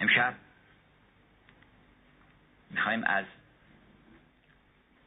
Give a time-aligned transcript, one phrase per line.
[0.00, 0.34] امشب
[2.70, 3.24] می‌خوایم از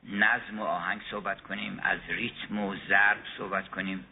[0.04, 4.06] نظم و آهنگ صحبت کنیم از ریتم و ضرب صحبت کنیم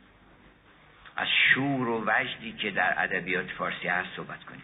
[1.15, 4.63] از شور و وجدی که در ادبیات فارسی هست صحبت کنیم.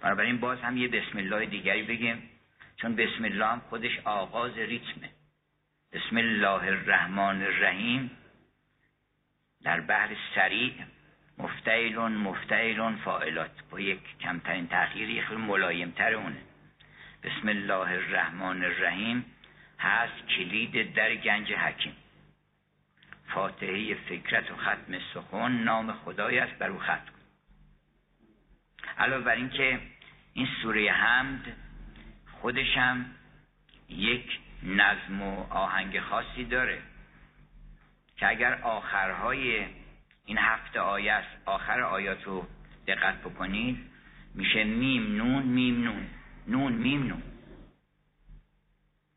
[0.00, 2.30] بنابراین باز هم یه بسم الله دیگری بگیم
[2.76, 5.10] چون بسم الله هم خودش آغاز ریتمه.
[5.92, 8.10] بسم الله الرحمن الرحیم
[9.62, 10.74] در بحر سریع
[11.38, 16.42] مفتعلون مفتعلون فاعلات با یک کمترین تغییری خیلی ملایمتر اونه.
[17.22, 19.24] بسم الله الرحمن الرحیم.
[19.78, 21.96] هست کلید در گنج حکیم.
[23.28, 27.12] فاتحه فکرت و ختم سخن نام خدای است بر او ختم.
[28.98, 29.80] علاوه بر اینکه
[30.32, 31.56] این سوره حمد
[32.40, 33.06] خودش هم
[33.88, 36.82] یک نظم و آهنگ خاصی داره
[38.16, 39.66] که اگر آخرهای
[40.24, 41.48] این هفت تا آیه است.
[41.48, 42.46] آخر آیات رو
[42.86, 43.90] دقت بکنید.
[44.34, 46.06] میشه میم نون میم نون.
[46.46, 47.22] نون میم نون.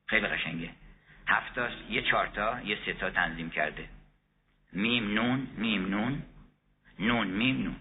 [0.08, 0.70] خیلی قشنگه.
[1.28, 3.90] هفت تا یه چارتا یه ستا تنظیم کرده.
[4.74, 6.24] میم نون میم نون.
[7.00, 7.76] نون میم نون.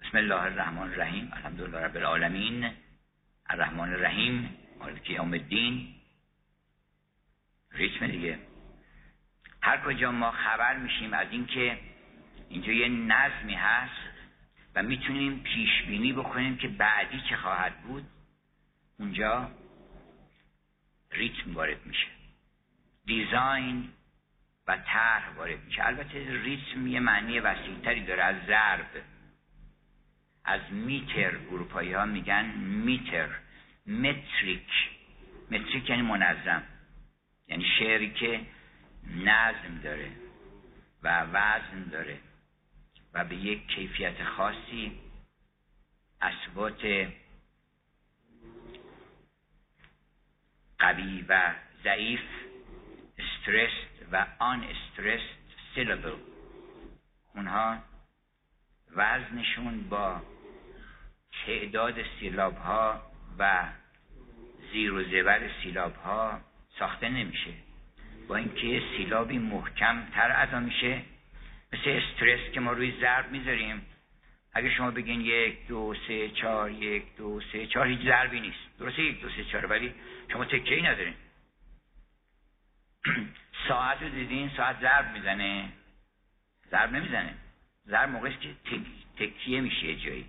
[0.00, 1.30] بسم الله الرحمن الرحیم.
[1.32, 2.70] الحمدلله رب العالمین.
[3.46, 4.56] الرحمن الرحیم.
[4.78, 5.94] مالک یوم الدین.
[7.72, 8.38] ریتم دیگه.
[9.62, 11.78] هر کجا ما خبر میشیم از اینکه
[12.52, 14.12] اینجا یه نظمی هست
[14.74, 18.04] و می‌تونیم پیش بینی بکنیم که بعدی چه خواهد بود.
[18.98, 19.50] اونجا
[21.10, 22.06] ریتم وارد میشه.
[23.04, 23.88] دیزاین
[24.68, 25.86] و طرح وارد میشه.
[25.86, 29.02] البته ریتم یه معنی وسیعتری داره از ضرب.
[30.44, 33.28] از میتر اروپایی ها میگن میتر.
[33.86, 34.90] متریک.
[35.50, 36.62] متریک یعنی منظم.
[37.48, 38.40] یعنی شعری که
[39.16, 40.10] نظم داره
[41.02, 42.18] و وزن داره.
[43.14, 45.00] و به یک کیفیت خاصی
[46.20, 47.08] اصوات
[50.78, 52.20] قوی و ضعیف
[53.18, 55.38] استرست و آن استرست
[55.74, 56.16] سیلابل
[57.34, 57.78] اونها
[58.96, 60.22] وزنشون با
[61.46, 63.02] تعداد سیلاب ها
[63.38, 63.68] و
[64.72, 66.40] زیر و زبر سیلاب ها
[66.78, 67.50] ساخته نمیشه.
[68.28, 71.02] با اینکه سیلابی محکم تر ادا میشه
[71.72, 73.86] مثل استرس که ما روی ضرب می‌ذاریم.
[74.52, 78.78] اگه شما بگین یک دو سه چهار یک دو سه چهار هیچ ضربی نیست.
[78.78, 79.94] درسته یک دو سه چهار ولی
[80.32, 81.14] شما تکه ای ندارین.
[83.68, 85.68] ساعت رو دیدین ساعت ضرب می‌زنه.
[86.70, 87.34] ضرب نمی‌زنه.
[87.86, 88.80] ضرب موقعی که
[89.18, 90.26] تکیه میشه جایی.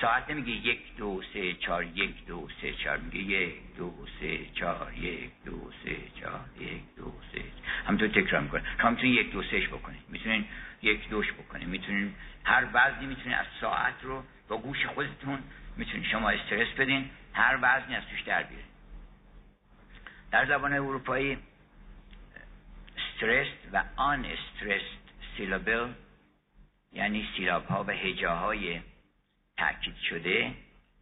[0.00, 2.98] ساعت نمیگه یک دو سه چهار یک دو سه چهار.
[2.98, 7.42] میگه یک دو سه چهار یک دو سه چهار یک دو سه.
[7.86, 8.62] همینطور تکرار می‌کنه.
[8.80, 10.02] شما می‌تونید یک دو سهش بکنید.
[10.08, 10.44] می‌تونین
[10.82, 11.68] یک دوش بکنید.
[11.68, 15.38] می‌تونین هر وزنی می‌تونین از ساعت رو با گوش خودتون
[15.76, 17.10] می‌تونین شما استرس بدین.
[17.32, 18.66] هر وزنی از توش در بیارین
[20.30, 21.38] در زبان اروپایی
[22.96, 24.82] استرس و آن استرس
[25.36, 25.88] سیلابل
[26.92, 28.80] یعنی سیلاب ها و هجاهای
[29.56, 30.54] تأکید شده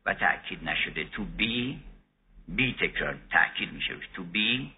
[0.06, 1.10] و تأکید نشده.
[1.10, 1.76] to be
[2.56, 4.04] be تکرار تأکید میشه روش.
[4.14, 4.70] to be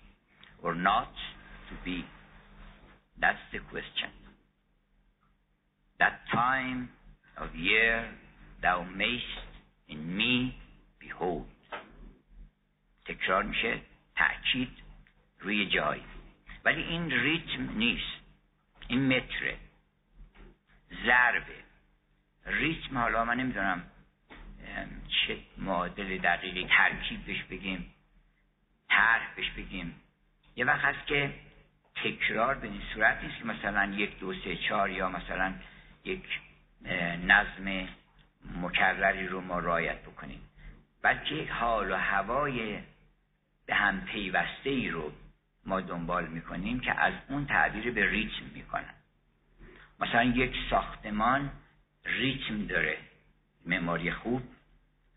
[0.63, 1.15] or not.
[1.69, 2.05] to be
[3.21, 4.11] that's the question.
[5.99, 6.89] That time
[7.37, 8.11] of year
[8.63, 9.49] thou mayst
[9.89, 10.55] in me
[11.01, 11.47] behold.
[13.05, 13.81] تکرار میشه.
[14.17, 14.83] تأکید
[15.41, 16.01] روی جای.
[16.65, 18.21] ولی این ریتم نیست.
[18.89, 19.59] این متره.
[21.07, 21.64] ضربه.
[22.47, 23.83] ریتم حالا من نمی‌دونم
[25.09, 27.95] چه معادل دقیقی ترکیب بهش بگیم
[28.89, 29.95] طرح بهش بگیم.
[30.57, 31.35] یه وقت هست که
[32.05, 35.55] تکرار به این صورت نیست که مثلا یک دو سه چهار یا مثلا
[36.05, 36.25] یک
[37.27, 37.89] نظم
[38.63, 40.41] مکرری رو ما رایت بکنیم.
[41.03, 42.79] بلکه یک حال و هوای
[43.67, 45.13] به هم پیوسته ای رو
[45.67, 48.95] ما دنبال می‌کنیم که از اون تعبیر به ریتم می‌کنن
[50.01, 51.51] مثلا یک ساختمان
[52.07, 52.99] ریتم داره.
[53.67, 54.43] معماری خوب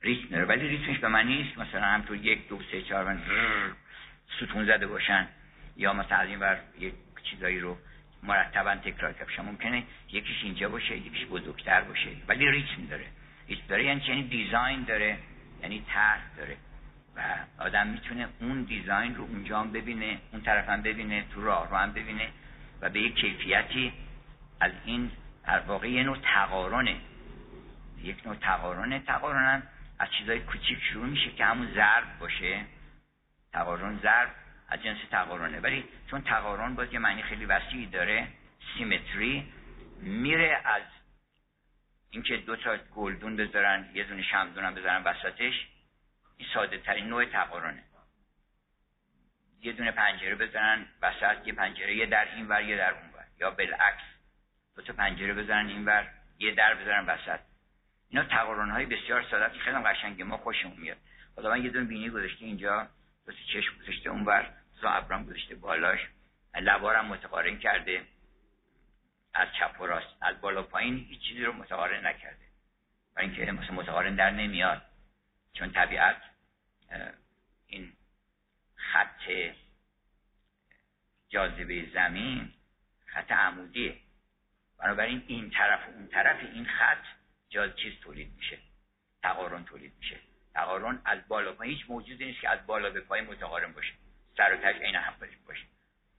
[0.02, 0.46] ریتم داره.
[0.46, 1.58] ولی ریتمش به من نیست.
[1.58, 3.22] مثلا همطور یک دو سه چهار من
[4.38, 5.28] ستون زده باشن.
[5.78, 6.94] یا مثلا از این بر یک
[7.24, 7.78] چیزایی رو
[8.24, 9.46] مرتبا تکرار کرد.
[9.46, 12.10] ممکنه یکیش اینجا باشه یکیش بزرگتر باشه.
[12.28, 13.06] ولی ریتم داره.
[13.48, 15.18] ریتم داره یعنی یعنی دیزاین داره.
[15.62, 16.58] یعنی طرح داره.
[17.16, 17.22] و
[17.58, 21.78] آدم می‌تونه اون دیزاین رو اونجا هم ببینه اون طرف هم ببینه تو راه رو
[21.78, 22.30] هم ببینه
[22.82, 23.94] و به یک کیفیتی
[24.60, 25.12] از این
[25.48, 27.02] در واقع یه نوع تقارنه.
[27.98, 29.00] یک نوع تقارنه.
[29.00, 29.64] تقارن
[30.00, 32.66] از چیزای کوچیک شروع میشه که همون ضرب باشه.
[33.54, 34.30] تقارن ضرب
[34.70, 35.60] از جنس تقارنه.
[35.60, 38.28] ولی چون تقارن باز یه معنی خیلی وسیعی داره
[38.78, 39.54] سیمتری
[40.02, 40.82] میره از
[42.10, 45.68] اینکه دو تا گلدون بذارن یه دونه شمدون هم بذارن وسطش
[46.38, 47.84] این ساده ترین نوع تقارنه.
[49.62, 53.26] یه دونه پنجره بزنن وسط یه پنجره یه در این ور یه در اون ور
[53.40, 54.17] یا بالعکس.
[54.78, 56.10] دو تا پنجره بزنن این ور
[56.40, 57.40] یه در بزنن وسط.
[58.10, 60.98] اینا تقارن های بسیار ساده که خیلی قشنگه ما خوشمون میاد.
[61.36, 62.88] خدا من یه دونه بینی گذاشته اینجا
[63.26, 66.00] دو چشم گذاشته اون ور دو ابرام گذاشته بالاش.
[66.56, 68.06] لبارم متقارن کرده.
[69.34, 72.46] از چپ و راست از بالا پایین هیچ چیزی رو متقارن نکرده.
[73.16, 74.82] برای اینکه مثلا متقارن در نمیاد.
[75.54, 76.22] چون طبیعت
[77.68, 77.94] این
[78.76, 79.54] خط
[81.30, 82.54] جاذبه زمین
[83.06, 84.07] خط عمودیه.
[84.80, 87.04] بنابراین این طرف و اون طرف این خط
[87.50, 88.60] جاز چیز تولید میشه.
[89.24, 90.20] تقارن تولید میشه.
[90.54, 93.94] تقارن از بالا پایین هیچ موجودی نیست که از بالا به پایین متقارن باشه.
[94.38, 95.14] سر و تاش عین هم
[95.48, 95.66] باشه.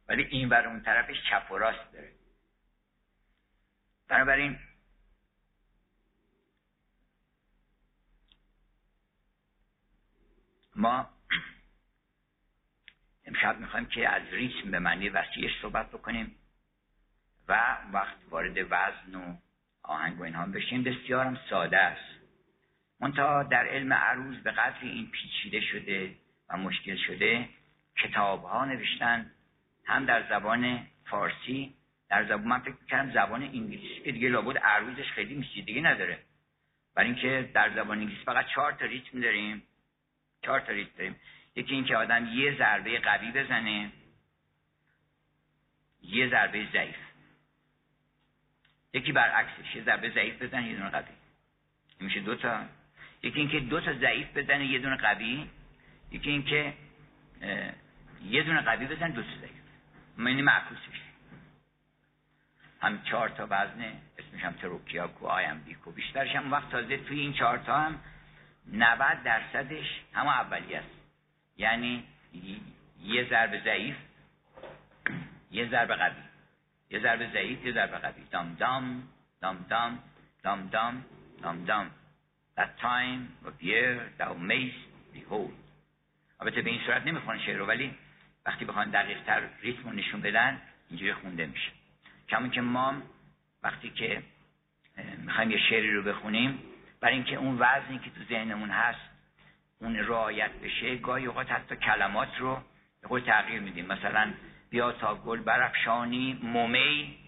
[0.08, 2.12] ولی این بر اون طرفش چپ و راست داره.
[4.08, 4.58] بنابراین
[10.76, 11.10] ما
[13.26, 16.37] امشب می‌خوایم که از ریتم به معنی وسیعش صحبت بکنیم.
[17.48, 19.36] و وقت وارد وزن و
[19.82, 20.82] آهنگ و اینها بشیم.
[20.82, 22.18] بسیارم ساده است.
[23.00, 26.14] منتها در علم عروض به قدر این پیچیده شده
[26.48, 27.48] و مشکل شده
[27.96, 29.30] کتاب ها نوشتن
[29.84, 31.74] هم در زبان فارسی
[32.08, 36.18] در زبان من فکر می‌کردم زبان انگلیسی که دیگه لابد عروضش خیلی دیگه نداره.
[36.94, 39.62] برای اینکه در زبان انگلیسی فقط چهار تا ریتم داریم.
[40.42, 41.16] چهار تا ریتم داریم.
[41.56, 43.92] یکی اینکه آدم یه ضربه قوی بزنه
[46.02, 47.07] یه ضربه ضعیف.
[48.92, 51.04] یکی برعکسش یه ضربه ضعیف بزنه یه دونه قوی.
[52.00, 52.64] میشه دو تا.
[53.22, 55.46] یکی اینکه دو تا ضعیف بزنه یه دونه قوی.
[56.10, 56.74] یکی اینکه
[58.24, 59.62] یه دونه قوی بزنه دو تا ضعیف.
[60.18, 61.00] معنی معکوسش
[62.80, 67.32] هم چهار تا وزنه اسمش هم تروکیاکو آیم بیکو بیشترش هم وقت تازه توی این
[67.32, 68.00] چهار تا هم
[68.72, 70.88] 90 درصدش همه اولی است.
[71.56, 72.04] یعنی
[73.02, 73.96] یه ضرب ضعیف
[75.50, 76.27] یه ضرب قوی.
[76.90, 78.24] یه ضرب ضعیف یه ضرب قوی.
[78.30, 79.02] دام دام
[79.40, 79.98] دام دام
[80.42, 81.04] دام دام
[81.42, 81.90] دام دام.
[82.56, 84.82] That time of year thou mayst
[85.14, 85.52] behold
[86.40, 87.94] البته به این صورت نمی‌خوان شعر رو ولی
[88.46, 91.70] وقتی بخوان دقیق تر ریتم رو نشون بدن اینجوری خونده میشه.
[92.28, 93.02] کمون که ما
[93.62, 94.22] وقتی که
[95.18, 96.58] می‌خوایم یه شعری رو بخونیم
[97.00, 99.00] برای اینکه اون وزنی که تو ذهنمون هست
[99.80, 102.62] اون رعایت بشه گاهی اوقات حتی کلمات رو
[103.10, 103.86] به تغییر میدیم.
[103.86, 104.32] مثلا
[104.70, 106.38] بیا تا گل برفشانی.
[106.42, 107.18] مومی.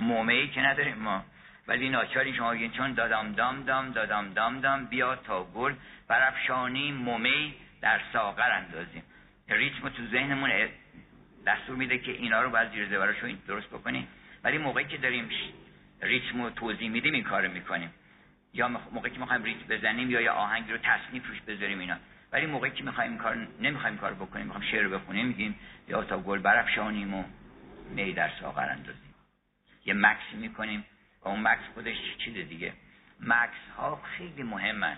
[0.00, 1.24] مومی که نداریم ما.
[1.68, 5.74] ولی ناچاری شما بگین چون دادام دام دام دادام دام دام بیا تا گل
[6.08, 6.92] برفشانی.
[6.92, 9.02] مومی در ساغر اندازیم.
[9.48, 10.50] ریتم تو ذهنمون
[11.46, 14.08] دستور میده که اینا رو باید زیر زبرش رو درست بکنیم.
[14.44, 15.30] ولی موقعی که داریم
[16.00, 17.90] ریتم رو توضیح میدیم این کار می‌کنیم.
[18.52, 21.96] یا موقعی که می‌خوایم ریتم بزنیم یا یه آهنگ رو تصنیف روش بذاریم اینا.
[22.34, 25.58] ولی موقعی که می‌خوایم کار نمی‌خوایم کار بکنیم می‌خوایم شعر بخونیم میگیم
[25.88, 27.24] یا تا گل برفشانیم و
[27.90, 29.14] می در ساغر اندازیم.
[29.84, 30.84] یه مکسی می‌کنیم
[31.22, 32.72] و اون مکس خودش چیز دیگه.
[33.20, 34.96] مکس ها خیلی مهمن.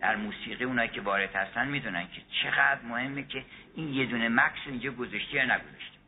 [0.00, 3.44] در موسیقی اونایی که وارد هستن می‌دونن که چقدر مهمه که
[3.74, 5.98] این یه دونه مکس اینجا گذاشته یا نگذاشته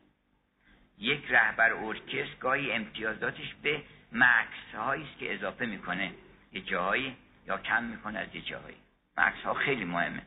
[0.98, 3.82] یک رهبر ارکستر گاهی امتیازاتش به
[4.12, 6.12] مکس هایی است که اضافه می‌کنه.
[6.52, 7.16] یه جاهایی
[7.46, 8.76] یا کم می‌کنه از یه جاهایی.
[9.18, 10.22] مکس ها خیلی مهمه.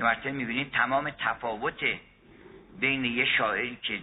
[0.00, 1.80] یه مرتبه می‌بینید تمام تفاوت
[2.80, 4.00] بین یه شاعری که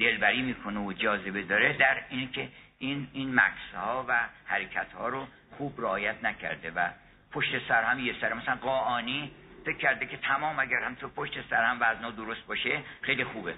[0.00, 2.48] دلبری می‌کنه و جاذبه داره در اینه که
[2.78, 6.88] این این مکس ها و حرکت ها رو خوب رعایت نکرده و
[7.32, 8.34] پشت سر هم یه سر.
[8.34, 9.30] مثلا قاعانی
[9.64, 13.54] فکر کرده که تمام اگر هم تو پشت سر هم وزنا درست باشه خیلی خوبه.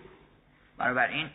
[0.79, 1.31] بنابراین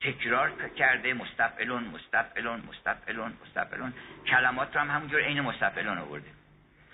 [0.00, 3.92] تکرار کرده مستفعلون مستفعلون مستفعلون مستفعلون.
[4.26, 6.41] کلمات رو هم همونجور عین مستفعلون آورده.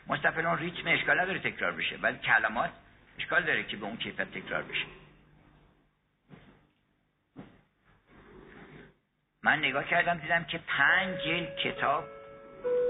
[0.08, 1.96] مستفعلون ریتم اشکال نداره تکرار بشه.
[1.96, 2.70] ولی کلمات
[3.18, 4.86] اشکال داره که به اون کیفیت تکرار بشه.
[9.42, 12.04] من نگاه کردم دیدم که پنج جلد کتاب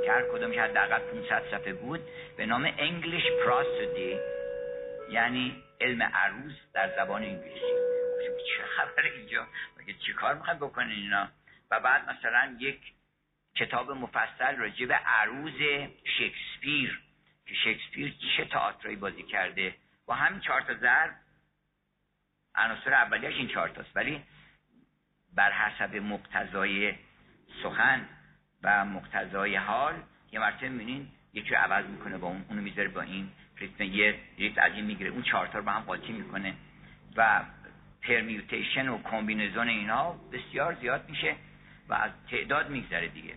[0.04, 2.00] که هر کدومش حداقل 500 صفحه بود
[2.36, 4.18] به نام انگلیش پراسودی
[5.10, 7.78] یعنی علم عروض در زبان انگلیسی.
[8.56, 9.46] چه خبر اینجا؟
[9.78, 11.28] مگه چی کار می‌خوایم بکنین اینا؟
[11.70, 12.80] و بعد مثلا یک
[13.54, 17.00] کتاب مفصل راجع به عروض شکسپیر.
[17.48, 19.74] که شکسپیر چه تئاتری بازی کرده
[20.06, 21.14] با همین چهار تا ضرب.
[22.54, 23.96] عناصر اولیش این چهار تاست.
[23.96, 24.22] ولی
[25.34, 26.94] بر حسب مقتضای
[27.62, 28.08] سخن
[28.62, 29.94] و مقتضای حال
[30.32, 33.84] یه مرتبه می‌بینین یکی رو عوض می‌کنه با اون اونو می‌ذاره با این ریتم.
[33.84, 35.10] یه ریتم از این می‌گیره.
[35.10, 36.54] اون چهارتا رو با هم قاطی می‌کنه
[37.16, 37.44] و
[38.02, 41.36] پرمیوتیشن و کمبینزون اینا بسیار زیاد میشه
[41.88, 43.34] و از تعداد میگذره دیگه.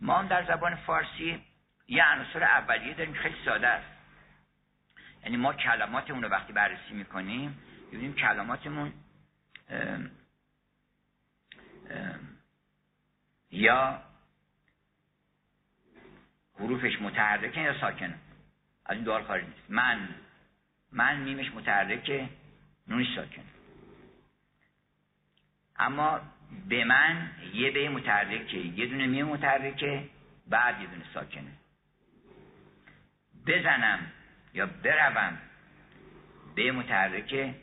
[0.00, 1.42] ما هم در زبان فارسی
[1.90, 3.90] یه عناصر اولیه داریم خیلی ساده است.
[5.24, 8.92] یعنی ما کلماتمون رو وقتی بررسی می‌کنیم ببینیم کلماتمون
[13.50, 14.02] یا
[16.58, 18.18] حروفش متحرکه یا ساکنه.
[18.84, 20.08] از این دوال خارج نیست من
[20.92, 22.28] من میمش متحرکه
[22.88, 23.44] نونش ساکنه.
[25.76, 26.20] اما
[26.68, 30.08] به من یه به متحرکه یه دونه میم متحرکه
[30.46, 31.59] بعد یه دونه ساکنه.
[33.50, 33.98] بزنم
[34.54, 35.38] یا بروم.
[36.54, 37.54] به متحرکه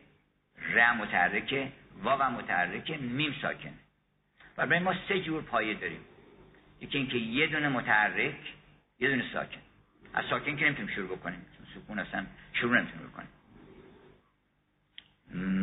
[0.73, 1.71] ر متحرکه
[2.03, 3.73] واو متحرکه میم ساکنه
[4.55, 5.99] برای ما سه جور پایه داریم.
[6.81, 8.53] یکی اینکه یه دونه متحرک
[8.99, 9.61] یه دونه ساکن.
[10.13, 11.45] از ساکن که نمی‌تونیم شروع بکنیم.
[11.75, 13.29] سکون اصلا شروع نمی‌تونیم بکنیم.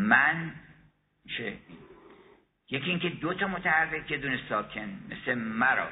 [0.08, 0.54] من
[1.24, 1.52] میشه
[2.70, 5.00] یکی اینکه دو تا متحرک یه دونه ساکن.
[5.10, 5.88] مثل مرا.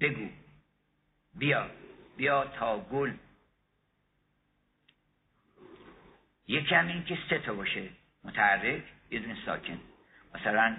[0.00, 0.28] بگو.
[1.34, 1.70] بیا.
[2.20, 3.12] بیا تا گل.
[6.46, 7.88] یکی هم این که سه تا باشه.
[8.24, 9.80] متحرک یه دونه ساکن.
[10.34, 10.76] مثلا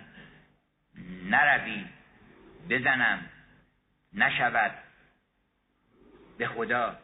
[1.24, 1.86] نروی
[2.70, 3.30] بزنم
[4.14, 4.72] نشود
[6.38, 6.98] به خدا.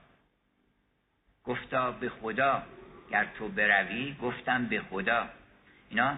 [1.44, 2.63] گفتا به خدا.
[3.12, 5.29] گر تو بروی گفتم به خدا.
[5.89, 6.17] اینا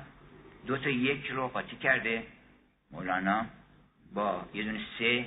[0.67, 2.27] دو تا یک رو قاطی کرده.
[2.91, 3.45] مولانا
[4.13, 5.25] با یه دونه سه.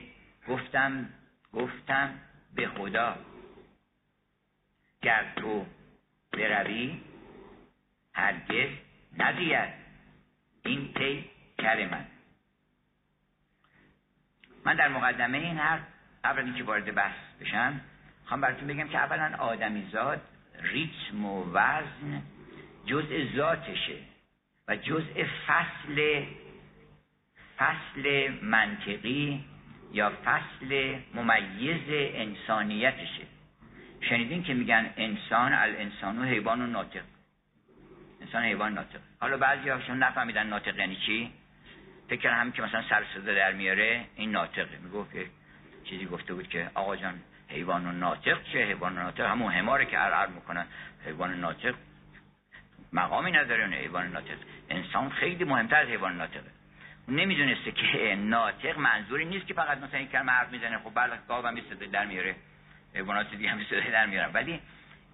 [0.49, 1.09] گفتم
[1.53, 2.19] گفتم.
[2.55, 3.17] به خدا.
[5.03, 5.67] گر تو
[6.33, 7.01] بروی
[8.15, 8.71] هرگز
[9.19, 9.69] نزید
[10.65, 12.07] این پی کر من.
[14.65, 15.83] من در مقدمه این حرف
[16.25, 17.81] قبل که وارد بحث بشم
[18.25, 20.21] خواهم براتون بگم که اولا آدمیزاد
[20.63, 22.23] ریتم و وزن
[22.87, 23.99] جزء ذاتشه
[24.69, 26.25] و جزء فصل
[27.59, 29.45] فصل منطقی
[29.93, 33.27] یا فصل ممیز انسانیتشه.
[34.01, 37.03] شنیدین که میگن انسان الانسان و حیوان و ناطق.
[38.21, 39.01] انسان حیوان ناطق.
[39.21, 41.33] حالا بعضی هاشون نفهمیدن ناطق یعنی چی؟
[42.09, 44.79] فکر هم که مثلا سر در میاره این ناطقه.
[44.83, 45.27] می‌گفت که
[45.85, 49.87] چیزی گفته بود که آقا جان حیوان و ناطق چه حیوان و ناطق همون حماره
[49.87, 50.67] که عرعر می‌کنن.
[51.07, 51.75] حیوان ناطق
[52.93, 54.37] مقامی نداره اون حیوان ناطق.
[54.71, 56.51] انسان خیلی مهمتر از حیوان ناطقه.
[57.09, 60.79] نمی‌دونسته که ناطق منظوری نیست که فقط مثلا این کلمه حرف می‌زنه.
[60.79, 62.35] خب بله گاو هم صدا در میاره.
[62.95, 64.61] حیوانات دیگه هم صدا در میارن ولی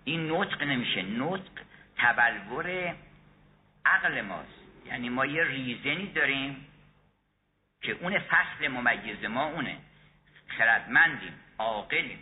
[0.04, 1.02] این نطق نمیشه.
[1.02, 1.50] نطق
[1.96, 2.94] تبلور
[3.84, 4.58] عقل ماست.
[4.86, 6.66] یعنی ما یه ریزنی داریم
[7.82, 9.76] که اون فصل ممیز ما اونه.
[10.58, 12.18] خردمندیم عاقلیم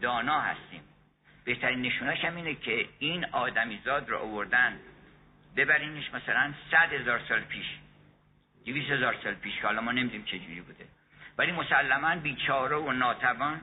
[0.00, 0.80] دانا هستیم.
[1.44, 4.80] بهترین نشوناش هم اینه که این آدمیزاد رو آوردن.
[5.56, 7.66] ببرینش مثلا صد هزار سال پیش.
[8.66, 10.84] دویست هزار سال پیش که حالا ما نمی‌دونیم چجوری بوده.
[11.38, 13.60] ولی مسلما بیچاره و ناتوان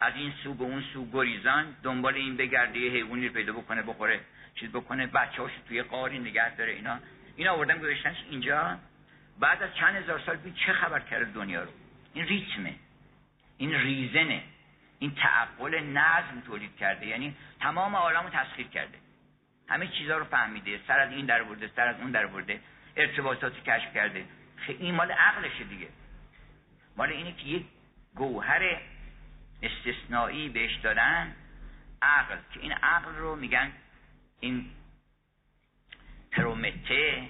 [0.00, 3.82] از این سو به اون سو گریزان دنبال این بگرده یه حیوانی رو پیدا بکنه
[3.82, 4.20] بخوره
[4.54, 6.98] چیز بکنه بچه توی قاری نگه داره اینا.
[7.36, 8.78] اینا آوردن گذاشتنش اینجا.
[9.40, 11.70] بعد از چند هزار سال پیش چه خبر کرده دنیا رو؟
[12.14, 12.74] این ریتمه.
[13.58, 14.42] این ریزنه.
[14.98, 17.06] این تعقل نظم تولید کرده.
[17.06, 18.98] یعنی تمام عالم رو تسخیر کرده.
[19.68, 20.80] همه چیزها رو فهمیده.
[20.88, 22.60] سر از این در برده سر از اون در برده.
[22.96, 24.24] ارتباطاتی کشف کرده.
[24.68, 25.88] این مال عقلشه دیگه.
[26.96, 27.66] مال اینه که یک
[28.14, 28.80] گوهر
[29.62, 31.36] استثنایی بهش دادن
[32.02, 33.72] عقل که این عقل رو میگن
[34.40, 34.70] این
[36.32, 37.28] پرومته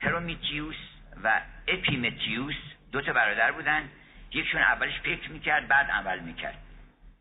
[0.00, 0.76] پرومیتیوس
[1.24, 2.54] و اپیمتیوس
[2.92, 3.88] دو تا برادر بودن.
[4.32, 6.58] یکشون اولش فکر می‌کرد بعد عمل می‌کرد.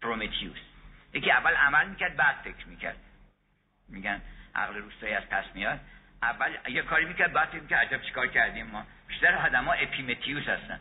[0.01, 0.57] پرومتیوس
[1.13, 2.97] یکی اول عمل می‌کرد بعد فکر می‌کرد.
[3.89, 4.21] میگن
[4.55, 5.79] عقل روستایی از پس میاد.
[6.21, 8.85] اول یه کاری می‌کرد بعد می‌کرد عجب چیکار کردیم ما.
[9.07, 10.79] بیشتر ها اپیمتیوس هستن.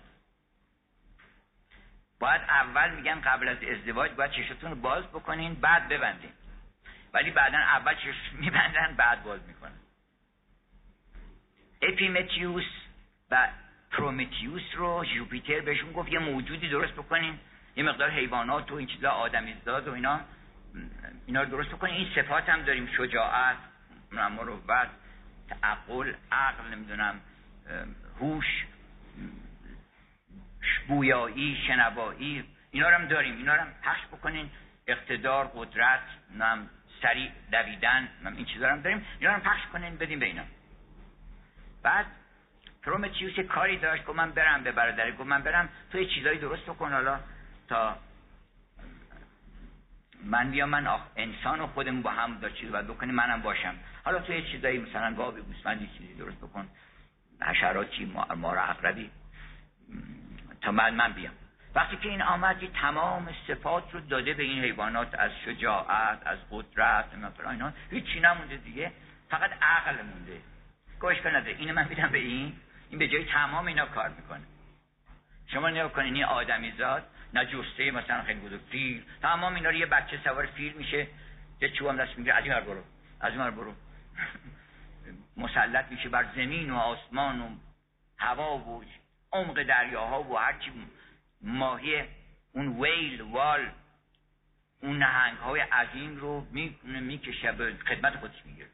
[2.21, 6.33] باید اول میگن قبل از ازدواج باید چشتون رو باز بکنین بعد ببندین.
[7.13, 9.79] ولی بعدا اول چشم میبندن بعد باز می‌کنن.
[11.83, 12.65] اپیمتیوس
[13.31, 13.49] و
[13.91, 17.39] پرومتیوس رو جوپیتر بهشون گفت یه موجودی درست بکنین.
[17.77, 20.21] یه مقدار حیوانات و این چیزا آدمیزداد و اینا
[21.27, 21.95] اینا رو درست بکنین.
[21.95, 23.57] این صفات هم داریم شجاعت
[24.13, 24.67] مروت
[25.49, 27.21] تعقل عقل نمی‌دونم
[28.21, 28.67] هوش
[30.89, 33.37] بویایی شنوایی اینا رو هم داریم.
[33.37, 34.51] اینا رو هم پخش بکنین.
[34.87, 36.01] اقتدار قدرت
[36.39, 36.71] نم
[37.03, 39.07] سریع دویدن این چیزا هم داریم.
[39.19, 40.43] اینا رو هم پخش کنین بدیم به اینا.
[41.83, 42.07] بعد
[42.83, 44.07] پرومتیوس کاری داشت.
[44.07, 46.93] که من برم به برادر گفت من برم تو یه چیزایی درست بکن.
[46.93, 47.21] حالا
[47.69, 47.99] تا
[50.25, 53.15] من بیام من آخ انسان و خودمون با هم دار چیز باید بکنیم.
[53.15, 53.75] منم باشم.
[54.07, 56.69] حالا تو یه چیزایی مثلا گاوی گوسفندی چیزی درست بکن.
[57.43, 59.11] حشراتی مار عقربی
[60.61, 61.33] تا من من بیام.
[61.75, 67.15] وقتی که این آمد تمام صفات رو داده به این حیوانات از شجاعت از قدرت
[67.15, 68.93] مثلا اینا هیچی نمونده دیگه.
[69.31, 70.41] فقط عقل مونده.
[71.01, 72.53] گوش کن نداره اینو من میدم به این.
[72.91, 74.45] این به جای تمام اینا کار می‌کنه.
[75.47, 79.03] شما نگاه کنین این آدمی زاد نه جسته مثلا خیلی بزرگ فیل.
[79.23, 81.07] تمام اینا رو یه بچه سوار فیل میشه.
[81.61, 82.37] یه چوب هم دست می‌گیره.
[82.37, 82.83] از این برو.
[83.21, 83.75] از این برو.
[85.37, 87.49] مسلط میشه بر زمین و آسمان و
[88.19, 88.85] هوا و
[89.33, 90.73] عمق دریاها و هرچی
[91.41, 92.05] ماهی
[92.53, 93.71] اون ویل وال
[94.83, 96.47] اون نهنگ های عظیم رو
[96.83, 98.69] می‌کشه به خدمت خودش می‌گیره.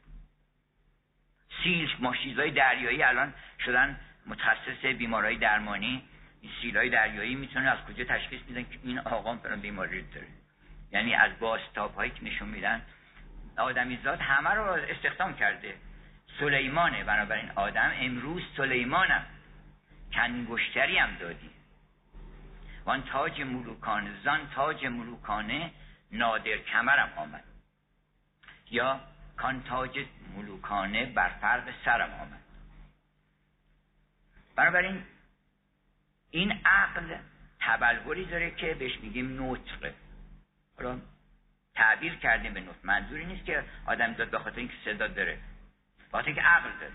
[1.63, 3.35] سیل ماشیزهای دریایی الان
[3.65, 6.03] شدن متخصص بیمارهای درمانی.
[6.41, 10.27] این سیل های دریایی می‌تونن از کجا تشخیص میدن که این آقام فلان بیماری داره؟
[10.93, 12.83] یعنی از باستاب هایی که نشون میدن
[13.57, 15.75] آدمیزاد همه رو استخدام کرده.
[16.41, 19.27] سلیمانه بنابراین آدم امروز سلیمانم
[20.13, 21.51] کنگشتری هم دادی.
[22.85, 25.71] وان تاج ملوکانه زان تاج ملوکانه
[26.13, 27.45] نادر کمرم آمد.
[28.71, 29.01] یا
[29.37, 29.99] کان تاج
[30.37, 32.43] ملوکانه بر فرق سرم آمد.
[34.57, 35.03] بنابراین
[36.31, 37.17] این عقل
[37.61, 39.95] تبلوری داره که بهش میگیم نطقه
[40.77, 41.01] حالا
[41.75, 42.85] تعبیر کردیم به نطق.
[42.85, 45.39] منظوری نیست که آدم داد به خاطر اینکه صدا داره.
[46.13, 46.93] خاطر که عقل داره.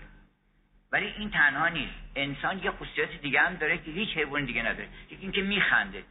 [0.92, 1.94] ولی این تنها نیست.
[2.16, 4.88] انسان یه خصوصیت دیگه هم داره که هیچ حیوان دیگه نداره.
[5.10, 6.04] یکی اینکه میخنده.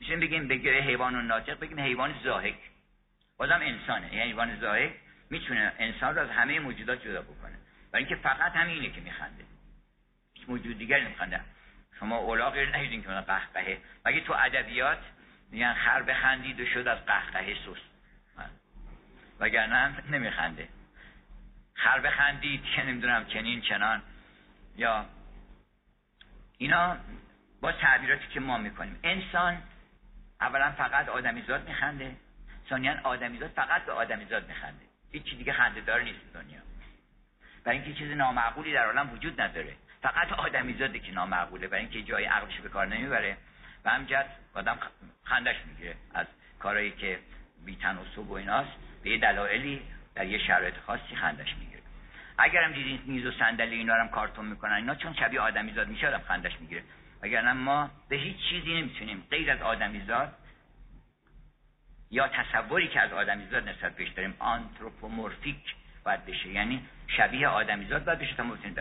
[0.00, 2.58] میشه بگیم بگه حیوان و ناطق بگیم حیوان زاهک.
[3.36, 4.14] بازم انسانه.
[4.14, 4.92] یعنی حیوان زاهک
[5.30, 7.58] می‌تونه انسان رو از همه موجودات جدا بکنه.
[7.92, 9.44] برای اینکه فقط همینه که میخنده.
[10.34, 11.40] هیچ موجود دیگری نمیخنده.
[11.98, 13.78] شما اولاغ نهیدین که قهقهه.
[14.06, 14.98] مگه تو ادبیات
[15.52, 17.92] میگن خر بخندید و شد از قهقهه سست
[19.40, 20.68] وگرنه نمیخنده.
[21.74, 24.02] خر بخندید که نمی‌دونم چنین چنان.
[24.76, 25.06] یا
[26.58, 26.96] اینا
[27.60, 29.00] با تعبیراتی که ما می‌کنیم.
[29.02, 29.62] انسان
[30.40, 32.16] اولا فقط آدمیزاد میخنده
[32.68, 34.84] ثانیا آدمیزاد فقط به آدمیزاد میخنده.
[35.12, 36.60] هیچ دیگه خنده دار نیست دنیا.
[37.64, 39.76] برای اینکه چیز نامعقولی در عالم وجود نداره.
[40.02, 43.36] فقط آدمیزاده که نامعقوله برای اینکه جای عقلش به کار نمی‌بره.
[43.84, 44.78] و همجد آدم
[45.24, 46.26] خندش می‌گیره از
[46.58, 47.18] کارهایی که
[47.64, 48.70] بی تناسب و ایناست
[49.02, 49.82] به یه دلایلی
[50.14, 51.82] در یه شرایط خاصی خندش می‌گیره.
[52.38, 56.08] اگر هم دیدین میز و صندلی اینا هم کارتون می‌کنن اینا چون شبیه آدمیزاد میشه
[56.08, 56.82] آدم خندش می‌گیره.
[57.22, 60.32] وگرنه ما به هیچ چیزی نمی‌تونیم غیر از آدمیزاد
[62.10, 66.48] یا تصوری که از آدمیزاد نسبت بهش داریم آنتروپومورفیک باید بشه.
[66.48, 68.74] یعنی شبیه آدمیزاد باید بشه تا ما بتونیم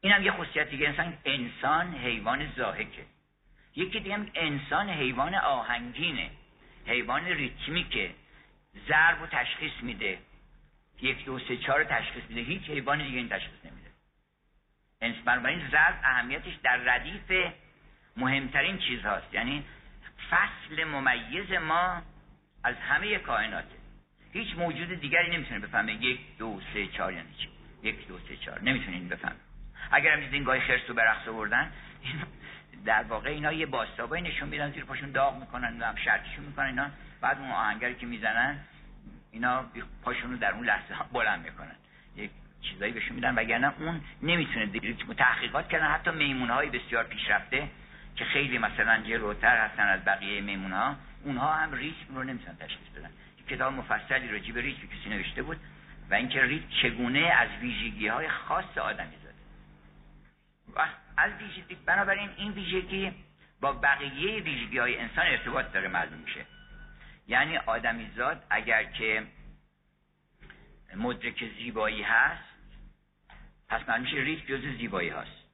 [0.00, 3.04] این هم یه خصوصیت دیگه انسان انسان حیوان زاهکه.
[3.76, 6.30] یکی دیگه انسان حیوان آهنگینه
[6.86, 8.10] حیوان ریتمیکه.
[8.88, 10.18] ضرب و تشخیص میده.
[11.02, 12.40] یک دو سه چهار تشخیص میده.
[12.40, 13.90] هیچ حیوان دیگه این تشخیص نمیده.
[15.24, 17.52] بنابراین ضرب اهمیتش در ردیف
[18.16, 19.34] مهمترین چیز هاست.
[19.34, 19.64] یعنی
[20.30, 22.02] فصل ممیز ما
[22.64, 23.76] از همه کائناته.
[24.32, 27.48] هیچ موجود دیگری نمی‌تونه بفهمه یک دو سه چهار یعنی چی.
[27.82, 28.62] یک دو سه چهار.
[28.62, 29.45] نمی‌تونین بفهمه.
[29.90, 31.70] اگر هم دیدین گاهی خرس و برقص آوردن
[32.84, 36.90] در واقع اینا یه باستابایی نشون میدن زیر پاشون داغ می‌کنن هم شرطیشون می‌کنن اینا
[37.20, 38.58] بعد اون آهنگری که می‌زنن
[39.32, 39.64] اینا
[40.02, 41.76] پاشون رو در اون لحظه بلند می‌کنن.
[42.16, 42.30] یک
[42.62, 45.90] چیزایی بهشون میدن وگرنه اون نمی‌تونه ریتم تحقیقات کردن.
[45.90, 47.68] حتی میمون های بسیار پیشرفته
[48.16, 52.88] که خیلی مثلا جلوتر هستن از بقیه میمون ها اونها هم ریتم رو نمی‌تونن تشخیص
[52.96, 53.10] بدن.
[53.48, 55.56] کتاب مفصلی راجع به ریتم کسی نوشته بود
[56.10, 59.25] و اینکه ریتم چگونه از ویژگی های خاص آدمی
[60.76, 60.86] و
[61.16, 63.12] از ویژگی بنابراین این ویژگی
[63.60, 66.46] با بقیه ویژگی های انسان ارتباط داره معلوم میشه.
[67.28, 69.22] یعنی آدمیزاد اگر که
[70.96, 72.44] مدرک زیبایی هست
[73.68, 75.46] پس معلوم میشه ریتم جز زیبایی هست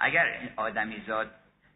[0.00, 1.30] اگر آدمیزاد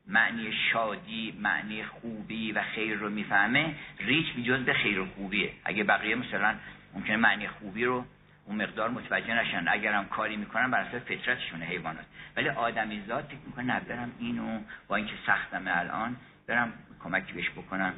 [0.07, 5.53] معنی شادی معنی خوبی و خیر رو می‌فهمه ریتم جز به خیر و خوبیه.
[5.65, 6.55] اگه بقیه مثلا
[6.95, 8.05] ممکنه معنی خوبی رو
[8.51, 9.69] اون مقدار متوجه نشن.
[9.69, 12.05] اگر هم کاری می‌کنن بر اساس فطرتشونه حیوانات.
[12.37, 16.73] ولی آدمی ذات فکر می‌کنه نه اینو با اینکه سختمه الان برم
[17.05, 17.95] کمکی بهش بکنم.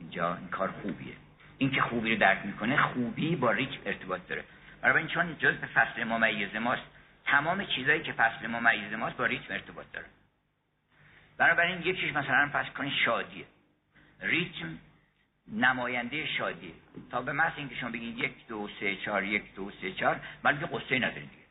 [0.00, 1.14] اینجا این کار خوبیه.
[1.58, 4.44] این که خوبی رو درک می‌کنه خوبی با ریتم ارتباط داره.
[4.82, 6.82] برای چون جز به فصل ممیز ماست
[7.24, 10.06] تمام چیزایی که فصل ممیز ماست با ریتم ارتباط داره.
[11.38, 13.44] بنابراین یکیش مثلا فرض کنید شادیه.
[14.20, 14.78] ریتم
[15.52, 16.74] نماینده شادی.
[17.10, 20.66] تا به محض اینکه شما بگید یک دو سه چهار یک دو سه چهار بلکه
[20.66, 21.44] قصه ندارید دیگه.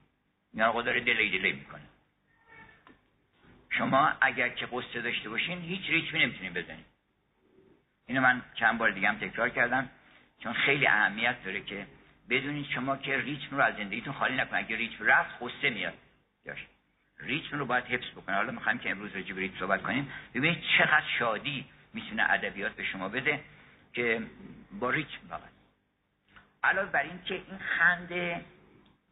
[0.53, 1.81] اینا آقا داره دلی دلی می‌کنه.
[3.69, 6.85] شما اگر که قصه داشته باشین هیچ ریتمی نمی‌تونین بزنید
[8.07, 9.89] اینو من چند بار دیگه هم تکرار کردم
[10.39, 11.87] چون خیلی اهمیت داره که
[12.29, 14.65] بدونید شما که ریتم رو از زندگیتون خالی نکنید.
[14.65, 15.93] اگر ریتم رفت قصه میاد.
[17.19, 20.11] ریتم رو باید حفظ بکنه حالا می‌خوایم که امروز راجع به ریتم صحبت کنیم.
[20.33, 23.39] ببینید چقدر شادی می‌تونه ادبیات به شما بده.
[23.93, 24.21] که
[24.79, 25.49] با ریتم فقط
[26.63, 28.45] علاوه بر این که این خنده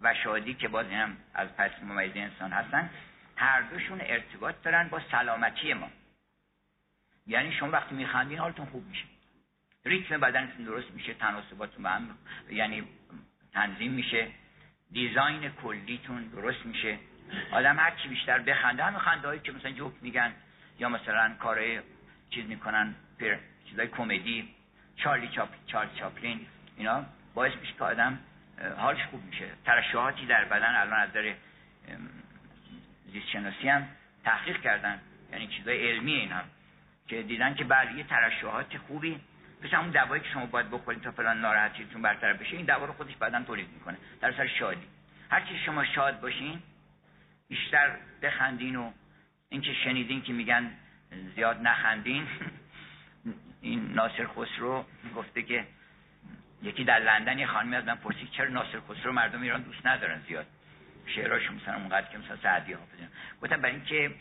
[0.02, 2.89] و شادی که باز هم از پس ممیز انسان هستن
[3.36, 5.89] هر دوشون ارتباط دارن با سلامتی ما.
[7.28, 9.06] یعنی شما وقتی میخندین حالتون خوب میشه.
[9.86, 12.17] ریتم بدنتون درست میشه تناسباتون به هم
[12.50, 12.84] یعنی
[13.54, 14.28] تنظیم میشه.
[14.91, 16.98] دیزاین کلیتون درست میشه.
[17.52, 20.34] آدم هر چی بیشتر بخنده همه خنده هایی که مثلا جوک میگن
[20.80, 21.82] یا مثلا کارهای
[22.30, 23.36] چیز می‌کنن پر
[23.70, 24.56] چیزای کمدی
[25.04, 28.20] چارلی چاپ چارلی چاپلین اینا باعث میشه که آدم
[28.78, 29.46] حالش خوب میشه.
[29.66, 31.36] ترشحاتی در بدن الان از داره
[33.12, 33.88] زیست شناسی هم
[34.24, 35.00] تحقیق کردن.
[35.32, 36.44] یعنی چیزای علمی این هم
[37.08, 39.22] که دیدن که بله یه ترشحات خوبی.
[39.64, 42.94] مثل همون دوایی که شما باید بخورید تا فلان ناراحتیتون برطرف بشه این دوا رو
[42.94, 43.98] خودش بدن تولید می‌کنه.
[44.22, 44.88] در سر شادی.
[45.32, 46.62] هر چی شما شاد باشین
[47.48, 48.92] بیشتر بخندین و
[49.50, 50.72] اینکه شنیدین که میگن
[51.36, 52.28] زیاد نخندین
[53.62, 55.67] این ناصر خسرو گفته که
[56.63, 60.21] یکی در لندن یه خانمی از من پرسید چرا ناصر خسرو مردم ایران دوست ندارن
[60.28, 60.45] زیاد.
[61.06, 63.00] شعرهاشون مثلا اونقدر که مثلا سعدی حافظ
[63.41, 64.12] گفتم برای اینکه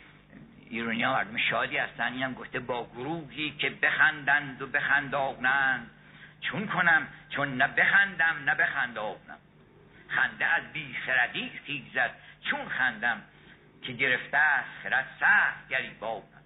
[0.70, 5.90] ایرانی ها مردم شادی هستن اینم گفته با گروهی که بخندند و بخنداغنند.
[6.40, 9.38] چون کنم؟ چون نه بخندم نه بخنداغنم.
[10.08, 12.10] خنده از بی خردی خیزد.
[12.50, 13.22] چون خندم
[13.82, 16.39] که گرفته است خرد سخت گریبانم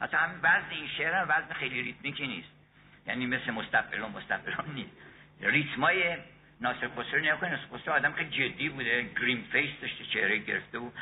[0.00, 2.48] حتی همین وزن این شعر وزن خیلی ریتمیکی نیست.
[3.06, 4.90] یعنی مثل مستقلان مستقلان نیست.
[5.40, 6.16] ریتمای
[6.60, 9.02] ناصر خسرو کنید ناصر خسرو آدم خیلی جدی بوده.
[9.02, 10.94] grim face داشته چهره گرفته بود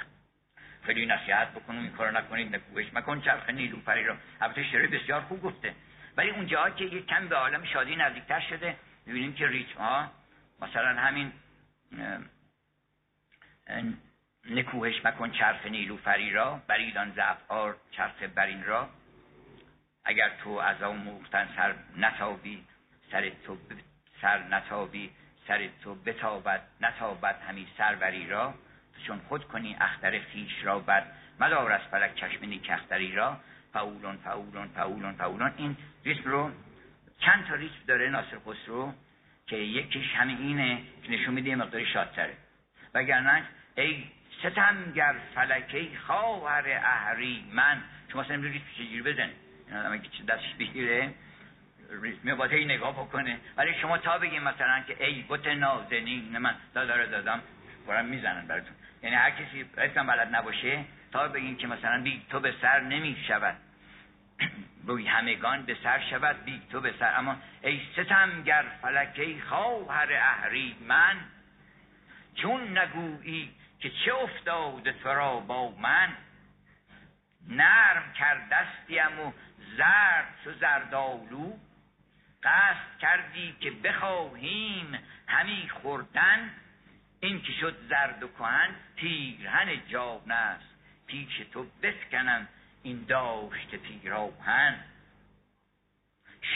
[0.82, 4.14] خیلی نصیحت بکنم این کارو نکنید نکوهش مکن چرخ نیلوفری رو.
[4.40, 5.74] البته شعر بسیار خوب گفته.
[6.16, 8.76] ولی اونجا که یک کم به عالم شادی نزدیکتر شده
[9.06, 10.10] می‌بینیم که ریتم ها
[10.60, 11.32] مثلا همین
[14.50, 18.88] نکوهش مکن چرخ نیلوفری را بری دان ز افعال چرخ برین را.
[20.04, 22.64] اگر تو از آن موختن سر نتابی
[23.10, 23.56] سر تو
[24.20, 25.10] سر نتابی
[25.48, 28.54] سر تو بتابد نتابد همی سروری را.
[29.06, 31.02] چون خود کنی اختر خیش را بر
[31.40, 33.40] مدار از فلک چشم نیکختری را.
[33.72, 36.50] فاولون فاولون فاولون فاولون این ریتم رو
[37.18, 38.92] چند تا ریتم داره ناصر خسرو
[39.46, 42.36] که یکیش همین اینه که نشون میده مقداری شادتره.
[42.94, 43.42] وگرنه
[43.76, 44.04] ای
[44.44, 47.82] ستمگر فلکی خواهر اهری من.
[48.12, 49.36] شما اصلا ریتم چجوری بزنید
[49.68, 51.10] این آدم که دستش بگیره
[52.38, 53.38] باید نگاه بکنه.
[53.56, 57.40] ولی شما تا بگیم مثلا که ای بوت نازنین من داداره دادم
[57.86, 58.74] برام می‌زنن براتون.
[59.02, 63.16] یعنی هر کسی ریتم بلد نباشه تا بگیم که مثلا بی تو به سر نمی
[63.28, 63.56] شود
[65.06, 67.18] همگان به سر شود بی تو به سر.
[67.18, 71.16] اما ای ستمگر فلکی خواهر اهری من
[72.34, 73.50] چون نگویی
[73.84, 76.16] که چه افتاده تو با من؟
[77.48, 79.32] نرم کردستیم و
[79.76, 81.52] زرد چو زردالو
[82.42, 86.50] قصد کردی که بخواهیم همی خوردن.
[87.20, 90.74] این که شد زرد و کهن پیرهن جان است.
[91.06, 92.48] پیش تو بسکنم
[92.82, 94.76] این داشت پیراهن.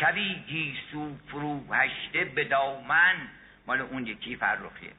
[0.00, 3.28] شبی گیسو فرو هشته به دامن.
[3.66, 4.92] مال اون یکی فرخیه.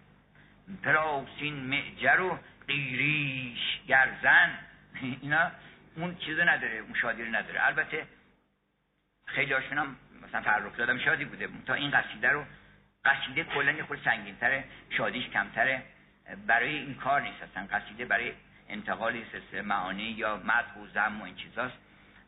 [0.84, 4.49] پراسین معجر و قیریش گرزن.
[5.21, 5.51] اینا
[5.95, 7.65] اون چیزو نداره اون شادی رو نداره.
[7.67, 8.08] البته
[9.25, 9.95] خیلی هاشون هم
[10.27, 11.49] مثلا فرخ دادم شادی بوده.
[11.65, 12.43] تا این قصیده رو
[13.05, 15.84] قصیده کلا یه خود سنگینتره شادیش کمتره.
[16.47, 17.67] برای این کار نیست اصلا.
[17.71, 18.34] قصیده برای
[18.69, 21.77] انتقال سلسله معانی یا مدح و زم و این چیزاست.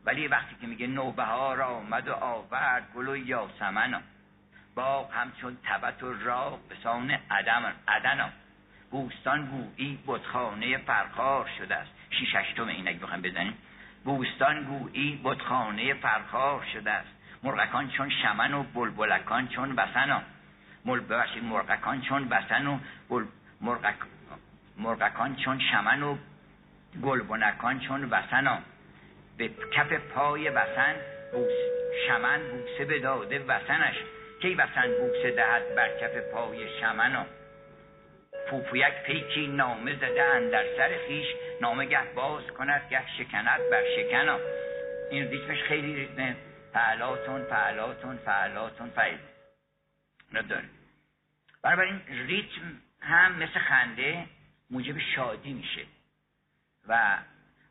[0.04, 4.02] ولی وقتی که میگه نوبهار آمد و آورد گل و یاسمن.
[4.74, 8.28] باغ همچون تبت و راغ به سان عدم عدنا.
[8.90, 11.90] بوستان گویی بتخانه فرخار شده است.
[12.10, 13.54] شیش هشتم این اگه بخوام بزنیم.
[14.04, 17.08] بوستان گویی بتخانه فرخار شده است.
[17.42, 19.76] مرغکان چون شمن و بلبلکان چون
[20.86, 22.78] ببخشید مرغکان چون بسن و
[23.10, 23.24] بل
[23.60, 23.94] مرغک
[24.78, 26.16] مرغکان چون شمن و
[27.02, 28.58] گلبنکان چون وسنا
[29.36, 30.94] به کف پای وسن
[31.32, 31.52] بوس
[32.08, 33.94] شمن بوسه به داده وسنش
[34.42, 37.26] کی وسن بوسه دهد بر کف پای شمنا
[38.50, 41.26] پوپویک پیکی نامه زده در سر خیش
[41.60, 44.38] نامه گه باز کند گه شکند بر شکنا
[45.10, 46.36] این ریتمش خیلی ریتمه.
[46.72, 49.16] فعلاتون فعلاتون فعلاتون فعل.
[50.32, 50.64] نداره
[51.64, 54.26] این ریتم هم مثل خنده
[54.70, 55.82] موجب شادی میشه
[56.88, 57.18] و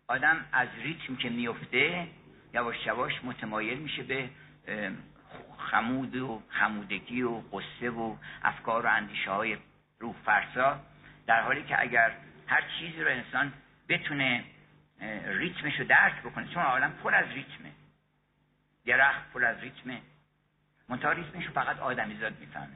[0.08, 2.08] آدم از ریتم که میفته
[2.54, 4.30] یواش یواش متمایل میشه به
[5.62, 9.58] خمود و خمودگی و قصه و افکار و اندیشه های
[10.00, 10.80] روح فرسا
[11.28, 12.12] در حالی که اگر
[12.48, 13.54] هر چیزی رو انسان
[13.90, 14.44] بتونه
[15.26, 17.72] ریتمش رو درک بکنه چون عالم پر از ریتمه
[18.86, 20.02] درخت پر از ریتمه
[20.90, 22.76] منتها ریتمش رو فقط آدمیزاد می‌فهمه.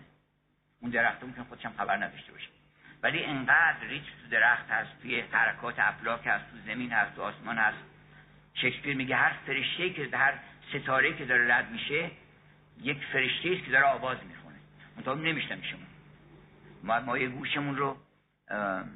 [0.79, 2.47] اون درخت ممکن خودشم خبر نداشته باشه.
[3.03, 7.57] ولی انقدر ریتم تو درخت هست توی حرکات افلاک هست تو زمین هست تو آسمان
[7.57, 7.77] هست.
[8.53, 10.33] شکسپیر میگه هر فرشته که هر
[10.73, 12.11] ستاره که داره رد میشه
[12.81, 14.55] یک فرشته است که داره آواز می‌خونه.
[14.95, 15.75] منتها نمیشنمیشه
[16.83, 17.97] ما ما یه گوشمون رو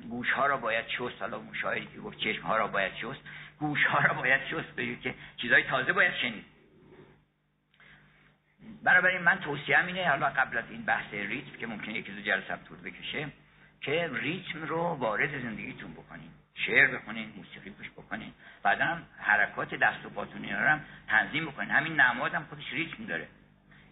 [0.09, 1.21] گوش ها را باید شست.
[1.21, 3.21] حالا مشاهدی که گفت چشم ها را باید شست.
[3.59, 6.45] گوش ها را باید شست بگیر که چیزای تازه باید شنید.
[8.83, 12.57] بنابراین من توصیه اینه حالا قبل از این بحث ریتم که ممکنه یکی دو جلسه
[12.67, 13.27] طول بکشه
[13.81, 16.29] که ریتم رو وارد زندگیتون بکنین.
[16.53, 18.33] شعر بخونین موسیقی گوش بکنین.
[18.63, 21.69] بعدا هم حرکات دست و پاتون اینا هم تنظیم بکنین.
[21.69, 23.27] همین نماز هم خودش ریتم داره.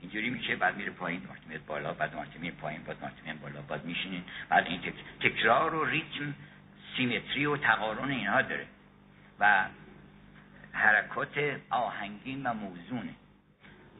[0.01, 3.61] اینجوری میشه بعد میره پایین وقتی میاد بالا بعد وقتی میره پایین بعد میاد بالا
[3.61, 4.81] بعد میشینین بعد این
[5.19, 6.33] تکرار و ریتم
[6.97, 8.65] سیمتری و تقارن اینها داره.
[9.39, 9.65] و
[10.71, 13.13] حرکات آهنگین و موزونه.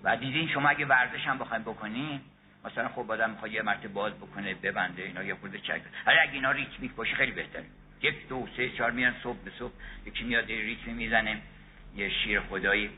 [0.04, 2.22] و دیدین شما اگه ورزش هم بخوایم بکنین
[2.66, 5.82] مثلا خب آدم می‌خواد یه مرتبه باز بکنه ببنده اینا یه خورده چک.
[6.06, 7.66] ولی اگه اینا ریتمیک باشه خیلی بهتره.
[8.02, 9.74] یک دو سه چهار میان صبح به صبح
[10.06, 11.42] یکی میاد ریتمی می‌زنه
[11.96, 12.90] یه شیر خدایی.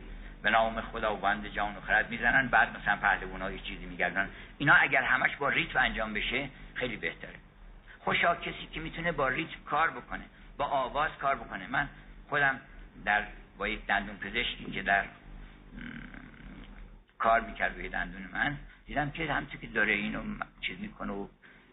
[0.44, 2.48] به نام خداوند جان و خرد می‌زنن.
[2.48, 4.30] بعد مثلا پهلوان یه چیزی میگردن.
[4.58, 7.36] اینا اگر همش با ریتم انجام بشه خیلی بهتره.
[8.00, 10.24] خوشا کسی که می‌تونه با ریتم کار بکنه
[10.58, 11.68] با آواز کار بکنه.
[11.68, 11.90] من
[12.30, 12.62] خودم
[13.06, 13.24] در
[13.58, 15.06] با یک دندون پزشکی که در
[17.18, 20.24] کار می‌کرد روی دندون من دیدم که همچون که داره اینو
[20.62, 21.28] چیز می‌کنه و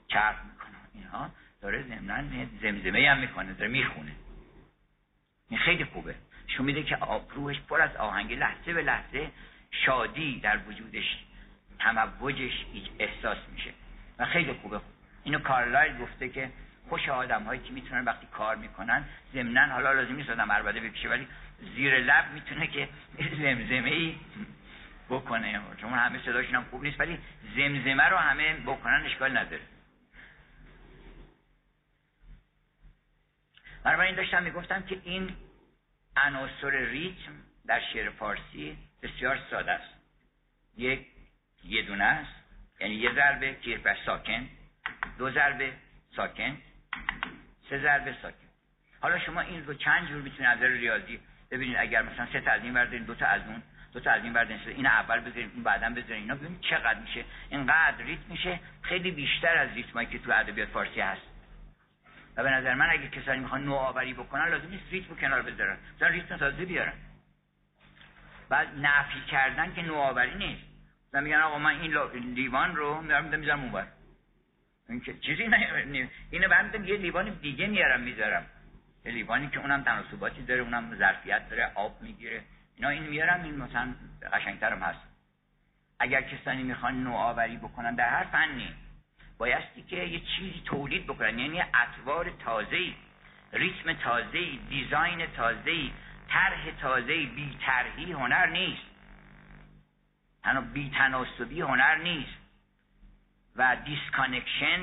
[0.09, 4.13] چرخ می‌کنه اینها داره زمنان زمزمه هم می‌کنه داره می‌خونه.
[5.49, 6.15] این خیلی خوبه.
[6.47, 6.99] شون میده که
[7.35, 9.31] روحش پر از آهنگ لحظه به لحظه
[9.71, 11.25] شادی در وجودش
[11.79, 12.65] تموجش
[12.99, 13.71] احساس میشه.
[14.19, 14.81] و خیلی خوبه.
[15.25, 16.51] اینو کارلایل گفته که
[16.89, 19.05] خوش آدم هایی که می‌تونن وقتی کار می‌کنن
[19.35, 21.27] ضمنا حالا لازم نیست آدم عربده بکشه ولی
[21.77, 24.17] زیر لب می‌تونه که زمزمه ای
[25.11, 25.61] بکنه.
[25.81, 27.19] چون همه صداشون هم خوب نیست ولی
[27.57, 29.63] زمزمه رو همه بکنن اشکال نداره.
[33.85, 35.31] بنابراین داشتم می‌گفتم که این
[36.17, 37.33] عناصر ریتم
[37.67, 39.95] در شعر فارسی بسیار ساده است.
[40.77, 41.07] یک
[41.65, 42.35] یه دونه است
[42.81, 44.49] یعنی یه ضربه کیرپش ساکن
[45.19, 45.73] دو ضربه
[46.17, 46.59] ساکن
[47.71, 48.47] سه ضربه ساکن.
[49.01, 52.63] حالا شما این رو چند جور می‌تونید از ریاضی ببینید؟ اگر مثلا سه تا از
[52.63, 55.91] این دو تا از اون دو تا از این بردارین این اول بذارین این بعدا
[55.91, 57.25] بذارین اینا ببینید چقدر میشه.
[57.51, 61.23] اینقدر ریتم میشه خیلی بیشتر از ریتمایی که تو ادبیات فارسی هست.
[62.37, 65.77] و به نظر من اگه کسانی می‌خوان نوآوری بکنن لازم نیست ریتم کنار بذارن.
[65.97, 66.93] مثلا ریتم تازه بیارن.
[68.49, 70.63] بعد نفی کردن که نوآوری نیست.
[71.13, 71.95] و میگن آقا من این
[72.35, 73.87] لیوان رو میارم می‌ذارم اونور
[74.89, 78.47] این که چیزی نه اینو برمیدم یه لیوان دیگه میارم می‌ذارم.
[79.05, 82.43] یه لیوانی که اونم تناسباتی داره اونم ظرفیت داره آب می‌گیره.
[82.77, 83.95] اینا این میارم این مثلا
[84.33, 85.01] قشنگترم هست.
[85.99, 88.75] اگر کسانی می‌خوان نوآوری بکنن در هر فنی.
[89.39, 91.39] بایستی که یه چیزی تولید بکنن.
[91.39, 92.93] یعنی اطوار تازه
[93.53, 95.91] ریتم تازه دیزاین تازه
[96.29, 98.83] طرح تازه بی طرحی هنر نیست.
[100.43, 102.37] تنها بی تناسبی هنر نیست.
[103.57, 104.81] و disconnection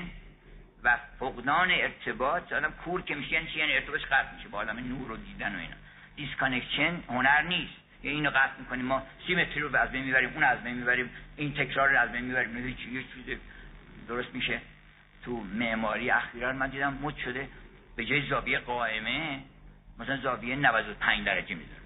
[0.83, 2.53] و فقدان ارتباط.
[2.53, 4.47] آدم کور که میشه یعنی یعنی ارتباطش قطع میشه.
[4.47, 5.75] با آدم نور رو دیدن و اینا.
[6.15, 7.73] disconnection هنر نیست.
[8.03, 8.85] یعنی اینو قطع می‌کنیم.
[8.85, 12.21] ما symmetry رو از بین می‌بریم اون از بین می‌بریم این تکرار رو از بین
[12.21, 12.67] می‌بریم.
[12.67, 13.37] یه چیز
[14.07, 14.61] درست میشه؟
[15.25, 17.47] تو معماری اخیرا من دیدم مد شده
[17.95, 19.39] به جای زاویه قائمه
[19.99, 21.83] مثلا زاویه 95 درجه می‌ذاره.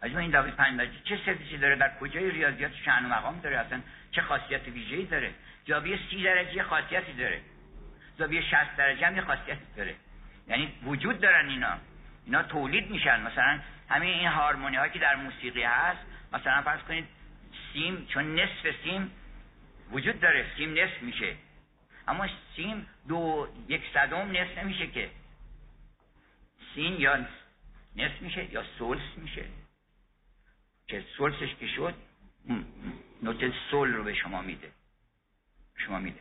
[0.00, 3.80] از این 95 درجه چه سرچی داره؟ در کجای ریاضیات شأن و مقام داره اصلا؟
[4.10, 5.30] چه خاصیت ویژه‌ای داره؟
[5.66, 7.40] زاویه 30 درجه خاصیتی داره.
[8.18, 9.94] زاویه 60 درجه هم یه خاصیتی داره.
[10.48, 11.74] یعنی وجود دارن اینا.
[12.26, 13.20] اینا تولید میشن.
[13.20, 16.00] مثلا همین این هارمونی هایی که در موسیقی هست
[16.32, 17.04] مثلا فرض کنید
[17.72, 19.10] سیم چون نصف سیم
[19.90, 21.36] وجود داره سیم نصف میشه.
[22.08, 25.10] اما سیم دو یک صدم نصف نمیشه که.
[26.74, 27.26] سین یا
[27.96, 29.44] نصف میشه یا سولس میشه.
[30.86, 31.94] که سولسش که شد
[33.22, 34.70] نوت سول رو به شما میده.
[35.76, 36.20] شما میده.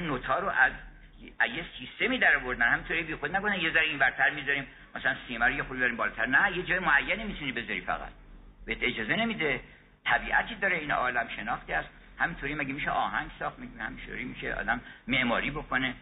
[0.00, 0.72] نوت ها رو از
[1.20, 2.72] یه سیستمی در آوردن.
[2.72, 3.60] همینطوری بی خود نکنن.
[3.60, 4.66] یه ذره این برتر می‌ذاریم.
[4.94, 6.26] مثلا سیم رو یه خود بریم بالاتر.
[6.26, 8.12] نه یه جای معینی می‌تونی بذاری فقط.
[8.66, 9.60] بهت اجازه نمیده.
[10.04, 11.88] طبیعتی داره این عالم شناختی است.
[12.18, 15.94] همینطوری مگه میشه آهنگ ساخت؟ میگه همینطوری میشه آدم معماری بکنه؟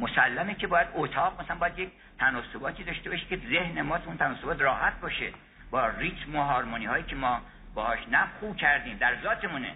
[0.00, 4.60] مسلمه که باید اتاق مثلا باید یک تناسباتی داشته باشه که ذهن ما اون تناسبات
[4.60, 5.32] راحت باشه.
[5.70, 7.40] با ریتم و هارمونی هایی که ما
[7.74, 9.74] باهاش نه خوب کردیم در ذاتمونه.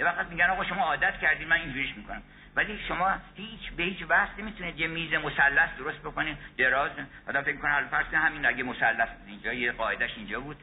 [0.00, 2.22] یه وقت میگن آقا شما عادت کردید من اینجوریش می‌کنم.
[2.56, 6.90] ولی شما هیچ به هیچ وقت نمی‌تونید یه میز مثلث درست بکنید دراز
[7.28, 10.56] آدم فکر کنه فرض همین اگه مثلث اینجا یه قاعدش اینجا بود.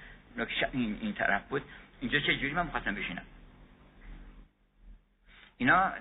[0.71, 1.62] این این طرف بود.
[2.02, 3.24] اینجا چه جوری من می‌خواستم بشینم.
[5.58, 5.91] اینا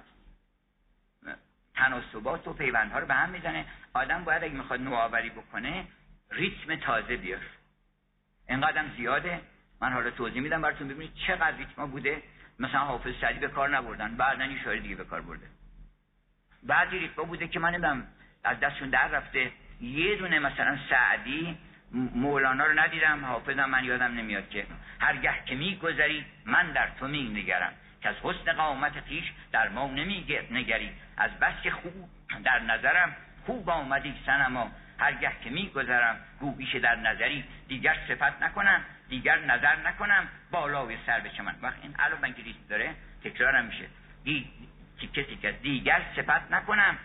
[1.74, 3.64] تناسبات و پیوندها رو به هم می‌زنه.
[3.94, 5.84] آدم باید اگه می‌خواد نوآوری بکنه
[6.30, 7.40] ریتم تازه بیار
[8.48, 9.40] اینقدر زیاده.
[9.80, 12.22] من حالا توضیح میدم براتون ببینید چقدر ریتم بوده.
[12.58, 14.16] مثلا حافظ سعدی به کار نبردن.
[14.16, 15.46] بعدا این شاعر دیگه به کار برده.
[16.62, 18.06] بعضی ریتم بوده که من نمی‌دونم
[18.44, 19.52] از دستشون در رفته.
[19.80, 21.58] یه دونه مثلا سعدی
[21.92, 23.24] مولانا رو ندیدم.
[23.24, 24.66] حافظم من یادم نمیاد که
[25.00, 27.72] هرگه که میگذری من در تو نگرم
[28.04, 29.86] که از حسن قامت خیش در ما
[30.50, 30.92] نگری.
[31.16, 32.08] از بس که خوب
[32.44, 37.44] در نظرم خوب آمدی سنما هرگه که میگذرم گویش در نظری.
[37.68, 40.28] دیگر صفت نکنم دیگر نظر نکنم.
[40.50, 43.86] بالای سر به چمن وقت این علاوه انگلیسی داره تکرارم میشه.
[44.24, 44.50] دی
[45.00, 46.98] تیکه تیکه دیگر صفت نکنم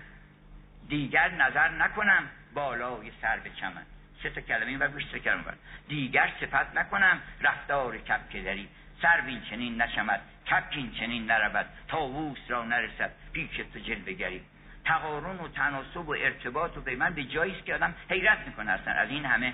[0.90, 3.86] دیگر نظر نکنم بالای سر به چمن
[4.24, 5.44] سه تا کلمه این گوش سه کلمه
[5.88, 7.98] دیگر صفت نکنم رفتار
[8.34, 8.70] داری
[9.02, 10.22] سر چنین نشمد.
[10.52, 13.12] کپین چنین نرود تاووس را نرسد.
[13.34, 14.42] پیش تو جل بگری
[14.86, 18.94] تقارن و تناسب و ارتباط و پیمند به جایی که آدم حیرت می‌کنه اصلا.
[18.94, 19.54] از این همه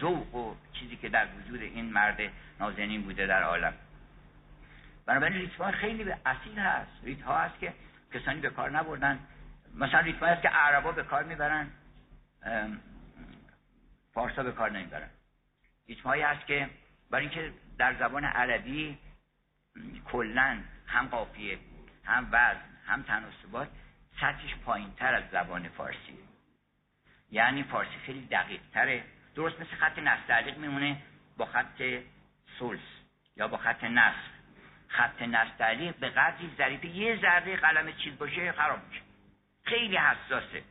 [0.00, 2.20] ذوق و چیزی که در وجود این مرد
[2.60, 3.72] نازنین بوده در عالم.
[5.06, 6.90] بنابراین ریتم خیلی به اصیل هست.
[7.02, 7.72] ریت ها هست که
[8.14, 9.18] کسانی به کار نبردن.
[9.74, 11.70] مثلا ریتم هست که عربا به کار می‌برن
[14.14, 15.10] فارسا به کار نمی‌برن.
[15.88, 16.68] ریتم هست که
[17.10, 18.98] برای اینکه در زبان عربی
[20.04, 21.58] کلا هم قافیه
[22.04, 23.68] هم وزن هم تناسبات
[24.20, 26.18] سطحش پایین تر از زبان فارسی.
[27.30, 29.04] یعنی فارسی خیلی دقیق تره
[29.34, 31.02] درست مثل خط نستعلیق میمونه
[31.36, 31.82] با خط
[32.58, 32.80] سلس
[33.36, 34.30] یا با خط نصف
[34.88, 39.02] خط نستعلیق به قدری ظریف یه ذره قلم چیز باشه خراب میشه.
[39.64, 40.62] خیلی حساسه.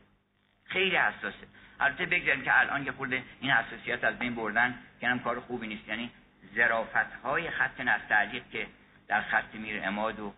[0.64, 1.46] خیلی حساسه.
[1.80, 5.66] البته بگذاریم که الان که خورده این حساسیت از بین بردن که هم کار خوبی
[5.66, 5.88] نیست.
[5.88, 6.10] یعنی
[6.54, 8.66] ظرافت های خط نستعلیق که
[9.10, 10.32] در خط میر اماد و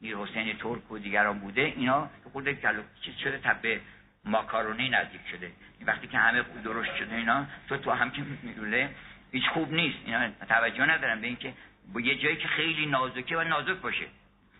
[0.00, 3.80] میر حسین ترک و دیگران بوده اینا خود کلو چیز شده تب
[4.24, 5.52] ماکارونی نزدیک شده.
[5.86, 8.90] وقتی که همه درست شده اینا تو تو هم که میروله
[9.32, 9.98] هیچ خوب نیست.
[10.04, 11.52] اینا توجه ندارم به اینکه
[11.92, 14.06] با یه جایی که خیلی نازکه و نازک باشه.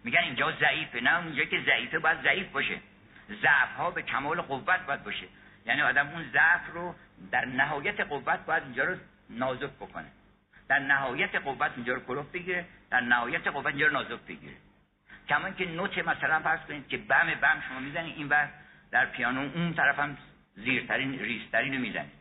[0.05, 2.81] میگن اینجا ضعیفه نه اونجا که ضعیفه باید ضعیف باشه.
[3.43, 5.27] ضعف ها به کمال قوت باید باشه.
[5.67, 6.95] یعنی آدم اون ضعف رو
[7.31, 8.97] در نهایت قوت باید اینجا رو
[9.31, 10.07] نازک بکنه.
[10.69, 14.55] در نهایت قوت اینجا رو کلوف بگیره در نهایت قوت اینجا رو نازک بگیره.
[15.29, 18.49] کمان که نوت مثلا فرض کنید که بم بم شما می‌زنید این بر
[18.91, 20.17] در پیانو اون طرف هم
[20.57, 22.19] زیرترین ریسترین رو می‌زنید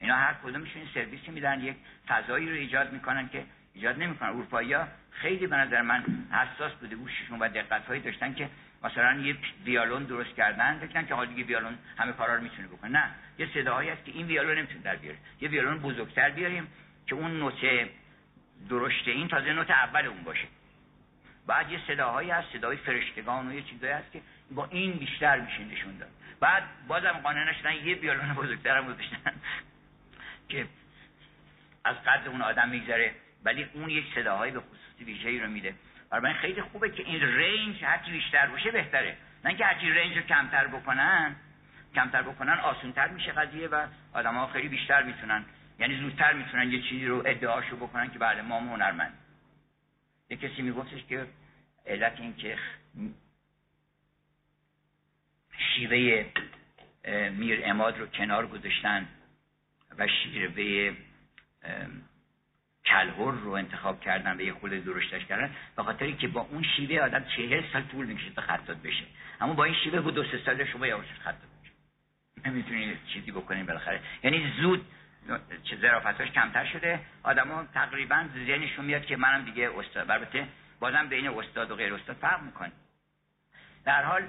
[0.00, 1.76] اینا هر کدومشون سرویسی میدن یک
[2.08, 4.28] فضایی رو ایجاد می‌کنن که ایجاد نمی‌کنن.
[4.28, 8.48] اروپایی ها خیلی به نظر من حساس بوده گوششون و دقت هایی داشتن که
[8.84, 12.90] مثلا یه ویالون درست کردن فکرن که حالا ویالون همه کارا رو می‌تونه بکنه.
[12.90, 15.18] نه یه صداهایی هست که این ویالون نمی‌تونه در بیاره.
[15.40, 16.68] یه ویالون بزرگتر بیاریم
[17.08, 17.88] که اون نوت
[18.70, 20.46] درشته این تازه نوت اول اون باشه.
[21.46, 25.64] بعد یه صداهایی هست صدای فرشتگان و یه چیزایی هست که با این بیشتر میشه
[25.64, 26.10] نشون داد.
[26.40, 29.32] بعد بازم قانع نشدن یه بیالون بزرگتر هم گذاشتن
[30.48, 30.66] که
[31.84, 35.74] از قدر اون آدم میگذره ولی اون یک صداهایی به خصوصی ویژه‌ای رو میده.
[36.10, 39.16] برای خیلی خوبه که این رنج هرچی بیشتر باشه بهتره.
[39.44, 41.36] نه اینکه هرچی رنج رو کمتر بکنن
[41.94, 45.44] کمتر بکنن آسونتر میشه قضیه و آدم خیلی بیشتر می‌تونن
[45.78, 49.18] یعنی زودتر می‌تونن یه چیزی رو ادعاشو بکنن که بله ما هنرمند.
[50.30, 51.26] یه کسی میگفتش که
[51.86, 52.58] علت این که
[55.58, 56.26] شیوه
[57.30, 59.08] میر اماد رو کنار گذاشتن
[59.98, 60.94] و شیوه
[62.84, 67.04] کلهور رو انتخاب کردن به یه خود درشتش کردن به خاطری که با اون شیوه
[67.04, 69.04] آدم چهل سال طول می‌کشه تا خطات بشه.
[69.40, 71.72] اما با این شیوه بود دو سه سال شما یواش خطات بشه
[72.48, 74.00] نمی‌تونید چیزی بکنید بالاخره.
[74.22, 74.86] یعنی زود
[75.80, 77.00] ظرافتاش کمتر شده.
[77.22, 80.10] آدما تقریبا ذهنشون میاد که منم دیگه استاد.
[80.10, 80.48] البته
[80.80, 82.72] بازم بین استاد و غیر استاد فرق می‌کنه.
[83.84, 84.22] در حال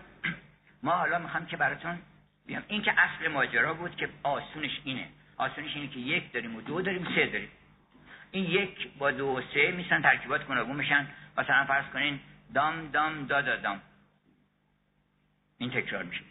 [0.83, 2.00] ما حالا می‌خوام که براتون
[2.45, 5.08] بیام این که اصل ماجرا بود که آسونش اینه.
[5.37, 7.50] آسونش اینه که یک داریم و دو داریم سه داریم.
[8.31, 12.19] این یک با دو و سه میسن ترکیبات گوناگون میشن مثلا فرض کنین
[12.54, 13.81] دام دام دا دا دام.
[15.58, 16.21] این تکرار میشه.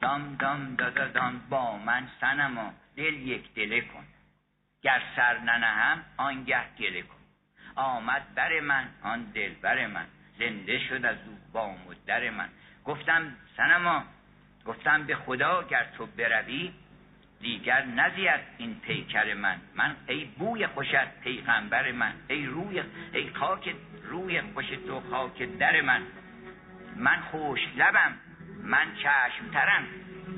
[0.00, 4.04] دام دام دا دا دام با من سنما دل یک دله کن.
[4.82, 7.20] گر سر ننهم آنگه گله کن.
[7.76, 10.06] آمد بر من آن دل بر من.
[10.38, 12.48] زنده شد از او بام و در من.
[12.84, 14.04] گفتم سنما
[14.66, 16.72] گفتم به خدا گر تو بروی
[17.40, 19.60] دیگر نزید این پیکر من.
[19.74, 22.12] من ای بوی خوشت پیغمبر من.
[22.28, 22.82] ای روی
[23.12, 26.02] ای خاک روی خوش تو خاک در من.
[26.96, 28.29] من خوش لبم.
[28.70, 29.84] من چشم ترم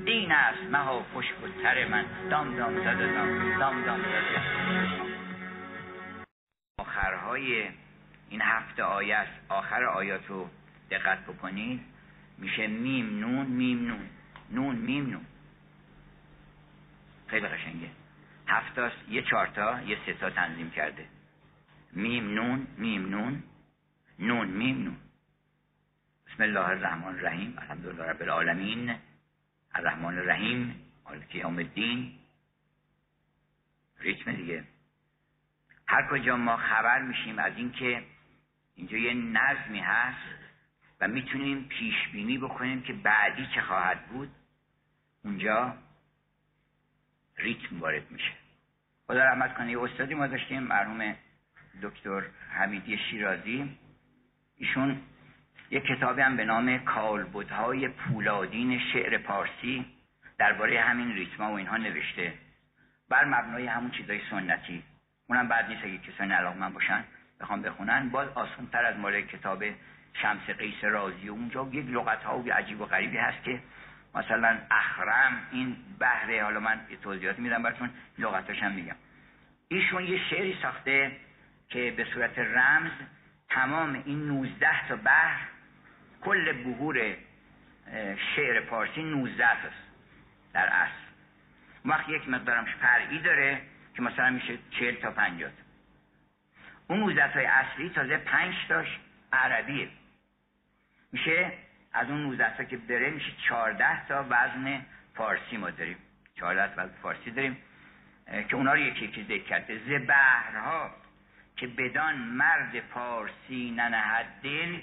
[0.05, 2.05] این است مها خوش و تر من.
[2.29, 3.59] دام دام زده دام.
[3.59, 4.41] دام دام زده.
[6.79, 7.69] آخرهای
[8.29, 9.31] این هفته آیه است.
[9.49, 10.49] آخر آیات رو
[10.91, 11.81] دقت بکنید.
[12.37, 14.09] میشه میم نون میم نون.
[14.51, 15.25] نون میم نون.
[17.27, 17.89] خیلی قشنگه.
[18.47, 21.05] هفتاست یه چارتا یه ستا تنظیم کرده.
[21.91, 23.43] میم نون میم نون.
[24.19, 24.97] نون میم نون.
[26.33, 28.95] بسم الله الرحمن الرحیم الحمدلله رب العالمین.
[29.75, 30.75] الرحمن الرحیم
[31.05, 32.19] مالک یوم الدین.
[33.99, 34.63] ریتم دیگه.
[35.87, 38.03] هر کجا ما خبر میشیم از اینکه
[38.75, 40.35] اینجا یه نظمی هست
[41.01, 44.31] و می‌تونیم پیش بینی بکنیم که بعدی چه خواهد بود
[45.23, 45.77] اونجا
[47.37, 48.33] ریتم وارد میشه.
[49.07, 51.15] خدا رحمت کنه یه استادی ما داشتیم مرحوم
[51.81, 53.77] دکتر حمیدی شیرازی.
[54.57, 55.01] ایشون
[55.73, 59.85] یه کتابی هم به نام کالبدهای پولادین شعر پارسی
[60.37, 62.33] درباره همین ریتما و اینها نوشته.
[63.09, 64.83] بر مبنای همون چیزای سنتی.
[65.29, 67.03] اونم بعد نیست اگه کسانی علاقه من باشن
[67.41, 68.09] بخوام بخونن.
[68.09, 69.63] باز آسان تر از مال کتاب
[70.13, 71.27] شمس قیس رازی.
[71.27, 73.59] اونجا یک لغت ها و عجیب و غریبی هست که
[74.15, 76.43] مثلا اخرم این بهره.
[76.43, 78.95] حالا من توضیحات میدم براتون لغتاش هم میگم.
[79.67, 81.11] ایشون یه شعری ساخته
[81.69, 82.91] که به صورت رمز
[83.49, 85.52] تمام این 19 تا بحر
[86.23, 87.15] کل بهور
[88.35, 89.65] شعر پارسی 19 است
[90.53, 91.03] در اصل.
[91.85, 93.61] وقت یک مقدارم فرعی داره
[93.95, 95.55] که مثلا میشه 40 تا 50 تا
[96.87, 98.99] اون 19 تای اصلی تازه 5 تاش
[99.33, 99.87] عربیه.
[101.11, 101.51] میشه
[101.93, 105.97] از اون 19 تا که بره میشه 14 تا وزن فارسی ما داریم.
[106.35, 107.57] 14 تا وزن فارسی داریم
[108.49, 109.77] که اونا رو یکی یکی ذکر کرده.
[109.77, 110.91] ز بحرها
[111.55, 114.79] که بدان مرد فارسی ننهد دل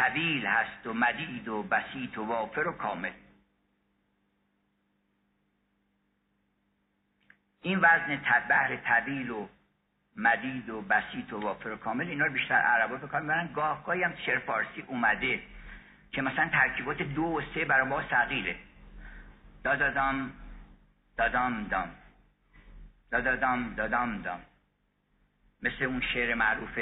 [0.00, 3.12] طویل هست و مدید و بسیط و وافر و کامل.
[7.62, 9.48] این وزن بحر طویل و
[10.16, 13.26] مدید و بسیط و وافر و کامل اینا رو بیشتر عربا بکنن.
[13.26, 15.42] برن گاه گاهی هم شعر فارسی اومده
[16.12, 18.56] که مثلا ترکیبات دو و سه برای ما سقیله
[19.64, 20.32] دادادام
[21.16, 21.90] دادام دام.
[23.10, 24.40] دادادام دادام دام.
[25.62, 26.78] مثل اون شعر معروف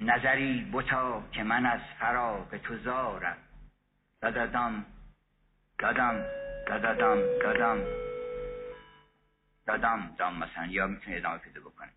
[0.00, 3.36] نظری بتا که من از فراق تو زارم.
[4.20, 4.86] دادادام
[5.78, 6.24] دادام
[6.66, 7.84] دادادام دادام.
[9.66, 11.90] دادام دام مثلا یا می‌تونه ادامه پیدا بکنه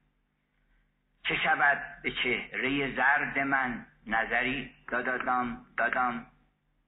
[1.24, 6.26] چه شود به چهره زرد من نظری؟ دادادام دادام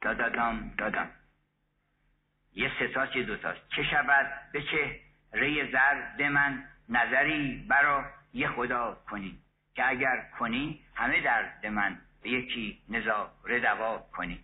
[0.01, 1.12] دادادام دادام.
[2.53, 9.39] یه ستاست یه دوتاست چه شود به چهره زرد من نظری برا یه خدا کنی
[9.75, 14.43] که اگر کنی همه درد من به یکی نظاره دوا کنی.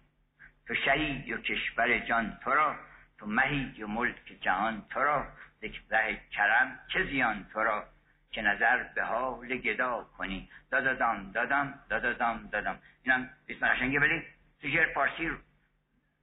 [0.67, 2.75] تو شهی و کشور جان تو را
[3.17, 5.27] تو مهی و ملک جهان تو را.
[5.61, 7.85] ذکره کرم چه زیان تو را
[8.31, 10.49] که نظر به حال گدا کنی.
[10.71, 14.23] دادادام دادم دادادام دادم اینم بسم قشنگه ولی
[14.61, 15.31] تو شعر فارسی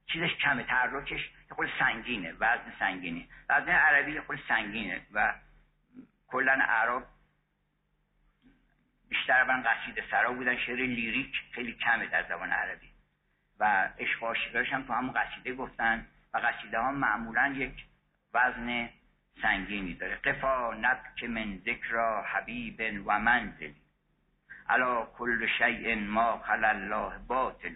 [0.05, 5.33] چیزش کمه تحرکش خود سنگینه وزن سنگینه وزن عربی خود سنگینه و
[6.31, 7.03] کلا عرب
[9.09, 12.91] بیشتر من قصیده سرا بودن شعر لیریک خیلی کمه در زبان عربی.
[13.59, 17.85] و عشق هم تو همون قصیده گفتن و قصیده ها معمولا یک
[18.33, 18.89] وزن
[19.41, 23.71] سنگینی داره قفا نبک من ذکر حبیب و منزل
[24.69, 27.73] علا کل شیء ما خل الله باطل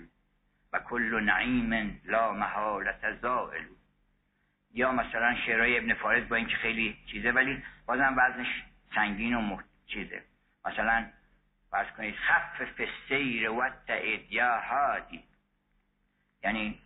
[0.73, 3.65] و کل نعیم لا محالت زائل.
[4.73, 8.63] یا مثلا شعرهای ابن فارز با اینکه خیلی چیزه ولی بازم وزنش
[8.95, 10.23] سنگین و چیزه
[10.65, 11.05] مثلا
[11.71, 13.69] فرض کنید خف فسیر و
[14.29, 15.23] یا هادی.
[16.43, 16.79] یعنی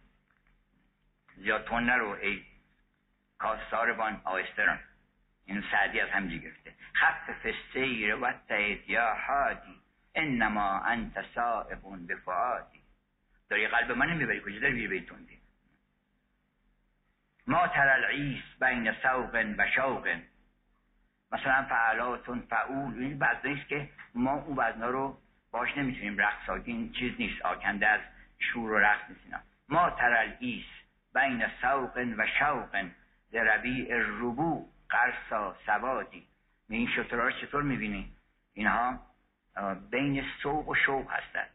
[1.35, 2.43] زیاد تون نرو ای
[3.37, 4.79] کاستاربان آهستران
[5.45, 6.73] این سعدی از همجی گرفته.
[6.93, 8.33] خف فسیر و
[8.87, 9.81] یا هادی.
[10.15, 12.79] انما انت صائب بفعادی
[13.49, 15.39] داری قلب من می‌بری کجا داری میری بیتوندی؟
[17.47, 20.19] ما تر العیس بین سوق و شوق
[21.31, 25.17] مثلا فعلاتون فعول این وزنه که ما اون وزنها رو
[25.51, 28.01] باش نمی‌تونیم رقص این چیز نیست آکنده از
[28.39, 29.35] شور و رقص نیست
[29.69, 30.65] ما تر العیس
[31.13, 32.85] بین سوق و شوق
[33.33, 36.27] ربیع الربو قرصا سوادی.
[36.69, 38.13] این شطرها رو چطور می‌بینی؟
[38.53, 38.99] اینها
[39.91, 41.49] بین سوق و شوق هستند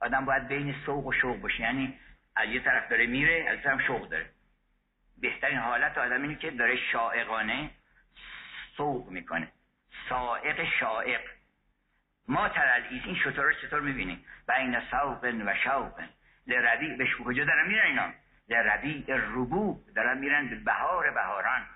[0.00, 1.60] آدم باید بین سوق و شوق باشه.
[1.60, 1.98] یعنی
[2.36, 4.26] از یه طرف داره میره از طرف شوق داره.
[5.20, 7.70] بهترین حالت آدم اینه که داره شائقانه
[8.80, 9.48] سوق می‌کنه.
[10.08, 11.20] سائق شائق.
[12.28, 16.02] ما ترالعیز این شطور رو چطور می‌بینیم؟ و این سوق و شوق
[16.46, 18.12] لربیع به کجا دارن میرن اینا؟
[18.48, 21.66] لربیع ربوع دارن میرن به بهار بهاران.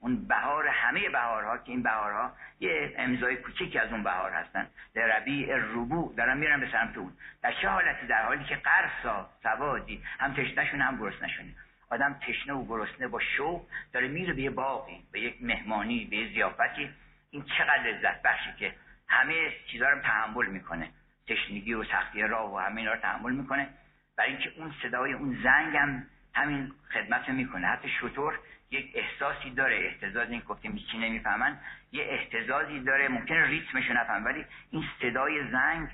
[0.00, 4.68] اون بهار همه بهارها که این بهارها یه امضای کوچکی از اون بهار هستن.
[4.94, 7.12] در ربیع ربوع دارن میرن به سمت اون.
[7.42, 11.54] در چه حالتی در حالی که قرصا سوادی هم تشنهشون هم گرسنشونه
[11.92, 16.16] آدم تشنه و گرسنه با شوق داره میره به یه باقی به یک مهمانی به
[16.16, 16.90] یه زیافتی.
[17.30, 18.74] این چقدر لذت بخشی که
[19.08, 20.90] همه چیزها رو تحمل می‌کنه.
[21.28, 23.68] تشنگی و سختی راه و همه اینا رو تحمل می‌کنه.
[24.16, 27.66] برای اینکه اون صدای اون زنگ هم همین خدمت می‌کنه.
[27.66, 28.38] حتی شطور
[28.70, 29.76] یک احساسی داره.
[29.76, 31.58] احتزاز این گفتیم چی نمی‌فهمن؟
[31.92, 33.08] یه احتزازی داره.
[33.08, 35.88] ممکن ریتمش نفهم ولی این صدای زنگ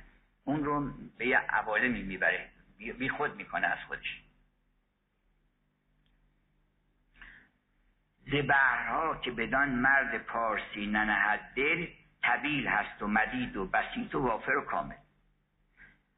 [0.45, 2.49] اون رو به یه عوالمی می‌بره.
[2.99, 4.28] بی خود می‌کنه از خودش.
[8.31, 11.87] زبرها که بدان مرد پارسی ننهد دل
[12.23, 14.95] طبیل هست و مدید و بسیط و وافر و کامل.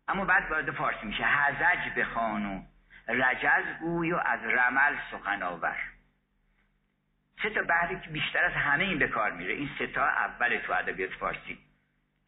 [0.08, 1.24] اما بعد وارد فارسی میشه.
[1.24, 2.62] هزج بخوان و
[3.08, 5.76] رجز گوی و از رمل سخن آور.
[7.42, 9.54] سه تا بحری که بیشتر از همه این به کار میره.
[9.54, 11.58] این سه تا اول تو ادبیات فارسی.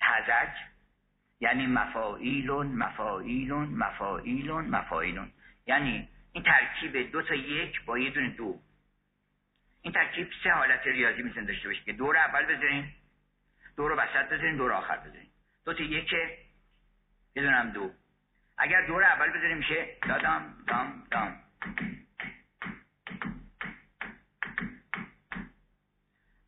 [0.01, 0.57] هزج
[1.41, 5.33] یعنی مفاعیلون مفاعیلون مفاعیلون مفاعیلون.
[5.67, 8.61] یعنی این ترکیب دو تا یک با یه دونه دو.
[9.83, 12.93] این ترکیب سه حالت ریاضی می‌تونه داشته باشه که دور اول بذارین
[13.77, 15.31] دور وسط بذارین دور آخر بذارین
[15.65, 16.15] دو تا یک
[17.37, 17.91] هم دو.
[18.59, 21.41] اگر دور اول بذاریم میشه دادام دام دام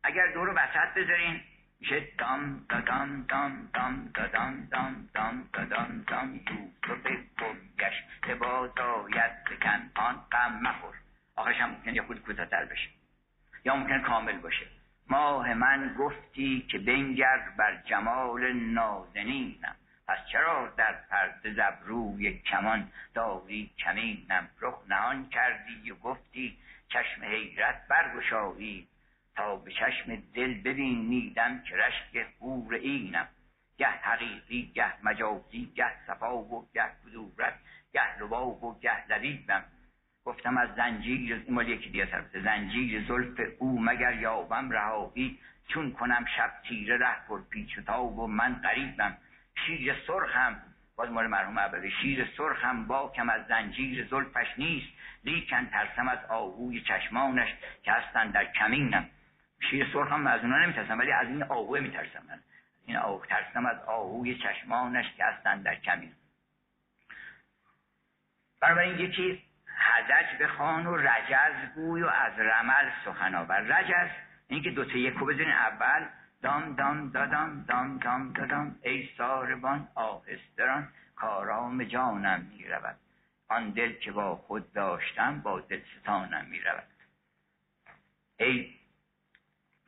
[0.03, 1.41] اگر دور وسط بذارین
[1.79, 9.91] میشه دام دادام دام دام دادام دام دام دادام دام یوسف گشت باز آید بکن
[9.95, 10.95] آن غم مخور.
[11.35, 12.89] آخرش هم ممکن یه خود کوتاهتر بشه.
[13.65, 14.65] یا ممکن کامل باشه.
[15.09, 19.75] ماه من گفتی که بنگر بر جمال نازنینم.
[20.07, 26.57] پس چرا در پرده زبروی کمان داری کمینم؟ رخ نهان کردی و گفتی
[26.89, 28.87] چشم حیرت برگشایی.
[29.35, 33.27] تا به چشم دل ببینیدم که رشک حور اینم.
[33.77, 37.59] گه حقیقی گه مجازی گه صفا و گه کدورت
[37.93, 39.63] گه رباب و گه لبیبم.
[40.25, 45.91] گفتم از زنجیر این مال یکی دیگه سر زنجیر زلف او مگر یابم رهایی؟ چون
[45.91, 49.17] کنم شب تیره ره پر پیچ و تاب و من قریبم
[49.65, 50.61] شیر سرخم
[50.95, 54.87] باز مال مرحوم عبدی شیر سرخم باکم از زنجیر زلفش نیست.
[55.23, 57.49] لیکن ترسم از آهوی چشمانش
[57.83, 59.09] که هستن در کمینم.
[59.69, 62.23] شیر سرخم از اونا نمیترسم ولی از این آهوه میترسم.
[62.29, 62.39] من
[62.85, 66.13] این آهو ترسم از آهوی چشمانش که هستن در کمین.
[68.63, 69.44] این یکی
[69.85, 73.59] حدج بخوان و رجز گوی و از رمل سخن آور.
[73.59, 74.11] رجز
[74.47, 76.05] اینکه دو تا یکو بزنین اول
[76.41, 82.95] دام دام دادام دام دام دادام ای ساربان آهستران کارام جانم می رود
[83.49, 86.87] آن دل که با خود داشتم با دلستانم می رود
[88.37, 88.73] ای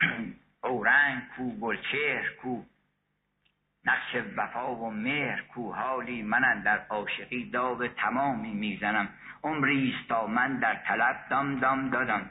[0.64, 2.64] اورنگ کو گلچهر کو
[3.88, 9.10] نقش وفا و مهر کو حالی من در عاشقی داو تمامی می‌زنم.
[9.44, 12.30] عمریست تا من در طلب دام دام دادم.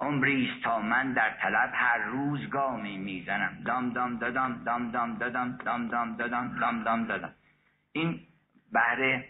[0.00, 3.62] عمریست تا من در طلب هر روز گامی می‌زنم.
[3.66, 7.34] دام دام دادم دام دام دادم دام دام دادم دام دام دادم.
[7.92, 8.20] این
[8.72, 9.24] بهر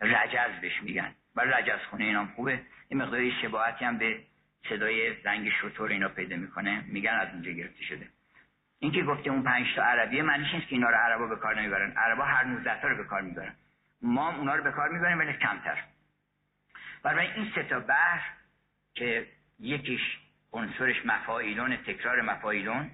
[0.00, 1.14] رجز بهش میگن.
[1.36, 2.60] و رجز خونه اینام خوبه.
[2.88, 4.20] این مقداری شباهتی هم به
[4.68, 6.84] صدای رنگ شطور اینا پیدا می‌کنه.
[6.88, 8.06] میگن از اونجا گرفته شده.
[8.82, 11.60] این که گفته اون پنج تا عربیه معنیش نیست که اینا رو عربا به کار
[11.60, 11.92] نمی‌برن.
[11.96, 13.54] عربا هر 19 تا رو به کار می‌برن.
[14.02, 15.84] ما اونا رو به کار می‌بریم ولی کمتر.
[17.02, 18.30] برای این سه تا بحر
[18.94, 19.26] که
[19.60, 20.18] یکیش
[20.52, 22.90] عنصرش مفاعیلون تکرار مفاعیلون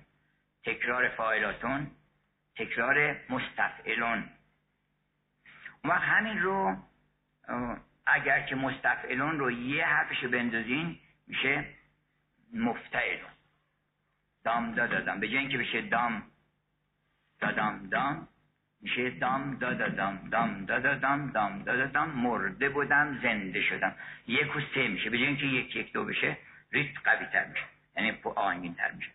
[0.65, 1.91] تکرار فاعلاتون
[2.57, 4.25] تکرار مستفعلون.
[5.85, 6.77] و همین رو
[8.07, 11.65] اگر که مستفعلون رو یه حرفش بندازین میشه
[12.55, 13.31] مفتعلون.
[14.49, 16.23] دام دا دادم به جای اینکه بشه دام
[17.41, 18.29] دادام دام
[18.83, 20.29] میشه دام دا دام.
[20.31, 22.11] دام دا دام دام دا دام.
[22.11, 23.95] مرده بودم زنده شدم.
[24.27, 25.11] یک و سه میشه.
[25.11, 26.37] به جای اینکه یک یک دو بشه
[26.73, 27.65] ریت قوی تر میشه.
[27.97, 29.11] یعنی آهنگین تر میشه.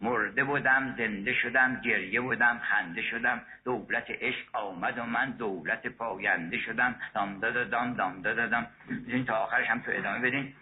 [0.00, 3.42] مرده بودم زنده شدم گریه بودم خنده شدم.
[3.64, 6.94] دولت عشق آمد و من دولت پاینده شدم.
[7.14, 8.66] دام دا دام دام دا دام.
[9.06, 10.54] این تا آخرش هم تو ادامه بدین.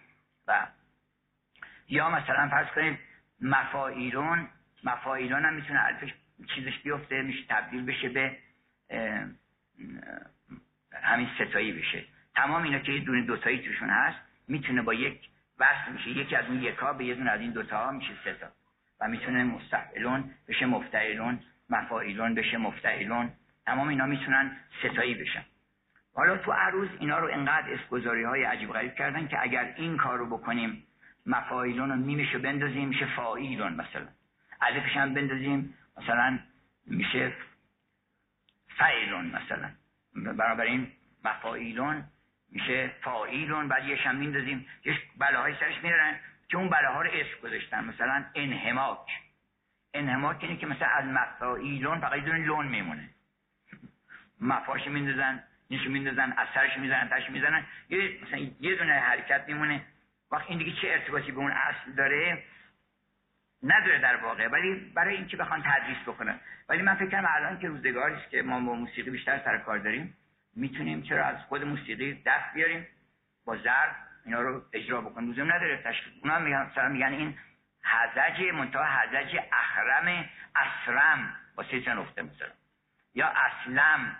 [0.47, 0.67] و
[1.89, 3.06] یا مثلا فرض کنید
[3.41, 4.47] مفایلون
[4.83, 6.13] مفایلون هم می‌تونه الفش
[6.55, 8.37] چیزش بیفته میشه تبدیل بشه به
[10.93, 12.05] همین ستایی بشه.
[12.35, 15.29] تمام اینا که یه دونه دوتایی توشون هست می‌تونه با یک
[15.59, 16.09] وصل میشه.
[16.09, 18.47] یکی از اون یکا به یه دونه از این دوتا میشه ستا
[19.01, 23.31] و می‌تونه مستقلون بشه مفتعلون مفاعیلون بشه مفتعلون.
[23.65, 25.43] تمام اینا می‌تونن ستایی بشن.
[26.15, 30.17] حالا تو عروض اینا رو انقدر اسگذاری های عجیب غریب کردن که اگر این کار
[30.17, 30.83] رو بکنیم
[31.27, 34.07] مفاعیلون رو بندازیم میشه فاعیلون مثلا.
[34.61, 36.39] الفش هم بندازیم مثلا
[36.85, 37.33] میشه
[38.77, 39.71] فعیلون مثلا.
[40.63, 40.91] این
[41.25, 42.03] مفاعیلون
[42.51, 44.65] میشه فاعیلون بعد یه هم میندازیم.
[44.85, 46.19] یه بلاهای سرش میرن
[46.49, 47.83] که اون بلاها رو اسم گذاشتن.
[47.83, 49.09] مثلا انهماک
[49.93, 53.09] انهماک اینه که مثلا از مفاعیلون فقط دونه لون میمونه.
[54.41, 57.65] مفاش میندازن نیشو میندازن اثرش می‌زنن تاش می‌زنن.
[57.89, 59.85] یه مثلا یه دونه حرکت میمونه.
[60.31, 62.43] وقت این دیگه چه ارتباطی به اون اصل داره
[63.63, 64.47] نداره در واقع.
[64.47, 66.39] ولی برای اینکه بخوان تدریس بکنن.
[66.69, 69.77] ولی من فکر کنم الان که روزگاری است که ما با موسیقی بیشتر سر کار
[69.77, 70.17] داریم
[70.55, 72.87] می‌تونیم چرا از خود موسیقی دست بیاریم
[73.45, 75.31] با ضرب اینا رو اجرا بکنیم.
[75.31, 77.37] لزوم نداره تشکیل اونا میگن مثلا میگن این
[77.83, 82.49] حزج منتها حزج اخرم اسرم واسه چه نقطه مثلا.
[83.13, 84.15] یا اسلم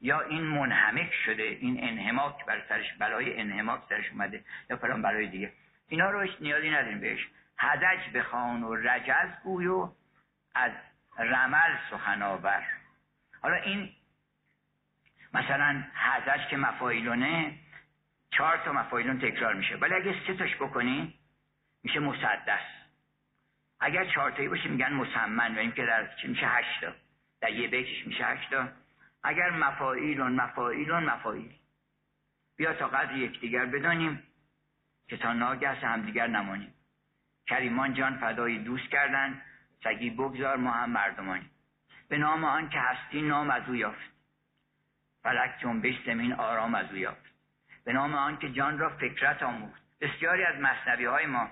[0.00, 5.26] یا این منحمک شده این انحماک بر سرش بلای انحماک سرش اومده یا فلان بلای
[5.26, 5.52] دیگه.
[5.88, 7.28] اینا رو نیازی نداریم بهش.
[7.56, 9.92] حدج بخوان و رجز گوی و
[10.54, 10.72] از
[11.18, 12.66] رمل سخن آور
[13.42, 13.92] حالا این
[15.34, 17.58] مثلا حدج که مفایلونه
[18.30, 19.76] چهار تا مفایلون تکرار میشه.
[19.76, 21.14] ولی اگه سه تاش بکنی
[21.82, 22.66] میشه مسدس.
[23.80, 25.56] اگر چهار تایی باشه میگن مسمن.
[25.56, 26.92] و این که در چه میشه هشتا
[27.40, 28.68] در یه بیتش میشه هشتا
[29.26, 31.52] اگر مفایلون مفایلون مفایل
[32.56, 34.22] بیا تا قدر یکدیگر بدانیم
[35.08, 36.74] که تا ناگه همدیگر نمانیم.
[37.46, 39.42] کریمان جان فدای دوست کردن
[39.84, 41.50] سگی بگذار ما هم مردمانی
[42.08, 44.10] به نام آن که هستی نام از او یافت.
[45.22, 47.32] فلک جنبش زمین آرام از او یافت.
[47.84, 49.82] به نام آن که جان را فکرت آموخت.
[50.00, 51.50] بسیاری از مصنوی های ما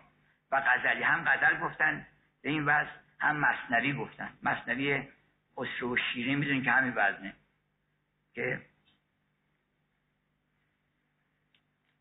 [0.51, 2.07] و غزلی هم غزل گفتن
[2.43, 5.09] به این وضع هم مصنوی گفتن مصنوی
[5.57, 7.35] خسرو و شیرین می‌دونین که همین وزنه
[8.35, 8.63] که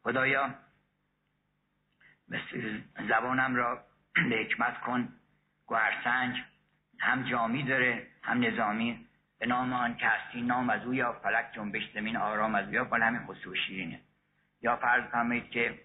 [0.03, 0.55] خدایا
[3.09, 5.13] زبانم را به حکمت کن
[5.65, 6.37] گوهرسنج
[6.99, 9.07] هم جامی داره هم نظامی.
[9.39, 12.73] به نام آن که هستی نام از او یا فلک جنبش زمین آرام از او
[12.73, 13.99] یا همین خصوص شیرینه.
[14.61, 15.79] یا فرض کنید که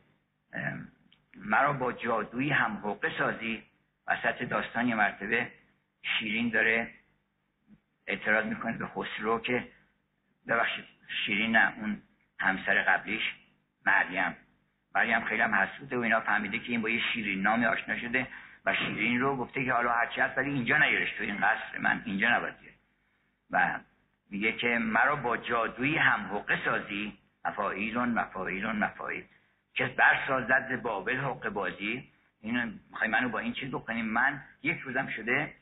[1.36, 3.62] مرا با جادویی هم حقه سازی
[4.06, 5.52] وسط داستان یه مرتبه
[6.02, 6.94] شیرین داره
[8.06, 9.68] اعتراض می‌کنه به خسرو که
[10.48, 10.84] ببخشید
[11.26, 12.02] شیرین نه اون
[12.40, 13.22] همسر قبلیش
[13.86, 14.36] مریم.
[14.94, 18.26] مریم خیلی هم حسوده و اینا فهمیده که این با یه شیرین نامی آشنا شده
[18.64, 21.78] و شیرین رو گفته که حالا هرچی هست ولی اینجا نیارش تو این قصر.
[21.78, 22.54] من اینجا نباید
[23.50, 23.80] و
[24.30, 27.18] میگه که مرا با جادویی هم حقه سازی.
[27.44, 29.24] مفایلون مفایلون مفایل
[29.74, 32.08] که برسازد بابل حقه بازی.
[32.40, 35.54] اینو می‌خوای منو با این چیز بکنیم من یک روزم شده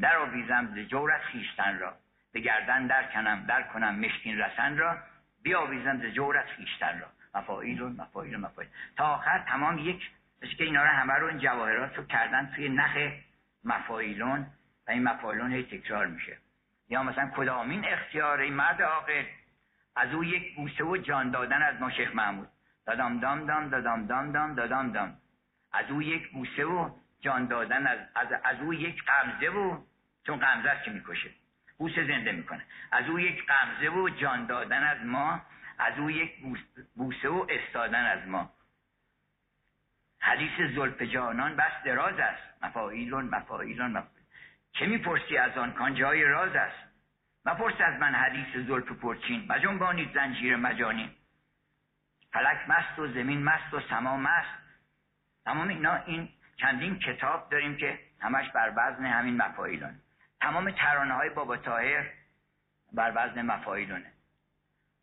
[0.00, 1.94] در آویزم ز خیشتن را.
[2.32, 4.98] به گردن در کنم در کنم مشکین رسن را
[5.42, 7.06] بیاویزم ز جورت خیشتن را.
[7.34, 10.10] مفایلون مفایلون مفایل تا آخر تمام یک
[10.42, 13.12] مثل که اینا رو همه رو این جواهرات رو کردن توی نخ
[13.64, 14.46] مفایلون
[14.88, 16.36] و این مفایلون هی تکرار میشه.
[16.88, 19.24] یا مثلا کدامین اختیار این مرد عاقل؟
[19.96, 22.48] از او یک بوسه و جان دادن از ما شیخ محمود.
[22.86, 25.16] دادام دام دام دادام دام دام دادام دام.
[25.72, 29.78] از او یک بوسه و جان دادن از, از, از او یک قمزه و
[30.26, 31.30] چون قمزه است که می‌کشه.
[31.78, 32.62] بوسه زنده می‌کنه؟
[32.92, 35.40] از او یک قمزه و جان دادن از ما
[35.78, 36.32] از او یک
[36.96, 38.52] بوسه و استادن از ما.
[40.20, 42.64] حدیث زلف جانان بس دراز است.
[42.64, 44.08] مفایلون مفایلون مفایلون
[44.72, 46.88] چه می‌پرسی از آن؟ کان جای راز است.
[47.44, 49.46] مپرس از من حدیث زلف پرچین.
[49.48, 51.16] مجنبانید زنجیر مجانی
[52.32, 54.58] فلک مست و زمین مست و سما مست.
[55.44, 60.00] تمام اینا این چندین کتاب داریم که همش بر وزن همین مفایلون
[60.40, 62.06] تمام ترانه های بابا تاهر
[62.92, 64.12] بر وزن مفایلونه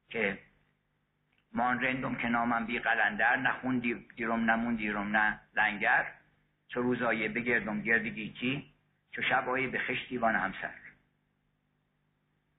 [0.10, 0.40] که
[1.54, 3.80] مان رندم که نامم بی قلندر نخون
[4.16, 6.06] دیرم نمون دیرم نه لنگر
[6.68, 8.74] چو روزایه بگردم گردی گیتی
[9.12, 10.72] چو شبایی به خش دیوان همسر.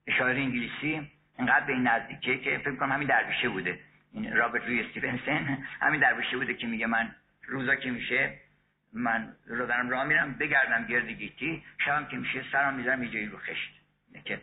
[0.06, 3.80] اشاره انگلیسی اینقدر به این نزدیکه که فکر کنم همین درویشه بوده.
[4.12, 7.14] این رابرت روی استیفنسن همین درویشه بوده که میگه من
[7.46, 8.38] روزا که میشه
[8.96, 13.26] من رو دارم راه میرم بگردم گرد گیتی شبم که میشه سرم می‌ذارم یه جایی
[13.26, 13.72] رو خشت.
[14.24, 14.40] که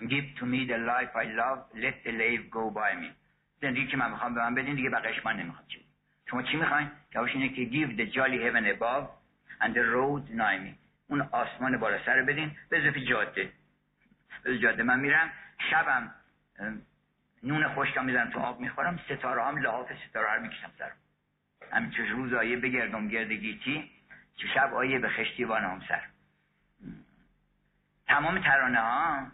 [0.00, 3.10] Give to me the life I love let the life go by me.
[3.60, 5.66] زندگی که من می‌خوام به من بدین دیگه بقیش من نمی‌خوام.
[5.68, 5.84] چی؟
[6.30, 9.06] شما چی می‌خواین؟ جوابش اینه که give the jolly heaven above
[9.60, 10.74] and the road nigh me.
[11.08, 12.56] اون آسمان بالا سر بدین.
[12.68, 13.52] به اضافه جاده.
[14.42, 15.32] به جاده من میرم.
[15.70, 16.14] شبم
[17.42, 18.98] نون خشکم می‌زنم تو آب می‌خورم.
[18.98, 20.96] ستاره هم لحاف ستاره رو می‌کشم سرم.
[21.72, 23.90] همین چه روز آیه بگردم گرد گیتی
[24.36, 26.02] چه شب آیه به خشتی بانم سر.
[28.06, 29.26] تمام ترانه ها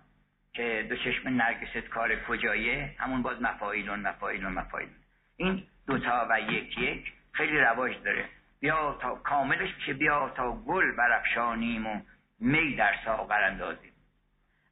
[0.52, 4.94] که دو چشم نرگست کار کجایه؟ همون باز مفایلون مفایلون مفایلون
[5.36, 8.28] این دوتا و یک یک خیلی رواج داره.
[8.60, 12.00] بیا تا کاملش میشه بیا تا گل برافشانیم و
[12.40, 13.92] می در ساغر اندازیم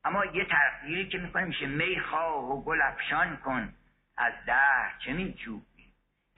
[0.04, 3.72] اما یه تغییری که می‌کنه میشه می خواه و گل افشان کن.
[4.16, 5.62] از ده چه میجویی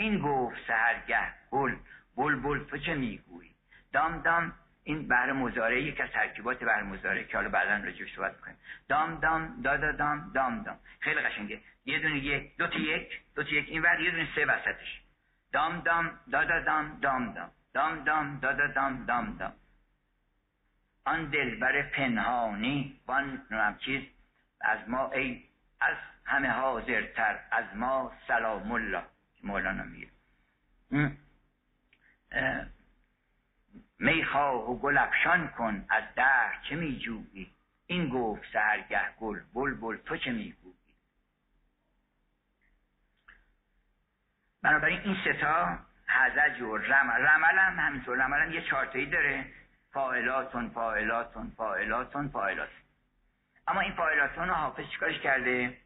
[0.02, 1.76] این گفت سهرگه گل
[2.16, 3.54] بل بل تو چه می‌گویی؟
[3.92, 4.52] دام دام
[4.84, 8.56] این بهر مزاره یکی از ترکیبات بهر مزاره که حالا بعدا راجعش صحبت کنیم
[8.88, 10.78] دام دام دا دا دام دام دام.
[11.00, 11.60] خیلی قشنگه.
[11.84, 13.68] یه دونه یک دو تا یک دو تا یک.
[13.68, 15.00] این ور یه دونه سه وسطش.
[15.52, 17.50] دام دام دا دا دام دام دام.
[17.74, 19.52] دام دام دا دا دام دام دام.
[21.04, 23.42] آن دلبر پنهانی وان
[23.78, 24.02] چیز
[24.60, 25.44] از ما ای
[25.80, 29.02] از همه حاضرتر از ما سلام الله.
[29.42, 30.10] مولانا میگه.
[33.98, 37.52] می‌خواه و گل افشان کن از در چه میجویی؟
[37.86, 40.74] این گفت سهرگه گل بل بل تو چه می‌گویی؟
[44.62, 49.46] بنابراین این ستا هزج و رمل رمل هم همینطور رمل هم یه چارتایی داره.
[49.92, 52.82] فاعلاتون فاعلاتون فاعلاتون فاعلاتون
[53.66, 55.78] اما این فاعلاتون رو حافظ چیکارش کرده؟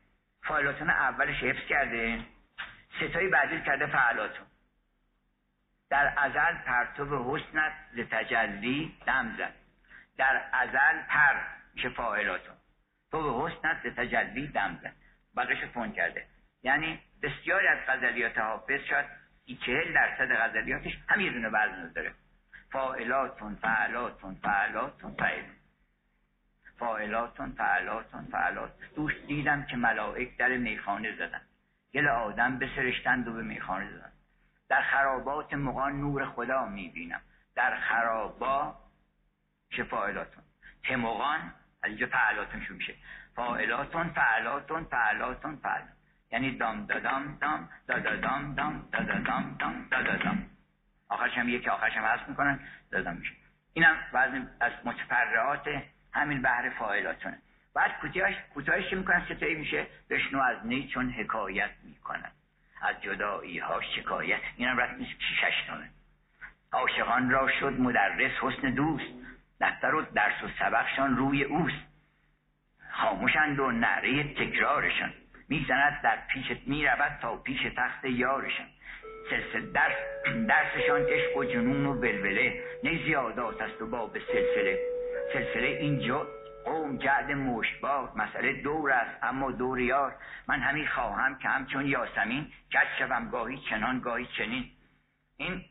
[0.43, 2.25] فاعلاتون اولش حفظ کرده.
[2.97, 4.47] ستایی بعدی کرده فعلاتون
[5.91, 9.55] در ازل پرتو حسنت ز تجلی دم زد.
[10.19, 11.35] در ازل پر
[11.75, 12.55] میشه فاعلاتون
[13.11, 14.93] تو به حسنت ز تجلی دم زد.
[15.37, 16.27] بقیش فون کرده.
[16.63, 19.07] یعنی بسیاری از غزلیات حافظ شاید
[19.67, 22.15] چهل درصد غزلیاتش هم یه دونه وزن داره.
[22.73, 25.45] فاعلاتون فعلاتون فعلاتون فعل.
[26.79, 28.73] فاعلاتون فعلاتون فعلات.
[28.97, 31.41] دوش دیدم که ملائک در میخانه زدن.
[31.97, 34.13] گل آدم بسرشتند و به میخانه زدن
[34.69, 37.21] در خرابات مغان نور خدا می‌بینم.
[37.55, 38.79] در خرابا
[39.71, 40.43] چه فاعلاتون؟
[40.85, 42.95] تمغان از اینجا فعلاتون شو میشه.
[43.37, 45.89] فاعلاتون فعلاتون فعلاتون فعلات
[46.33, 50.47] یعنی دام دادام دام دادادام دام دادادام دام دادادام
[51.09, 53.33] آخرش هم یکی آخرش هم حذف می‌کنن دادام میشه.
[53.73, 55.83] اینم بعضی از متفرعات
[56.13, 57.39] همین بحر فاعلاتونه.
[57.77, 57.93] بعد
[58.55, 62.31] کوتاهش که می‌کنن ستایی میشه بشنو از نی چون حکایت می‌کنن
[62.83, 64.41] از جدایی ها شکایت.
[64.57, 65.05] اینم رسم
[65.41, 65.91] شش نامه
[66.73, 69.05] عاشقان را شد مدرس حسن دوست.
[69.61, 71.85] دفتر و درس و سبقشان روی اوست.
[72.91, 75.13] خاموشند و نعره تکرارشان.
[75.49, 78.67] می‌زند در پیش می‌رود تا پیش تخت یارشان.
[79.31, 79.97] سلسله درس
[80.49, 82.63] درسشان عشق و جنون و ولوله.
[82.85, 84.79] نه زیادات است و باب سلسله.
[85.33, 86.27] سلسله اینجا
[86.67, 90.15] قوم جعد مشبار مسئله دور است اما دور یار
[90.49, 94.71] من همین خواهم که همچون یاسمین کج شوم گاهی چنان گاهی چنین.
[95.37, 95.65] این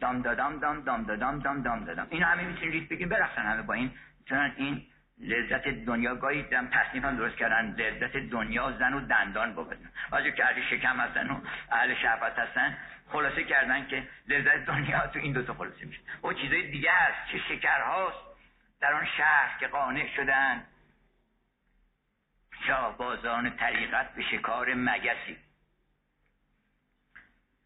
[0.00, 3.74] دام دادام دام دام دادام دام دام دادام این همه می‌تونید بگیم برفتن همه با
[3.74, 3.90] این.
[4.28, 4.86] چون این
[5.20, 9.76] لذت دنیا گاهی دم تصنیف هم درست کردن لذت دنیا زن و دندان بود
[10.10, 11.40] بعضی که اهل شکم هستن و
[11.72, 12.76] اهل شهوت هستن
[13.08, 16.00] خلاصه کردن که لذت دنیا تو این دوتا خلاصه میشه.
[16.24, 18.29] و چیزای دیگه هست چه شکرهاست.
[18.80, 20.66] در آن شهر که قانع شدند
[22.66, 25.36] شاهبازان طریقت به شکار مگسی.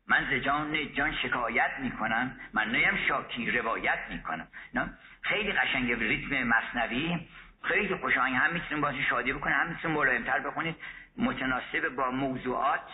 [0.07, 4.49] من ز جان جان شکایت می‌کنم من نیم شاکی روایت می‌کنم.
[4.75, 7.29] نه؟ خیلی قشنگه ریتم مصنوی
[7.63, 10.77] خیلی خوشایند هم می‌تونیم بازی شادی بکنید هم می‌تونیم ملایمتر بخونید.
[11.17, 12.91] متناسب با موضوعات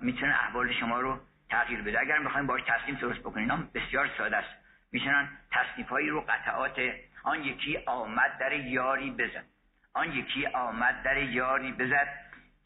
[0.00, 1.20] می‌تونه احوال شما رو
[1.50, 2.00] تغییر بده.
[2.00, 4.54] اگر بخوایم باش تصنیف درست بکنید بسیار ساده است.
[4.92, 6.92] می‌تونن تصنیف هایی رو قطعات
[7.22, 9.44] آن یکی آمد در یاری بزد
[9.94, 12.08] آن یکی آمد در یاری بزد.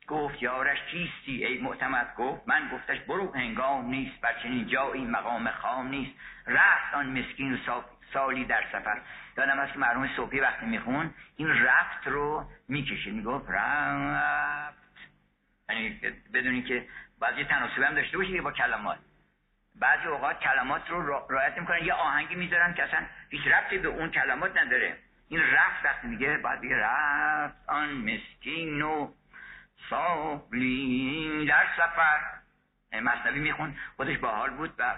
[0.08, 5.50] گفت یارش کیستی ای معتمد؟ گفت من گفتش برو هنگام نیست بر چنین جایی مقام
[5.50, 6.12] خام نیست.
[6.46, 7.58] رفت آن مسکین
[8.12, 9.00] سالی در سفر.
[9.38, 14.78] یادم هست که مرحوم صوفی وقتی میخون این رفت رو می‌کشه می‌گفت رفت.
[15.68, 16.00] یعنی
[16.34, 16.86] بدونی که
[17.20, 18.98] بعضی تناسبی هم داشته باشه با کلمات.
[19.80, 21.84] بعضی اوقات کلمات رو رعایت می‌کنن.
[21.84, 23.00] یه آهنگی می‌ذارن که اصلا
[23.30, 24.96] هیچ رفتی به اون کلمات نداره.
[25.28, 29.12] این رفت وقتی میگه بعد بگه رفت آن مسکین و
[29.90, 32.20] سالی در سفر.
[33.02, 34.94] مصنوی میخون خودش باحال بود و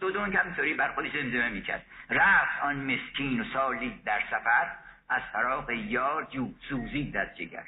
[0.00, 1.86] دو دون که همینطوری بر خودش زمزمه می‌کرد.
[2.10, 4.72] رفت آن مسکین و سالی در سفر
[5.08, 7.64] از فراغ یار جو سوزی در جگر.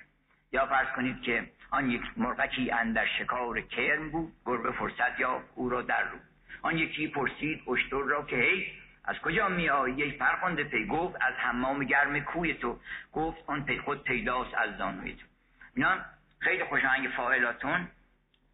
[0.53, 4.33] یا فرض کنید که آن یک مرغکی اندر شکار کرم بود.
[4.47, 6.19] گربه فرصت یا او را در رو
[6.63, 8.73] آن یکی پرسید اشتر را که هی؟
[9.05, 10.87] از کجا می آیی فرخنده پی.
[10.87, 12.81] گفت از حمام گرم کوی تو.
[13.13, 15.27] گفت اون پی خود پیداست از زانوی تو.
[15.75, 15.99] اینا
[16.39, 17.89] خیلی خوشنگ فاعلاتون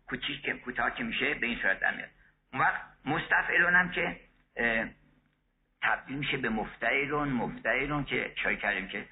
[0.07, 1.95] کوچیک کوتاه که میشه به این صورت در
[2.53, 4.21] اون وقت مستفعلون هم که
[5.83, 9.07] تبدیل میشه به مفتعلون مفتعلون که اشاره کردیم که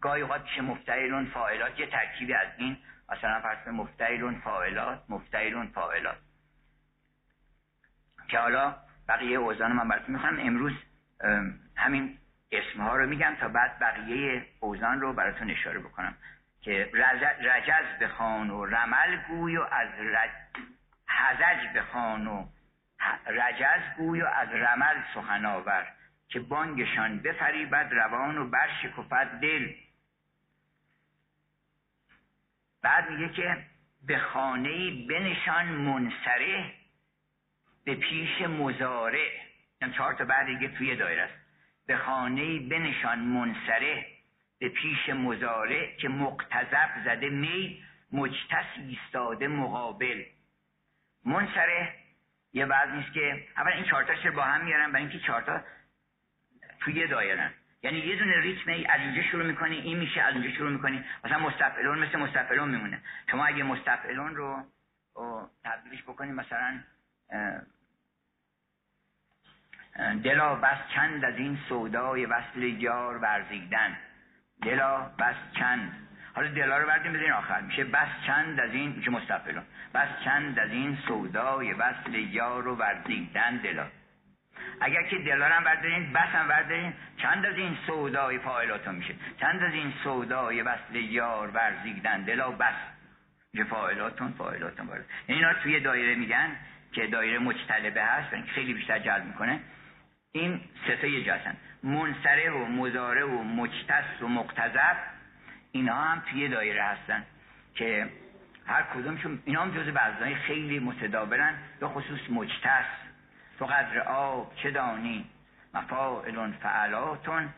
[0.00, 1.80] گاهی اوقات میشه مفتعلون فاعلات.
[1.80, 2.76] یه ترکیبی از این
[3.08, 6.18] مثلا فرض مفتعلون فاعلات مفتعلون فاعلات.
[8.28, 8.76] که حالا
[9.08, 10.72] بقیه اوزان من براتون می‌خوام امروز
[11.76, 12.18] همین
[12.52, 16.14] اسمها رو میگم تا بعد بقیه اوزان رو براتون اشاره بکنم
[16.60, 16.90] که
[17.42, 20.30] رجز بخوان و رمل گوی و از رج...
[21.08, 22.46] هزج بخوان و
[23.26, 25.86] رجز گوی و از رمل سخن آور
[26.28, 29.74] که بانگشان بفریبد روان و برشکفد دل.
[32.82, 33.64] بعد میگه که
[34.06, 36.77] به خانه بنشان منصره
[37.88, 39.28] به پیش مزارع
[39.82, 41.34] یعنی چهار تا بعد دیگه توی دایره است.
[41.86, 44.06] به خانه بنشان منصره
[44.58, 50.22] به پیش مزارع که مقتضب زده می مجتس ایستاده مقابل.
[51.24, 51.94] منصره
[52.52, 55.60] یه بعض نیست که اول این چهارتاش رو با هم میارن برای اینکه چهارتا
[56.80, 57.50] توی دایرن
[57.82, 61.04] یعنی یه دونه ریتم از اینجا شروع می‌کنی این میشه از اینجا شروع می‌کنی.
[61.24, 63.00] مثلا مستفعلون مثل مستفعلون میمونه.
[63.30, 64.64] شما اگه مستفعلون رو
[65.64, 66.80] تبدیلش بکنی مثلا
[70.24, 73.96] دلا بس چند از این سودای وصل یار ورزیدن.
[74.62, 75.92] دلا بس چند.
[76.34, 77.60] حالا دلا رو بردیم بزنین آخر.
[77.60, 82.74] میشه بس چند از این میشه مستفلون بس چند از این سودای وصل یار و
[82.74, 83.86] ورزیدن دلا.
[84.80, 89.62] اگر که دلا هم بردارین بس هم بردارین چند از این سودای فاعلاتون میشه؟ چند
[89.62, 92.74] از این سودای وصل یار ورزیدن دلا؟ بس.
[93.52, 96.56] میشه فاعلاتون فاعلاتون بارد اینا توی دایره میگن
[96.92, 99.60] که دایره مجتلبه هست خیلی بیشتر جذب می‌کنه.
[100.32, 104.96] این ستای جسن منصره و مزاره و مجتس و مقتضب
[105.72, 107.24] اینا هم توی دایره هستن
[107.74, 108.08] که
[108.66, 112.84] هر کدومشون اینا هم جز بعضای خیلی متدابرن به خصوص مجتس.
[113.58, 115.24] تو قدر آب چه دانی؟
[115.74, 117.48] مفاعلون فعلاتون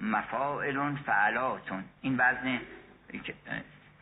[0.00, 1.84] مفاعلون فعلاتون.
[2.00, 2.60] این وزن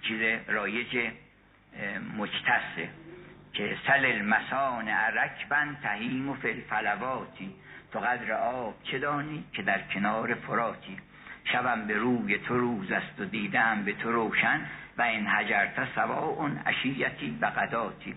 [0.02, 1.12] چیز رایج
[2.16, 2.88] مجتسه
[3.52, 7.54] که سل المسان عرکبن تهیم و فلفلواتی
[7.92, 10.96] تو قدر آب چه دانی که در کنار فراتی؟
[11.44, 14.60] شبم به روی تو روز است و دیدم به تو روشن
[14.98, 18.14] و این هجرت اون اشیتی و قداتی.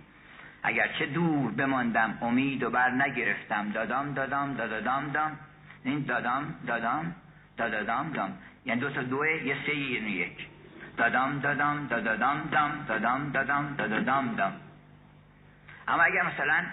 [0.64, 3.70] اگرچه دور بماندم امید و بر نگرفتم.
[3.70, 5.40] دادام دادام دادام دام.
[5.84, 7.16] این دادام دادام
[7.58, 8.38] دادام دام.
[8.66, 10.48] یعنی دو تا دوه یه سه یه یک.
[10.98, 12.86] دادام دادام دادام دام.
[12.88, 14.54] دادام دادام دادام دام.
[15.88, 16.64] اما اگر مثلا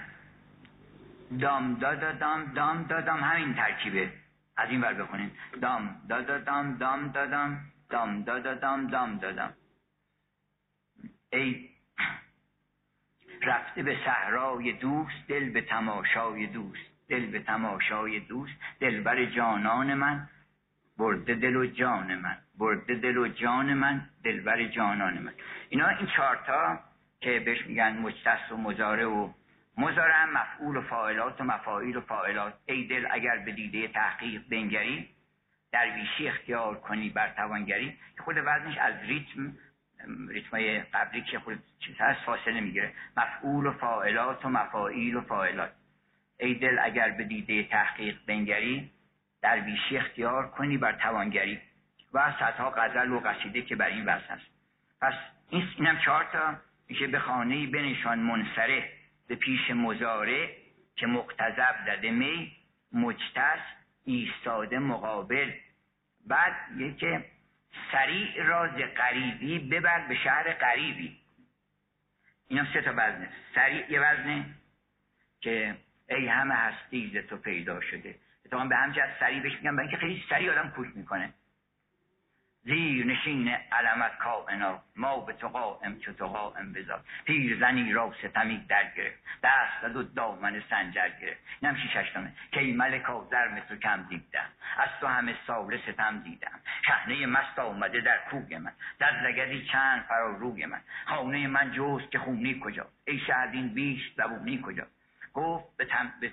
[1.41, 4.13] دام دادم دام دادم همین ترکیبه.
[4.57, 5.31] از این ور بخونین.
[5.61, 7.61] دام دادم دام دادم
[7.91, 9.55] دام دادم دام دادم
[11.33, 11.69] ای
[13.43, 16.83] رفته به صحرای دوست دل به تماشای دوست.
[17.09, 20.29] دل به تماشای دوست دلبر جانان من.
[20.99, 22.37] برده دل و جان من.
[22.59, 25.33] برده دل و جان من دلبر جانان من.
[25.69, 26.81] اینا این چهارتا
[27.21, 29.33] که بهش میگن مجتس و مزاره و
[29.79, 32.55] مزارم مفعول و فاعلات و مفاعیل و فاعلات.
[32.67, 35.09] ای دل اگر به دیده تحقیق بنگری
[35.73, 37.97] درویشی اختیار کنی بر توانگری.
[38.19, 39.53] خود وزنش از ریتم
[40.29, 42.93] ریتمای قبلی که خود چیز هست فاصله می‌گیره.
[43.17, 45.73] مفعول و فاعلات و مفاعیل و فاعلات.
[46.41, 48.91] ای دل اگر به دیده تحقیق بنگری
[49.43, 51.61] درویشی اختیار کنی بر توانگری.
[52.15, 54.47] و صدها غزل و قصیده که بر این وزن هست
[55.01, 55.15] پس
[55.51, 56.55] این اینم چهار تا
[56.89, 58.98] میشه به خانه بنشان منصره.
[59.29, 60.57] به پیش مزاره
[60.97, 62.57] که مقتضب زده می
[62.93, 63.61] مجتس
[64.05, 65.53] ایستاده مقابل.
[66.27, 66.55] بعد
[66.99, 67.25] که
[67.93, 71.17] سریع راز قریبی ببر به شهر قریبی
[72.49, 73.29] اینا سه تا وزنه.
[73.55, 74.45] سریع یه وزنه
[75.41, 75.77] که
[76.09, 78.15] ای همه هستی ز تو پیدا شده.
[78.45, 81.35] اتفاقا به همجه سریع بهش میگم برای اینکه خیلی سریع آدم کوش می‌کنه.
[82.65, 88.15] زیر نشین علمت کائنات ما به تو قائم چو تو قائم بذار پیر زنی را
[88.19, 91.41] ستمی در گرفت دست و دامن سنجر گرفت.
[91.61, 94.49] اینم شیششتمه که ای ملکا زرم تو کم دیدم
[94.79, 96.61] از تو همه ساله ستم دیدم.
[96.87, 100.81] شهنه مست آمده در کوگ من در لگدی چند فرا روی من.
[101.07, 104.87] خانه من جوست که خونی کجا ای شهدین بیش زبونی کجا
[105.35, 106.13] گفت به, تم...
[106.21, 106.33] به...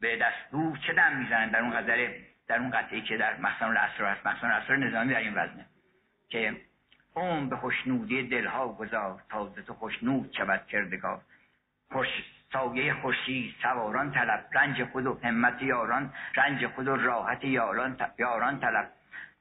[0.00, 2.08] به دستور چه دم می‌زنن در اون غزل
[2.50, 5.66] در اون قطعی که در مخصان الاسرار هست مخصان الاسرار نظامی در این وزنه
[6.28, 6.56] که
[7.14, 11.20] اون به خوشنودی دلها گذار تا تو خوشنود شود کردگار.
[11.92, 12.08] خوش
[12.52, 18.60] سایه خورشید سواران طلب رنج خود و همت یاران رنج خود و راحت یاران یاران
[18.60, 18.90] طلب.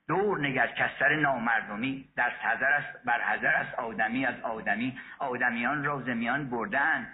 [0.08, 5.00] دور نگر کسر نامردمی در حضر است بر حضر است آدمی از آدمی.
[5.20, 7.08] آدمیان را زمیان بردن.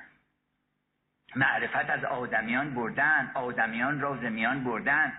[1.35, 3.31] معرفت از آدمیان بردن.
[3.33, 5.13] آدمیان را زمیان بردن.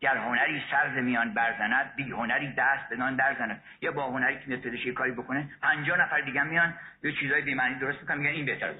[0.00, 4.46] گر هنری سر میان برزند بی هنری دست بدان در زند یا با هنری که
[4.46, 8.46] میاد کاری بکنه پنجاه نفر دیگه میان یه چیزای بی معنی درست می‌کنن میگن این
[8.46, 8.74] بهتر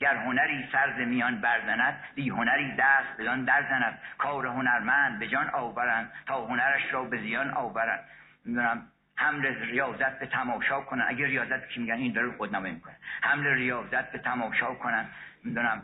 [0.00, 5.50] گر هنری سر میان برزند بی هنری دست بدان در زند کار هنرمند به جان
[5.50, 8.04] آورند تا هنرش را به زیان آورند.
[8.44, 11.04] می‌دونم حمل ریاضت به تماشا کنن.
[11.08, 12.96] اگر ریاضت که میگن؟ این داره خودنمایی می‌کنه.
[13.20, 15.06] حمل ریاضت به تماشا کنن.
[15.44, 15.82] می‌دونم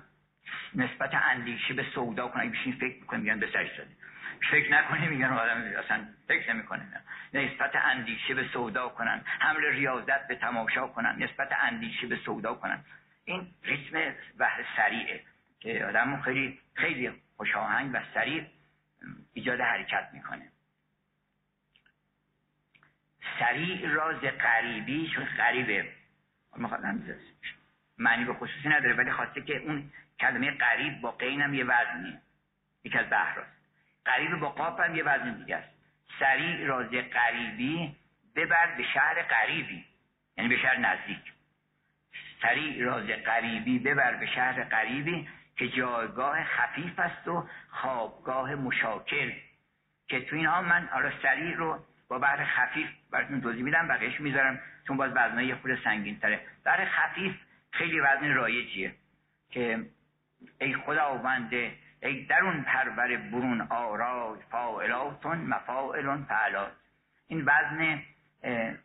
[0.74, 2.42] نسبت اندیشه به سودا کنن.
[2.42, 3.80] اگه بشین فکر می‌کنه میگن به سرش
[4.50, 6.82] فکر نکنی میگن آدم اصلا فکر نمی‌کنه.
[7.34, 12.84] نسبت اندیشه به سودا کنن حمل ریاضت به تماشا کنن نسبت اندیشه به سودا کنن.
[13.24, 15.20] این ریتم بحر سریعه
[15.60, 18.46] که آدم خیلی خیلی خوشاهنگ و سریع
[19.32, 20.48] ایجاد حرکت می‌کنه.
[23.38, 25.26] سریع راز قریبی چون
[26.56, 27.02] میخوادم
[27.98, 32.18] معنی به خصوصی نداره ولی خواسته که اون کلمه قریب با قینم یه وزنی
[32.84, 33.59] یکی از بحراست
[34.04, 35.68] قریب با قاپ هم یه وزن دیگه است.
[36.18, 37.96] سریع راز قریبی
[38.36, 39.84] ببر به شهر قریبی
[40.36, 41.32] یعنی به شهر نزدیک.
[42.42, 49.32] سریع راز قریبی ببر به شهر قریبی که جایگاه خفیف است و خوابگاه مشاکل.
[50.08, 54.60] که تو اینها من حالا سریع رو با بحر خفیف براتون توضیح میدم بقیهش می‌ذارم
[54.86, 57.34] چون باز وزنه یه خود سنگین تره بحر خفیف
[57.70, 58.94] خیلی وزن رایجیه.
[59.50, 59.86] که
[60.60, 61.72] ای خداونده
[62.02, 66.72] ای درون پرور برون آرای فاعلاتون مفاعلون فعلات.
[67.28, 68.02] این وزن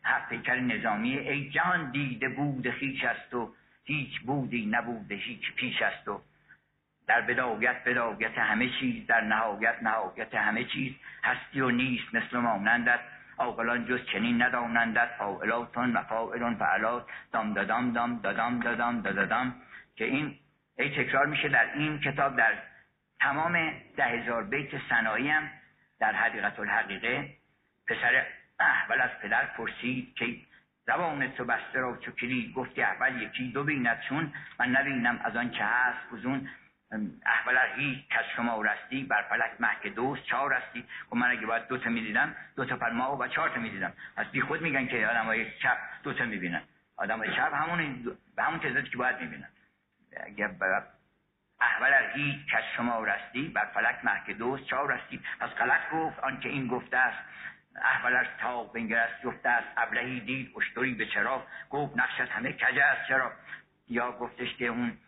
[0.04, 3.54] هفت نظامی ای جهان دیده بود خیش است و
[3.84, 6.20] هیچ بودی نبوده هیچ پیش است و
[7.06, 10.92] در بدایت بدایت همه چیز در نهایت نهایت همه چیز
[11.24, 13.00] هستی و نیست مثل مانندت.
[13.38, 15.08] عاقلان جز چنین ندانندت.
[15.18, 17.06] فاعلاتون مفاعلون فعلات.
[17.32, 19.54] دام دادام دام دادام دادام دادام.
[19.96, 20.38] که این
[20.78, 22.52] ای تکرار میشه در این کتاب در
[23.20, 25.50] تمام ده هزار بیت سنایی هم
[26.00, 27.36] در حقیقت الحقیقه.
[27.88, 28.26] پسر
[28.60, 30.36] احول از پدر پرسید که
[30.86, 35.36] زبان تو بسته را چو کلید؟ گفتی اول یکی دو بیند چون؟ من نبینم از
[35.36, 35.98] آن چه هست.
[36.12, 36.48] فزون
[37.26, 40.84] احول هیچ کس شما رستی بر فلک محک دوست چهار رستی.
[41.12, 43.92] و من اگه باید دوتا می‌دیدم دوتا پرما و چهار تا می‌دیدم.
[44.16, 46.62] از بی خود میگن که آدم های چپ دوتا می‌بینن.
[46.96, 48.04] آدم های چپ همون
[48.36, 49.48] به همون تعدادی که باید می‌بینن.
[50.26, 50.48] اگه
[51.60, 55.20] احول هیچ کس شما رستی بر فلک محک دوست چهار رستی.
[55.40, 57.18] پس غلط گفت آنکه این گفته است
[57.82, 63.08] احولش تا بنگرست جفته است ابلهی دید اشتری به چرا گفت نقشت همه کجه است
[63.08, 63.32] چرا؟
[63.88, 64.98] یا گفتش که اون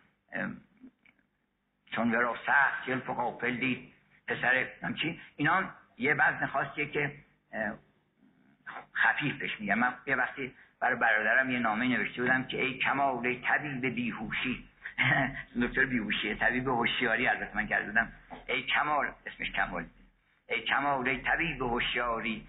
[1.91, 3.93] چون ورا سخت جلف و غافل دید
[4.27, 5.63] پسر همچی اینا
[5.97, 7.15] یه وزن خاصیه که
[8.93, 13.41] خفیف بهش میگم من یه وقتی برای برادرم یه نامه نوشته بودم که ای کمال
[13.41, 14.68] طبیب بیهوشی.
[15.61, 18.07] دکتر بیهوشی طبیب هوشیاری البته من کرده
[18.47, 19.85] ای کمال اسمش کمال.
[20.49, 22.47] ای کمال ای طبیب هوشیاری.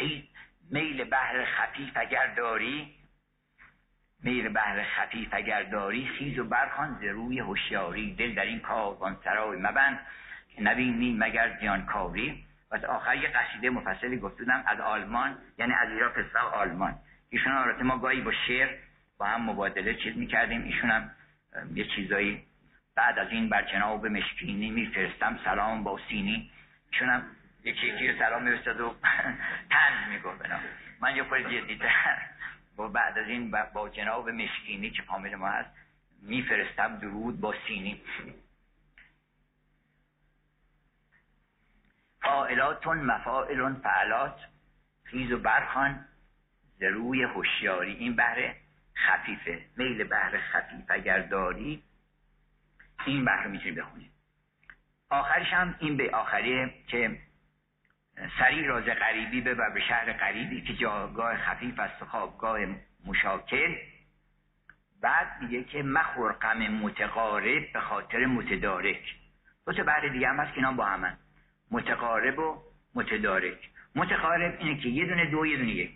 [0.70, 2.94] میل بحر خفیف اگر داری
[4.22, 8.14] میل بحر خفیف اگر داری خیز و برخان ز روی هوشیاری.
[8.14, 9.98] دل در این کاروان سرای مبند
[10.56, 12.44] که نبینی مگر کاری.
[12.70, 16.98] و آخر یه قصیده مفصلی گفتودم از آلمان یعنی از ایران پسا آلمان.
[17.30, 18.68] ایشون آراته ما گاهی با شعر
[19.18, 20.62] با هم مبادله چیز می‌کردیم.
[20.62, 21.10] ایشون هم
[21.74, 22.42] یه چیزایی
[22.94, 25.38] بعد از این بر جناب مشکینی میفرستم.
[25.44, 26.50] سلام با سینی.
[26.92, 27.22] ایشون هم
[27.64, 28.94] یکی یکی سلام می‌رسد و
[29.70, 30.42] تنز می‌گفت
[31.00, 32.18] من یه خود جدیتر
[32.76, 35.70] با بعد از این با جناب مشکینی که فامیل ما هست
[36.22, 38.00] میفرستم درود با سینی.
[42.22, 44.40] فائلاتون مفائلون فعلات.
[45.04, 46.04] خیز و برخان.
[46.78, 47.94] زروی هوشیاری.
[47.94, 48.56] این بهره.
[49.06, 49.64] خفیفه.
[49.76, 50.84] میل بهره خفیف.
[50.88, 51.82] اگر داری
[53.06, 54.10] این بهره می‌تونی بخونی.
[55.10, 57.18] آخرش هم این به آخریه که
[58.38, 62.58] سریع راز غریبی ببر به شهر غریبی که جاگاه خفیف است و خوابگاه
[63.06, 63.74] مشاکل.
[65.02, 69.14] بعد میگه که مخور غم متقارب به خاطر متدارک.
[69.66, 71.16] دو تا بعد دیگه هم هست که اینا با همن.
[71.70, 72.62] متقارب و
[72.94, 73.70] متدارک.
[73.94, 75.94] متقارب اینه که یه دونه دو یه دونه یک.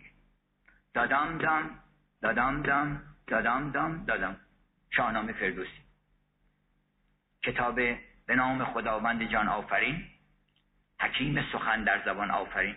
[0.95, 1.82] دادام دام.
[2.23, 4.37] دادام دام دادام دام دادام
[4.91, 5.83] شاهنامه فردوسی.
[7.43, 7.75] کتاب
[8.27, 10.05] به نام خداوند جان آفرین.
[11.01, 12.77] حکیم سخن در زبان آفرین.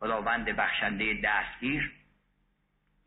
[0.00, 1.92] خداوند بخشنده دستگیر.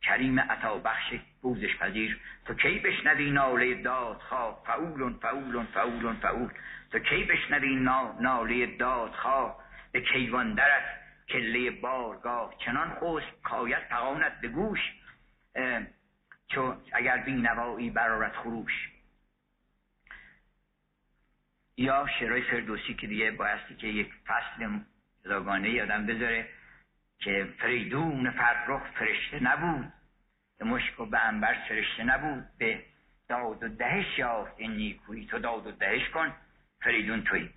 [0.02, 2.20] کریم عطا بخش بوزش پذیر.
[2.46, 6.50] تو کی بشنوی ناله دادخواه؟ فعولون فعولون فعولون فعول.
[6.92, 7.76] تو کی بشنوی
[8.20, 12.54] ناله دادخواه؟ به کیوان درت کله بارگاه.
[12.66, 14.99] چنان خوست کایت پقانت به گوش.
[16.48, 18.90] چو اگر بینوایی برارت خروش.
[21.78, 24.80] یا شعرهای فردوسی که دیگه بایستی که یک فصل
[25.26, 26.50] جداگانه یادم بذاره
[27.20, 29.94] که فریدون فرخ فرشته نبود
[30.58, 32.84] به مشک و به انبر فرشته نبود به
[33.30, 36.36] داد و دهش یافت این نیکویی تو داد و دهش کن
[36.82, 37.50] فریدون توی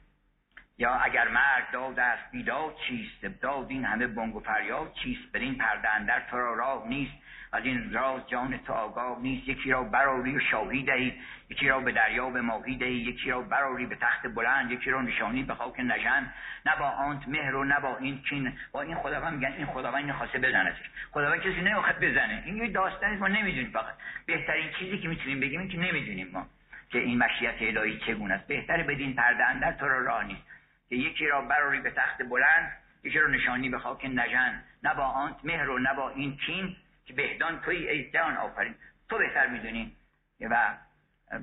[0.79, 5.41] یا اگر مرد داد است بیداد چیست؟ داد این همه بانگ و فریاد چیست؟ بر
[5.41, 7.13] این پرده اندر تو را راه نیست.
[7.53, 9.49] از این راز جان تو آگاه نیست.
[9.49, 11.15] یکی را براری و شاهی دهی.
[11.51, 12.93] یکی را به دریا به ماهی دهی.
[12.93, 14.71] یکی را براری به تخت بلند.
[14.71, 16.35] یکی را نشانی به خاک نژند
[16.67, 18.53] نه با آنت مهر و نه با این کین.
[18.73, 22.43] با این خداوند میگن این خداوند خواسته بزنتش خداوند کسی نمی‌خواد بزنه.
[22.47, 23.95] این یه داستانی ما نمی‌دونیم فقط.
[24.27, 26.47] بهترین چیزی که می‌تونیم بگیم این که نمی‌دونیم ما
[26.91, 28.47] که این مشیت الهی چگونه است.
[28.47, 30.43] بهتره بدین پرده اندر تو را راه نیست.
[30.89, 32.73] که یکی را براری به تخت بلند
[33.05, 36.77] یکی را نشانی به خاک نژند نه با آنت مهر و نه با این کین.
[37.05, 38.75] که بهدان توی ای جان آفرین.
[39.09, 39.97] تو بهتر می‌دونی.
[40.41, 40.77] و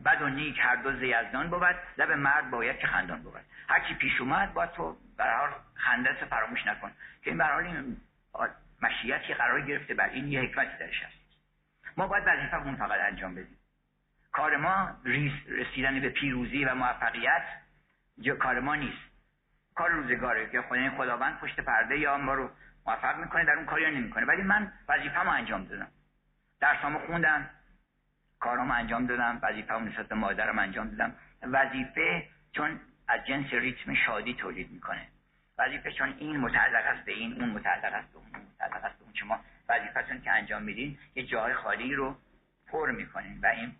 [0.05, 3.33] بد و نیک هر دو زیزدان بود لب مرد باید که خندان بود.
[3.67, 6.91] هرچی پیش اومد باید تو برحال خنده فراموش نکن.
[7.23, 7.97] که این برحال این
[8.81, 11.19] مشیتی قرار گرفته بر این یه حکمتی درش هست.
[11.97, 13.57] ما باید وظیفهمون فقط انجام بدیم.
[14.31, 14.97] کار ما
[15.47, 17.43] رسیدن به پیروزی و موفقیت
[18.39, 19.09] کار ما نیست.
[19.75, 22.49] کار روزگاره که خدا خداوند پشت پرده یا ما رو
[22.89, 24.25] موفق می‌کنه در اون کاری نمی‌کنه.
[24.25, 25.87] ولی من وظیفه‌مو انجام دادم.
[26.59, 27.49] درسامو خوندم
[28.39, 31.15] کارامو انجام دادم وظیفه‌مو نسبت مادرم انجام دادم.
[31.41, 35.07] وظیفه چون از جنس ریتم شادی تولید می‌کنه.
[35.57, 39.03] وظیفه چون این متعلق است به این اون متعلق است به اون متعلق است به
[39.03, 39.13] اون.
[39.13, 42.17] شما وظیفتون که انجام میدین یه جای خالی رو
[42.67, 43.75] پر می‌کنین و این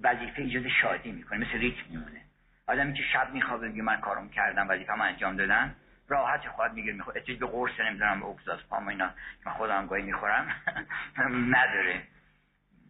[0.00, 2.20] وظیفه ایجاد شادی می‌کنه مثل ریتم میمونه.
[2.66, 5.74] آدمی که شب میخوابه میگه من کارم کردم وظیفه‌مو انجام دادم.
[6.12, 9.14] راحت خواهد می‌گیره می‌خواد چیز به قرص نمی‌دونم اگزاس پام اینا که
[9.46, 10.54] من خودم گاهی می‌خورم
[11.56, 12.02] نداره.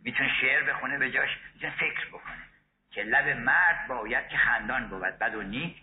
[0.05, 2.43] می‌تونه شعر بخونه به جاش می‌تونه فکر بکنه.
[2.91, 5.77] که لب مرد باید که خندان بود بد و نیک.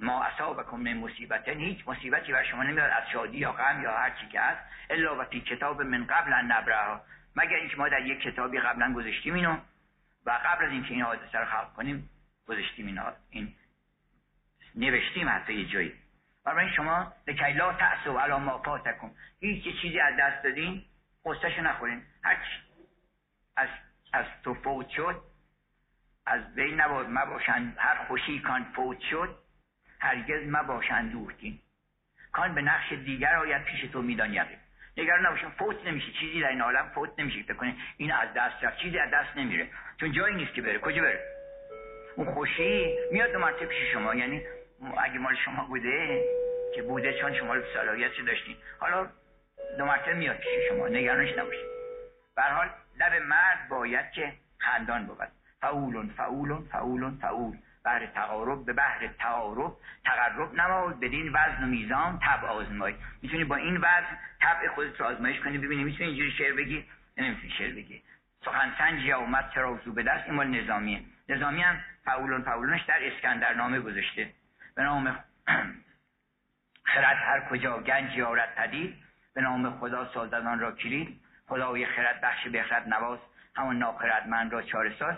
[0.00, 4.10] ما اصابکم من مصیبت هیچ مصیبتی بر شما نمیاد از شادی یا غم یا هر
[4.10, 4.60] چی که هست.
[4.90, 7.00] الا و کتاب من قبل ان نبره
[7.36, 9.56] مگر اینکه ما در یک کتابی قبلا گذاشتیم اینو؟
[10.26, 12.10] و قبل از اینکه این حادثه رو خلق کنیم
[12.48, 13.54] گذاشتیم اینا این
[14.74, 15.92] نوشتیم حتی یه جایی.
[16.46, 19.10] برای شما لکی لا تأسو علا ما فاتکم.
[19.40, 20.84] هیچ چیزی از دست دادین
[21.24, 22.02] قصهشو نخورین.
[22.22, 22.36] هر
[23.56, 23.68] از
[24.12, 25.22] از تو فوت شد
[26.26, 29.38] از بین نباد مباشند هر خوشی کان فوت شد
[30.00, 31.58] هرگز مباشند دوختین.
[32.32, 34.58] کان به نقش دیگر آید پیش تو میدان یقین.
[34.96, 36.12] نگران نباشین فوت نمیشه.
[36.12, 37.76] چیزی در این عالم فوت نمیشه بکنین.
[37.96, 38.78] این از دست رفت.
[38.78, 39.68] چیزی از دست نمیره.
[40.00, 40.78] چون جایی نیست که بره.
[40.78, 41.20] کجا بره؟
[42.16, 44.14] اون خوشی میاد دو مرتبه پیش شما.
[44.14, 44.42] یعنی
[44.98, 46.24] اگه مال شما بوده
[46.74, 48.56] که بوده چون شما صلاحیتش داشتین.
[48.80, 49.08] حالا
[49.78, 51.66] دو مرتبه میاد پیش شما نگرانش نباشید.
[52.36, 52.68] به حال
[53.00, 55.28] لب مرد باید که خندان بود.
[55.60, 57.56] فعولون فعولون فعولون فعول.
[57.84, 59.72] بهر تقارب به بهر تعارف
[60.04, 65.06] تقرب نماد بدین وزن و میزان تب آزمای می‌تونی با این وزن تب خودت رو
[65.06, 66.84] آزمایش کنی ببینی می‌تونی اینجوری شعر بگی؟
[67.16, 68.02] نمی‌تونی شعر بگی.
[68.44, 71.00] سخن سنجی اومد ترازو به دست این مال نظامیه.
[71.28, 74.30] نظامی هم فعولون فعولونش در اسکندر نامه گذاشته.
[74.76, 75.18] به نام
[76.84, 78.96] خرد هر کجا گنج یارد پدید
[79.34, 81.20] به نام خدا سازدان را کلید.
[81.48, 83.18] خدای خرد بخش بخرد نواز
[83.56, 83.84] همون
[84.28, 85.16] من را چاره ساز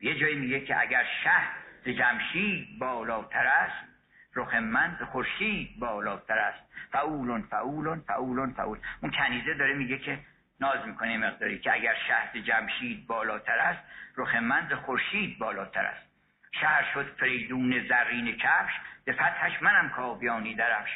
[0.00, 3.90] یه جایی میگه که اگر شهر ز جمشید بالاتر است
[4.36, 6.60] رخ من ز خورشید بالاتر است.
[6.92, 8.78] فعولون فعولون فعولون فعول.
[9.02, 10.18] اون کنیزه داره میگه که
[10.60, 13.80] ناز می‌کنه مقداری که اگر شهر جمشید بالاتر است
[14.16, 16.09] رخ من خورشید بالاتر است.
[16.52, 18.72] شهر شد فریدون زرین کفش
[19.04, 20.90] به فتحش منم کاویانی درفش.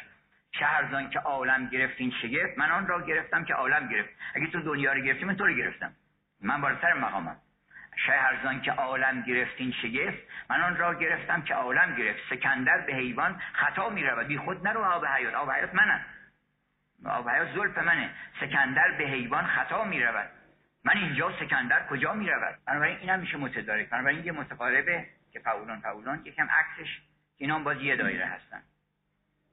[0.51, 4.09] شهرزان که عالم گرفت این شگفت من آن را گرفتم که عالم گرفت.
[4.35, 5.93] اگه تو دنیا رو گرفتی من تو رو گرفتم.
[6.41, 7.37] من بالاتر مقامم.
[7.95, 10.17] شهرزان که عالم گرفت این شگفت
[10.49, 12.19] من آن را گرفتم که عالم گرفت.
[12.29, 15.33] سکندر به حیوان خطا می رود بی خود نرو آب حیات.
[15.33, 16.05] آب حیات منم.
[17.05, 18.09] آب حیات زلف منه.
[18.39, 20.29] سکندر به حیوان خطا می رود
[20.83, 23.89] من اینجا سکندر کجا می رود بنابراین اینم میشه متدارک.
[23.89, 25.05] بنابراین یه متقاربه
[25.35, 27.01] که فاولون فاولون یکم عکسش
[27.37, 28.63] اینا باز یه دایره هستن.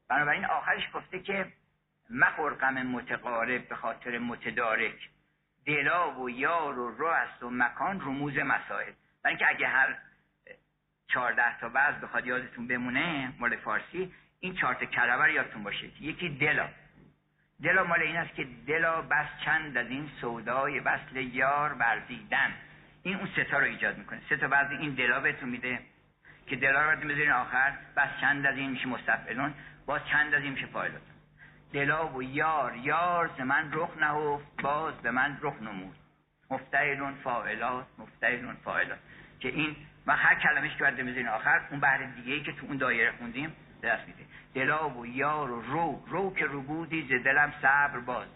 [0.09, 1.53] بنابراین آخرش گفته که
[2.11, 5.09] مخور غم متقارب به خاطر متدارک.
[5.67, 8.93] دلا و یار و است و مکان رموز مسائل.
[9.23, 9.99] برای اینکه اگه هر
[11.09, 16.03] چهارده تا بعض بخواد یادتون بمونه مال فارسی این چهار تا کلمه یادتون باشه.
[16.03, 16.69] یکی دلا.
[17.63, 22.55] دلا مال این است که دلا بس چند از این سودای وصل یار ورزیدن.
[23.03, 24.21] این اون ستا رو ایجاد می‌کنه.
[24.31, 25.79] ستا بعضی این دلا بهتون میده
[26.47, 29.55] که دلا رو بذارین آخر بس چند از این میشه مستفعلون
[29.87, 31.03] باز چند از این میشه فاعلات
[31.73, 35.97] دلا و یار یار ز من رخ نهفت باز به من رخ نمود.
[36.51, 38.99] مفتعلون فاعلات مفتعلون فاعلات.
[39.41, 39.77] که این
[40.07, 43.13] و هر کلمش که باید بذارین آخر اون بحر دیگه ای که تو اون دایره
[43.13, 43.53] خوندیم
[43.83, 44.25] دست میده.
[44.55, 48.27] دلا و یار و رو رو که رو بودی ز دلم صبر باز.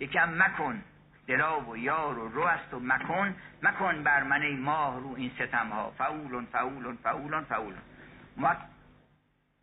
[0.00, 0.82] یکم مکن
[1.30, 5.30] دلا و یار و رو است و مکن مکن بر من ای ماه رو این
[5.38, 7.82] ستم ها فعولون فعولون فعولون فعولون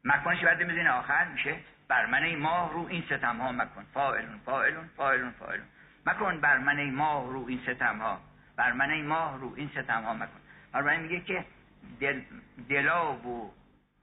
[0.03, 1.55] مکنش بعد میزین آخر میشه.
[1.87, 3.85] بر من ای ماه رو این ستم ها مکن.
[3.93, 5.65] فاعلون فاعلون فاعلون فاعلون
[6.05, 8.21] مکن بر من ای ماه رو این ستم ها
[8.55, 10.39] بر من ای ماه رو این ستم ها مکن.
[10.71, 11.45] بر میگه که
[11.99, 12.21] دل
[12.69, 13.53] دلا و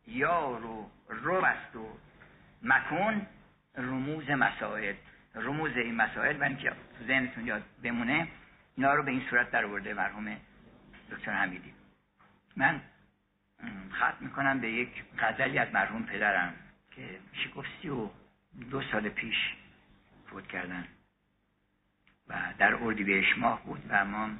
[0.07, 1.89] یار و رو است و
[2.62, 3.27] مکن
[3.77, 4.95] رموز مسائل.
[5.35, 6.40] رموز این مسائل.
[6.40, 8.28] و اینکه تو ذهنتون یاد بمونه
[8.77, 10.36] اینا رو به این صورت در آورده مرحوم
[11.11, 11.73] دکتر حمیدی.
[12.56, 12.81] من
[13.93, 16.55] ختم می‌کنم به یک غزلی از مرحوم پدرم
[16.90, 18.09] که میشه گفت سی و
[18.70, 19.36] دو سال پیش
[20.27, 20.89] فوت کردن
[22.28, 24.31] و در اردیبهشت ماه بود و ما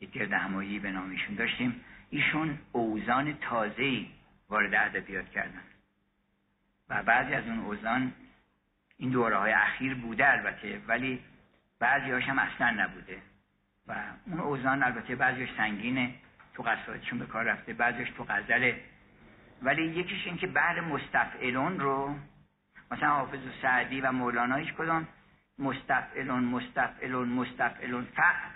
[0.00, 1.84] یک گرد همایی به نامشون داشتیم.
[2.10, 4.10] ایشون اوزان تازه‌ای
[4.48, 5.62] وارد ادبیات کردن.
[6.88, 8.12] و بعضی از اون اوزان
[9.00, 11.20] این دوره های اخیر بوده البته ولی
[11.78, 13.18] بعضی هم اصلا نبوده.
[13.86, 13.94] و
[14.26, 16.14] اون اوزان البته بعضیش سنگینه
[16.54, 18.80] تو قصایدشون به کار رفته بعضیش تو غزله
[19.62, 22.14] ولی یکیش این که بعد مستفعلون رو
[22.90, 25.08] مثلا حافظ و سعدی و مولانا هیچ کدام
[25.58, 28.50] مستفعلون مستفعلون مستفعلون فعل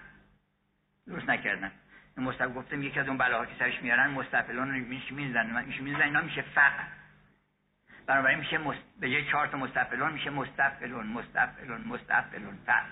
[1.06, 1.72] درست نکردن.
[2.16, 4.74] مستف گفتم یکی از اون بلاها که سرش میارن مستفعلون رو
[5.10, 6.84] می‌زنن میشه می‌زنن اینا میشه فعل
[8.06, 8.82] بنابراین میشه مست...
[9.00, 12.84] به جای چهار تا مستفعلون میشه مستفعلون مستفعلون مستفعلون فعل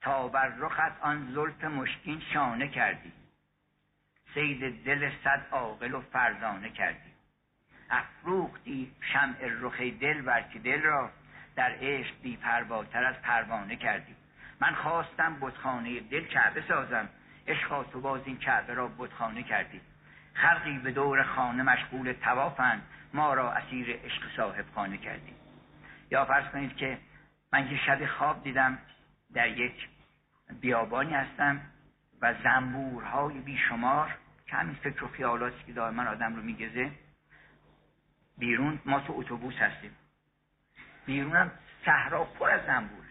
[0.00, 3.12] تا بر رخت آن زلف مشکین شانه کردی.
[4.34, 7.10] سید دل صد عاقل و فرزانه کردی.
[7.90, 11.10] افروختی شمع رخ دل بر دل را
[11.56, 14.16] در عشق بی پرواتر از پروانه کردی.
[14.60, 17.08] من خواستم بتخانه دل کعبه سازم.
[17.48, 19.80] عشقا تو باز این کعبه را بتخانه کردی.
[20.34, 22.82] خلقی به دور خانه مشغول توافند
[23.14, 25.34] ما را اسیر عشق صاحب خانه کردی
[26.10, 26.98] یا فرض کنید که
[27.52, 28.78] من یه شب خواب دیدم
[29.34, 29.88] در یک
[30.60, 31.60] بیابانی هستم
[32.20, 34.16] و زنبورهای بیشمار
[34.46, 36.90] که همین فکر و خیالاتی که دائما آدم رو میگزه
[38.38, 39.90] بیرون ما تو اتوبوس هستیم.
[41.06, 41.50] بیرونم
[41.84, 43.04] صحرا پر از زنبور.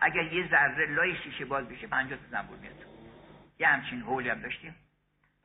[0.00, 2.84] اگر یه ذره لای شیشه باز بشه پنجاه تا زنبور میاد.
[3.58, 4.74] یه همچین حولی هم داشتیم.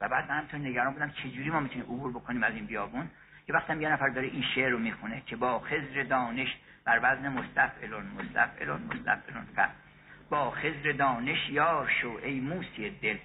[0.01, 3.09] و بعد من تو نگران بودم چجوری ما می‌تونیم عبور بکنیم از این بیابون؟
[3.47, 7.29] یه وقتم یه نفر داره این شعر رو می‌خونه که با خزر دانش بر وزن
[7.29, 9.47] مستفعلون مستفعلون مستفعلون
[10.29, 13.17] با خزر دانش یار شو ای موسی دل.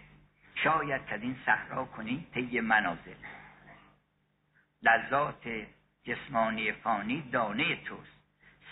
[0.54, 3.14] شاید که این صحرا کنی طی منازل.
[4.82, 5.48] لذات
[6.04, 8.20] جسمانی فانی دانه توست.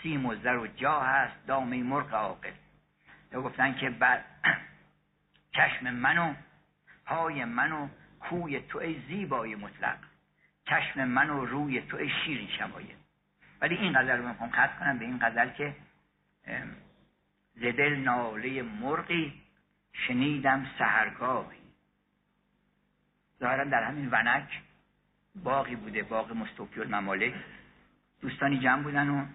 [0.03, 2.51] سیم و زر و جا هست دامه مرغ عاقل.
[3.31, 4.25] یا گفتن که بعد
[5.55, 6.33] چشم منو
[7.05, 7.87] پای منو
[8.19, 9.97] کوی تو ای زیبای مطلق.
[10.69, 12.95] چشم منو روی تو ای شیرین شمایه
[13.61, 15.75] ولی این غزل رو می‌خوام خط کنم به این غزل که
[17.55, 19.41] زدل ناله مرغی
[19.93, 21.59] شنیدم سهرگاهی
[23.39, 24.61] ظاهرا در همین ونک
[25.43, 27.33] باقی بوده باغ مستوفی الممالک.
[28.21, 29.25] دوستانی جمع بودن و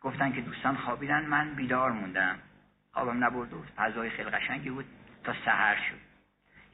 [0.00, 2.38] گفتن که دوستان خوابیدن من بیدار موندم.
[2.92, 4.84] خوابم نبرد و فضای خیلی قشنگی بود
[5.24, 5.98] تا سحر شد.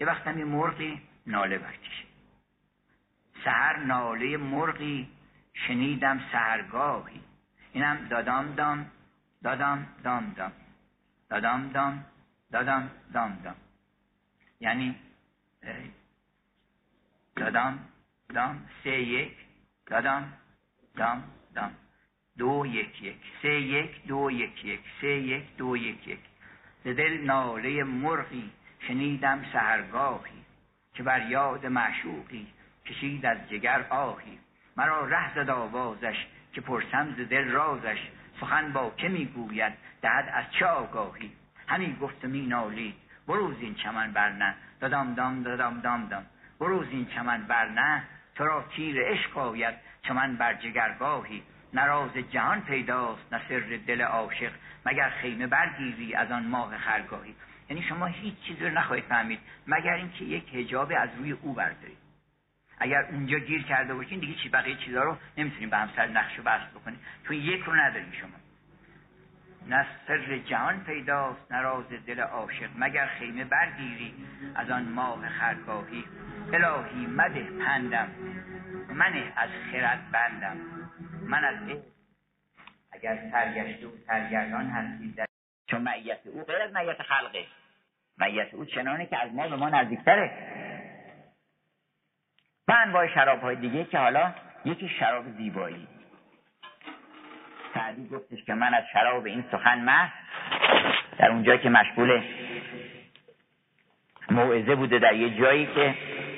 [0.01, 2.06] یه وقت هم یه مرغی ناله برکشه
[3.47, 5.09] سهر ناله مرغی.
[5.55, 7.21] شنیدم سهرگاهی.
[7.73, 8.91] اینم دادام دام
[9.43, 10.53] دادام دام دام.
[11.31, 12.05] دادام دام
[12.53, 13.57] دادام دام دام.
[14.61, 14.97] یعنی
[17.37, 17.79] دادام
[18.35, 19.33] دام سه یک
[19.87, 20.33] دادام
[20.97, 21.25] دام
[21.55, 21.73] دام.
[22.39, 23.23] دو یک یک.
[23.43, 24.81] سه یک دو یک یک.
[25.01, 26.21] سه یک دو یک یک.
[26.85, 28.51] ز دل ناله مرغی.
[28.81, 30.43] شنیدم سهرگاهی.
[30.95, 32.47] که بر یاد معشوقی.
[32.87, 34.39] کشید از جگر آهی
[34.77, 37.99] مرا ره زد آوازش که پرسم ز دل رازش.
[38.41, 39.73] سخن با که می‌گوید؟
[40.03, 41.33] دهد از چه آگاهی؟
[41.69, 42.95] همین گفت می نالید
[43.29, 46.27] بروز این چمن برنه دادام دام دادام دام دام.
[46.61, 48.03] بروز این چمن برنه
[48.35, 49.75] تو را تیر عشق آید.
[50.03, 51.43] چمن بر جگرگاهی
[51.75, 54.53] نراز جهان پیداست نه سر دل عاشق.
[54.87, 57.35] مگر خیمه برگیری از آن ماه خرگاهی؟
[57.71, 62.06] یعنی شما هیچ چیزی رو نخواهید فهمید مگر اینکه یک حجاب از روی او بردارید.
[62.79, 66.39] اگر اونجا گیر کرده باشین دیگه چی بقیه چیزا رو نمی‌تونیم به هم سر نقش
[66.39, 66.99] و بحث بکنیم.
[67.25, 68.37] تو یک رو نداریم شما.
[69.69, 72.71] نه سر جهان پیداست نه راز دل عاشق.
[72.79, 74.15] مگر خیمه برگیری
[74.55, 76.05] از آن ماه خرگاهی؟
[76.53, 78.09] الهی مده پندم.
[78.89, 80.57] منه از خرد بندم.
[81.23, 81.57] من از
[82.93, 85.27] اگر سرگشت و سرگردان هستی در
[85.71, 87.45] چون معیت او غیر از معیت خلقه.
[88.19, 90.31] معیت او چنانه که از ما به ما نزدیکتره.
[92.69, 94.33] و انواع شراب های دیگه که حالا
[94.65, 95.87] یکی شراب زیبایی.
[97.75, 100.11] سعدی گفتش که من از شراب این سخن محض.
[101.19, 102.23] در اونجا که مشغول
[104.31, 105.95] موعظه بوده در یه جایی که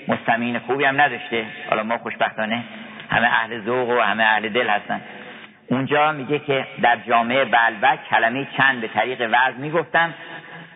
[0.09, 1.47] مستمعین خوبی هم نداشته.
[1.71, 2.65] حالا ما خوشبختانه
[3.11, 5.01] همه اهل ذوق و همه اهل دل هستن.
[5.67, 10.15] اونجا میگه که در جامعه بلبک کلمه چند به طریق وضع می‌گفتم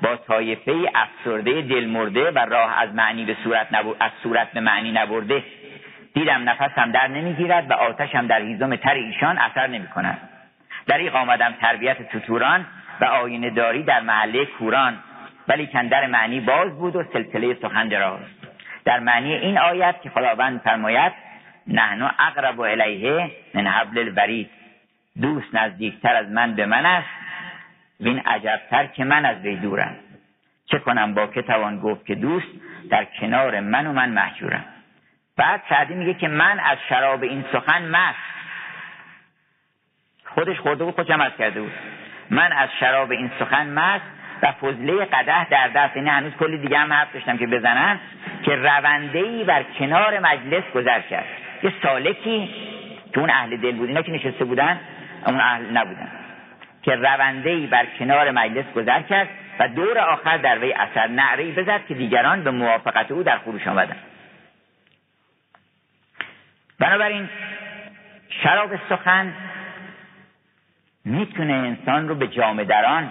[0.02, 3.66] با طایفه افسرده دلمرده و راه از معنی به صورت
[4.00, 5.44] از صورت به معنی نبرده.
[6.14, 10.18] دیدم نفسم در نمی‌گیرد و آتشم در هیزم تر ایشان اثر نمی کند
[10.86, 12.66] دریق آمدم تربیت توتوران
[13.00, 14.98] و آینه داری در محله کوران.
[15.48, 18.20] ولی کندر معنی باز بود و سلسله سخن دراز.
[18.84, 21.12] در معنی این آیت که خداوند فرماید
[21.66, 24.50] نحنو اقرب الیه من حبل الورید.
[25.22, 27.21] دوست نزدیکتر از من به من است.
[28.02, 29.96] وین عجبتر که من از وی دورم.
[30.66, 32.48] چه کنم با که توان گفت که دوست
[32.90, 34.64] در کنار من و من محجورم.
[35.36, 38.18] بعد سعدی میگه که من از شراب این سخن مست.
[40.24, 41.72] خودش خورده بود خودش عمل کرده بود.
[42.30, 44.04] من از شراب این سخن مست
[44.42, 45.96] و فضله قده در دست.
[45.96, 48.00] یعنی هنوز کلی دیگه هم حرف داشتم که بزنن
[48.42, 51.26] که رونده ای بر کنار مجلس گذر کرد.
[51.62, 52.54] یه سالکی
[53.12, 53.88] که اون اهل دل بود.
[53.88, 54.80] اینا که نشسته بودن
[55.26, 56.21] اون اهل نبودن.
[56.82, 59.28] که رونده ای بر کنار مجلس گذر کرد
[59.58, 63.66] و دور آخر در وی اثر نعره بزد که دیگران به موافقت او در خروش
[63.66, 63.96] آمدن
[66.78, 67.28] بنابراین
[68.42, 69.32] شراب سخن
[71.04, 73.10] می‌تونه انسان رو به جامعه دران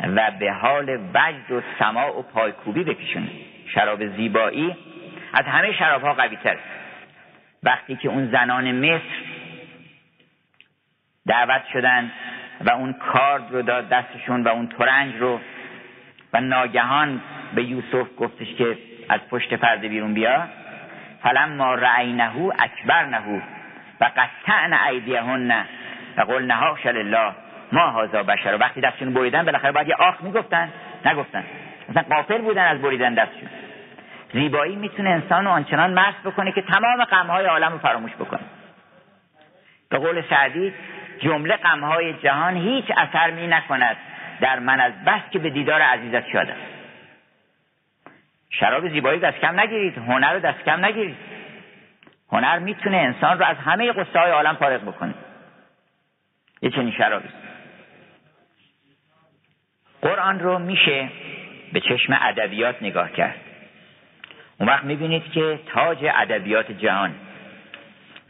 [0.00, 3.28] و به حال وجد و سماع و پایکوبی بکشونه.
[3.74, 4.76] شراب زیبایی
[5.32, 6.58] از همه شراب ها قوی تر
[7.62, 9.02] وقتی که اون زنان مصر
[11.26, 12.12] دعوت شدن
[12.64, 15.40] و اون کارد رو داد دستشون و اون ترنج رو
[16.32, 17.20] و ناگهان
[17.54, 18.78] به یوسف گفتش که
[19.08, 20.42] از پشت پرده بیرون بیا.
[21.22, 23.40] فلما رعینهو اکبر نهو
[24.00, 25.64] و قطعن ایدیهن
[26.16, 27.32] و قول نهاش الله
[27.72, 28.56] ما هازا بشر.
[28.60, 30.68] وقتی دستشون بریدن بالاخره باید یه آخ می‌گفتن
[31.04, 31.44] نگفتن.
[31.88, 33.48] مثلا قافل بودن از بریدن دستشون.
[34.32, 38.40] زیبایی می‌تونه انسان رو آنچنان مست بکنه که تمام غمهای عالم رو فراموش بکنه.
[39.88, 40.74] به قول سعدی
[41.18, 43.96] جمله غمهای جهان هیچ اثر می نکند.
[44.40, 46.56] در من از بس که به دیدار عزیزت شدم
[48.50, 49.98] شراب زیبایی دست کم نگیرید.
[49.98, 51.16] هنر رو دست کم نگیرید.
[52.32, 55.14] هنر می‌تونه انسان رو از همه قصه های عالم فارغ بکنه.
[56.62, 57.28] یه چنین شرابی.
[60.02, 61.08] قرآن رو میشه
[61.72, 63.36] به چشم ادبیات نگاه کرد.
[64.58, 67.14] اون وقت می‌بینید که تاج ادبیات جهان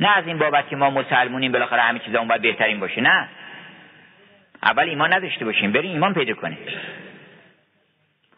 [0.00, 3.00] نه از این بابت که ما مسلمونیم بالاخره همه چیزا اون باید بهترین باشه.
[3.00, 3.28] نه.
[4.62, 6.58] اول ایمان نداشته باشیم بریم ایمان پیدا کنیم.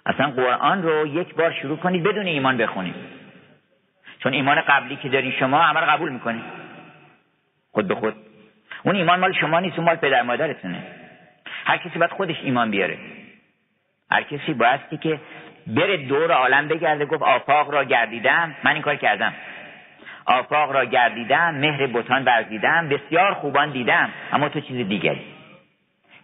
[0.07, 2.95] اصلا قرآن رو یک بار شروع کنید بدون ایمان بخونید.
[4.19, 6.45] چون ایمان قبلی که داری شما همه قبول می‌کنید
[7.73, 8.15] خود به خود.
[8.83, 10.83] اون ایمان مال شما نیست اون مال پدر مادرتونه.
[11.65, 12.99] هر کسی باید خودش ایمان بیاره.
[14.11, 15.21] هر کسی بایستی که
[15.67, 19.35] بره دور عالم بگرده گفت آفاق را گردیدم من این کار کردم.
[20.27, 25.25] آفاق را گردیدم مهر بتان ورزیدم بسیار خوبان دیدم اما تو چیز دیگری.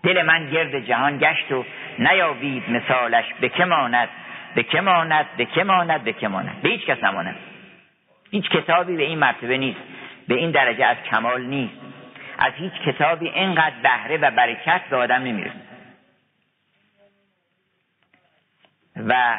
[0.02, 1.64] دل من گرد جهان گشت و
[1.98, 4.08] نیاوید مثالش به که ماند
[4.54, 6.62] به که ماند به که ماند به که ماند.
[6.62, 7.36] به هیچ کس نماند.
[8.30, 9.80] هیچ کتابی به این مرتبه نیست.
[10.28, 11.74] به این درجه از کمال نیست.
[12.38, 15.60] از هیچ کتابی اینقدر بهره و برکت به آدم نمی‌رسه.
[18.96, 19.38] و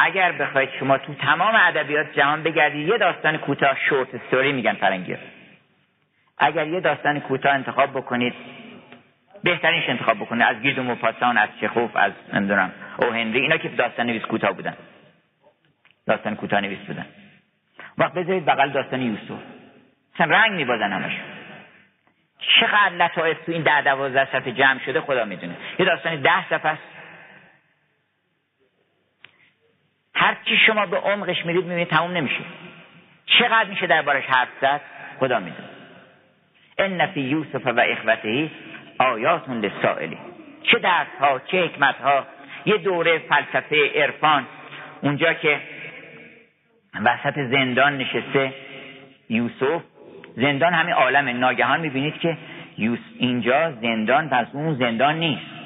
[0.00, 5.16] اگر بخواید شما تو تمام ادبیات جهان بگردید یه داستان کوتاه شورت استوری میگن فرنگی.
[6.38, 8.34] اگر یه داستان کوتاه انتخاب بکنید
[9.44, 10.42] بهترینش انتخاب بکنید.
[10.42, 14.52] از گید و مپاسان از چخوف از نمی‌دونم او هنری اینا که داستان نویس کوتاه
[14.52, 14.76] بودن.
[16.06, 17.06] داستان کوتاه نویس بودن.
[17.98, 19.42] وقت بذارید بغل داستان یوسف.
[20.14, 21.20] مثلا رنگ میبازن همشون
[22.38, 25.54] چقدر لطایف تو این ده دوازده صفحه جمع شده خدا می‌دونه.
[25.78, 26.78] یه داستان ده صفحه
[30.20, 32.40] هر چی شما به عمقش میرید می‌بینید تموم نمیشه.
[33.26, 34.80] چقدر میشه دربارش حرف زد؟
[35.20, 35.68] خدا می‌دونه.
[36.78, 38.50] ان فی یوسف و اخوته
[38.98, 40.18] آیات للسائلی
[40.62, 42.26] چه درس ها چه حکمت ها
[42.66, 44.46] یه دوره فلسفه عرفان.
[45.00, 45.60] اونجا که
[47.04, 48.52] وسط زندان نشسته
[49.28, 49.82] یوسف.
[50.36, 52.36] زندان همین عالم ناگهان می‌بینید که
[53.18, 55.57] اینجا زندان پس اون زندان نیست.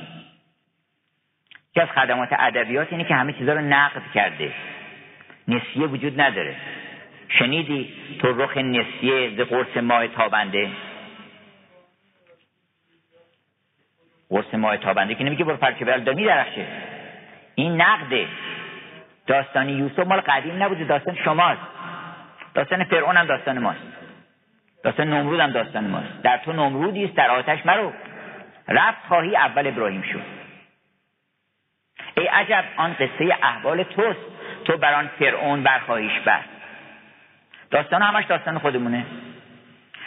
[1.75, 4.53] که از خدمات ادبیات اینه که همه چیزا رو نقد کرده.
[5.49, 6.57] نسیه وجود نداره.
[7.29, 10.71] شنیدی تو رخ نسیه ز قرص ماه تابنده؟
[14.29, 16.67] قرص ماه تابنده که نمیگه برو پرچه برال می درخشه.
[17.55, 18.27] این نقده.
[19.27, 21.61] داستان یوسف مال قدیم نبوده داستان شماست.
[22.55, 23.81] داستان فرعون هم داستان ماست.
[24.85, 26.23] داستان نمرود هم داستان ماست.
[26.23, 27.93] در تو نمرودی است در آتش مرو.
[28.69, 30.42] رفت خواهی اول ابراهیم شد.
[32.17, 34.21] ای عجب آن قصه احوال توست.
[34.65, 36.49] تو بر آن فرعون برخواهیش بست.
[37.71, 39.07] داستان همش داستان خودمونه.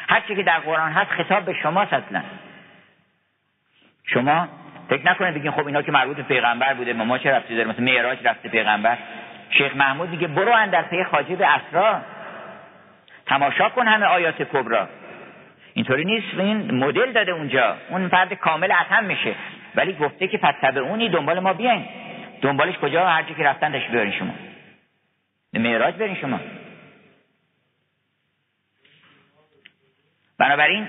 [0.09, 2.21] هرچی که در قرآن هست خطاب به شماست اصلا.
[4.05, 4.47] شما
[4.89, 7.69] فکر نکنید بگین خب اینا که مربوط به پیغمبر بوده ما, ما چه رفتی داره؟
[7.69, 8.97] مثلا معراج رفته پیغمبر.
[9.49, 12.01] شیخ محمود میگه برو اندر پی خاجه به اسرا.
[13.25, 14.89] تماشا کن همه آیات کبرا
[15.73, 16.27] اینطوری نیست.
[16.37, 17.75] این مدل داده اونجا.
[17.89, 19.35] اون فرد کامل اتم میشه.
[19.75, 21.85] ولی گفته که پس اونی دنبال ما بیاین.
[22.41, 24.33] دنبالش کجا؟ هر که رفتن داشت بیارین شما.
[25.53, 26.39] به معراج برین شما.
[30.37, 30.87] بنابراین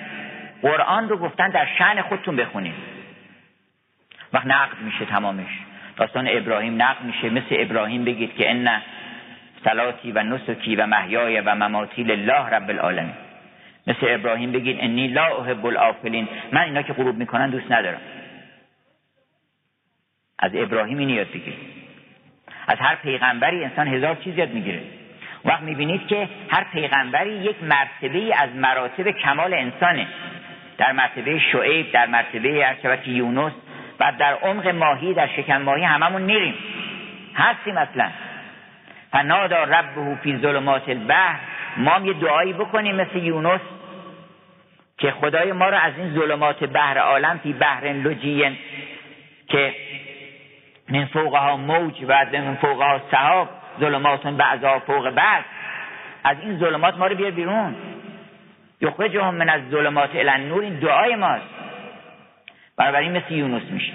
[0.63, 2.75] قرآن رو گفتن در شعن خودتون بخونید.
[4.33, 5.59] وقت نقد میشه تمامش.
[5.97, 7.31] داستان ابراهیم نقد میشه.
[7.31, 8.83] مثل ابراهیم بگید که ان
[9.65, 13.15] صلاتی و نسکی و محیای و مماتی لله رب العالمین.
[13.87, 18.01] مثل ابراهیم بگید انی لا احب الافلین من اینا که غروب می‌کنن دوست ندارم.
[20.39, 21.77] از ابراهیم این یاد بگیرید.
[22.67, 24.83] از هر پیغمبری انسان هزار چیز یاد می‌گیره.
[25.45, 30.07] وقت می‌بینید که هر پیغمبری یک مرتبه از مراتب کمال انسانه.
[30.79, 33.53] در مرتبه شعیب در مرتبه ارشبت یونس
[34.01, 36.55] و در عمق ماهی در شکم ماهی هممون میریم.
[37.35, 38.11] هستیم اصلا.
[39.13, 41.39] فنادا ربه فی ظلمات البحر.
[41.77, 43.61] ما یه دعایی بکنیم مثل یونس
[44.99, 48.57] که خدای ما رو از این ظلمات بحر عالم فی بحر لجین
[49.49, 49.75] که
[50.89, 53.49] من فوقها موج و من فوقها صحاب
[53.81, 55.45] ظلمات بعضا فوق بعض.
[56.25, 57.77] از این ظلمات ما رو بیار بیرون.
[58.81, 61.45] یخرجهم من از ظلمات الان نور این دعای ماست.
[62.77, 63.93] بنابراین مثل یونس میشه.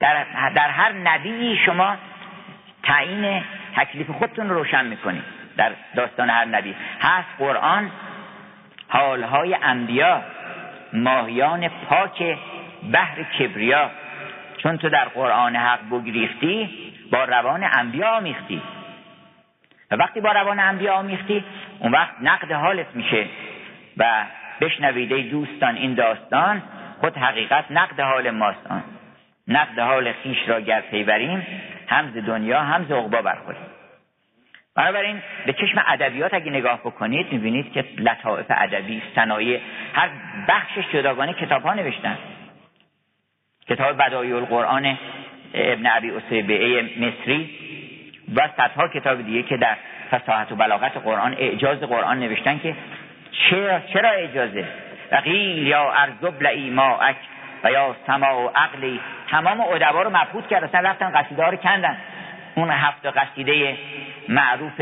[0.00, 0.24] در,
[0.54, 1.96] در هر نبی شما
[2.82, 3.42] تعیین
[3.76, 5.24] تکلیف خودتون رو روشن می‌کنید.
[5.56, 6.74] در داستان هر نبی.
[7.00, 7.90] هست قرآن
[8.88, 10.22] حالهای انبیا
[10.92, 12.38] ماهیان پاک
[12.92, 13.90] بحر کبریا.
[14.62, 16.70] چون تو در قرآن حق بگریختی
[17.12, 18.62] با روان انبیا آمیختی.
[19.90, 21.44] و وقتی با روان انبیا آمیختی
[21.78, 23.26] اون وقت نقد حالت میشه
[23.96, 24.24] و
[24.60, 26.62] بشنویده دوستان این داستان
[27.00, 28.82] خود حقیقت نقد حال ماست آن.
[29.48, 31.46] نقد حال خیش را گر پیبریم
[31.88, 33.62] همز دنیا همز عقبا برخوریم.
[34.76, 39.60] بنابراین به چشم ادبیات اگه نگاه بکنید می‌بینید که لطائف ادبی صنایع
[39.94, 40.08] هر
[40.48, 42.18] بخشش جداگانه کتاب ها نوشتن.
[43.72, 44.98] کتاب بدایی القرآن
[45.54, 47.50] ابن عبی اصیبه مصری
[48.36, 49.76] و صدها کتاب دیگه که در
[50.10, 52.74] فصاحت و بلاغت قرآن اعجاز قرآن نوشتن که
[53.32, 54.64] چرا, چرا اجازه
[55.12, 57.16] وقیل یا ارزب ماعک
[57.64, 59.00] و یا سما و عقلی.
[59.30, 60.64] تمام ادبا رو مبهوت کرد.
[60.64, 61.96] اصلا رفتن قصیده رو کندن.
[62.54, 63.76] اون هفت قصیده
[64.28, 64.80] معروف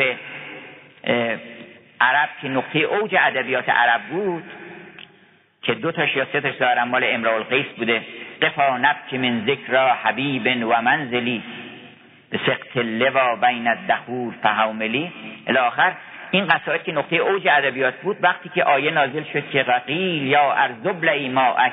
[2.01, 4.45] عرب که نقطه اوج ادبیات عرب بود
[5.63, 8.03] که دو تاش یا سه تاش ظاهرا مال امرال القیس بوده.
[8.43, 11.43] قفا نبک من ذکر حبیب و منزلی.
[12.31, 15.13] به سقط لوا بین الدخول فهوملی
[15.47, 15.93] الاخر
[16.31, 20.53] این قصاید که نقطه اوج ادبیات بود وقتی که آیه نازل شد که رقیل یا
[20.53, 21.73] ارزبل ای ماعک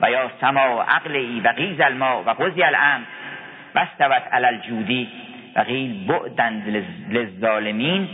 [0.00, 3.06] و یا سما عقل ای و غیز الماء و قضی الام
[3.74, 5.08] و استوت علی الجودی.
[5.56, 6.62] و قیل بعدن
[7.08, 8.08] للظالمین.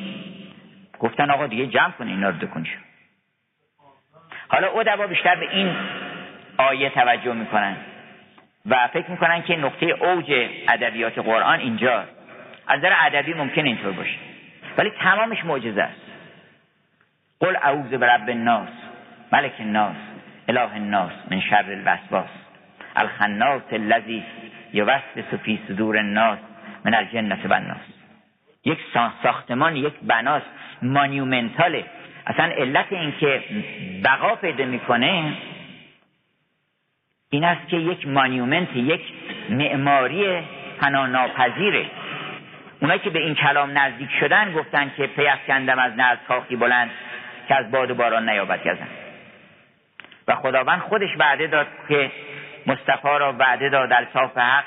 [0.99, 2.65] گفتن آقا دیگه جمع کنی اینا رو دکن
[4.49, 5.77] حالا ادبا بیشتر به این
[6.69, 7.77] آیه توجه می‌کنن
[8.67, 12.05] و فکر می‌کنن که نقطه اوج ادبیات قرآن اینجا.
[12.69, 14.19] از نظر ادبی ممکن اینطور باشه.
[14.79, 16.01] ولی تمامش معجزه است.
[17.41, 18.69] قل اعوذ برب الناس
[19.33, 19.97] ملک الناس
[20.49, 22.31] اله الناس من شر الوسواس.
[22.97, 24.25] الخناس الذی
[24.73, 26.39] یوسوس فی صدور الناس
[26.85, 27.81] من الجنه والناس.
[28.65, 28.79] یک
[29.23, 30.47] ساختمان یک بناست
[30.83, 31.85] مانیومنتاله.
[32.27, 33.43] اصلا علت اینکه
[34.05, 35.33] بقا پیدا می‌کنه
[37.35, 39.01] این است که یک مانیومنت یک
[39.51, 40.43] معماری
[40.81, 41.87] فنا ناپذیره
[42.81, 46.91] اونایی که به این کلام نزدیک شدن گفتن که پیفکندم از نزد کاخی بلند
[47.49, 48.87] که از باد و باران نیابد گزن
[50.29, 52.11] و خداوند خودش وعده داد که
[52.67, 54.65] مصطفی را وعده داد در صاف حق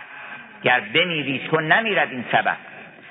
[0.63, 2.57] گر بمیری تو نمیرد این سبب.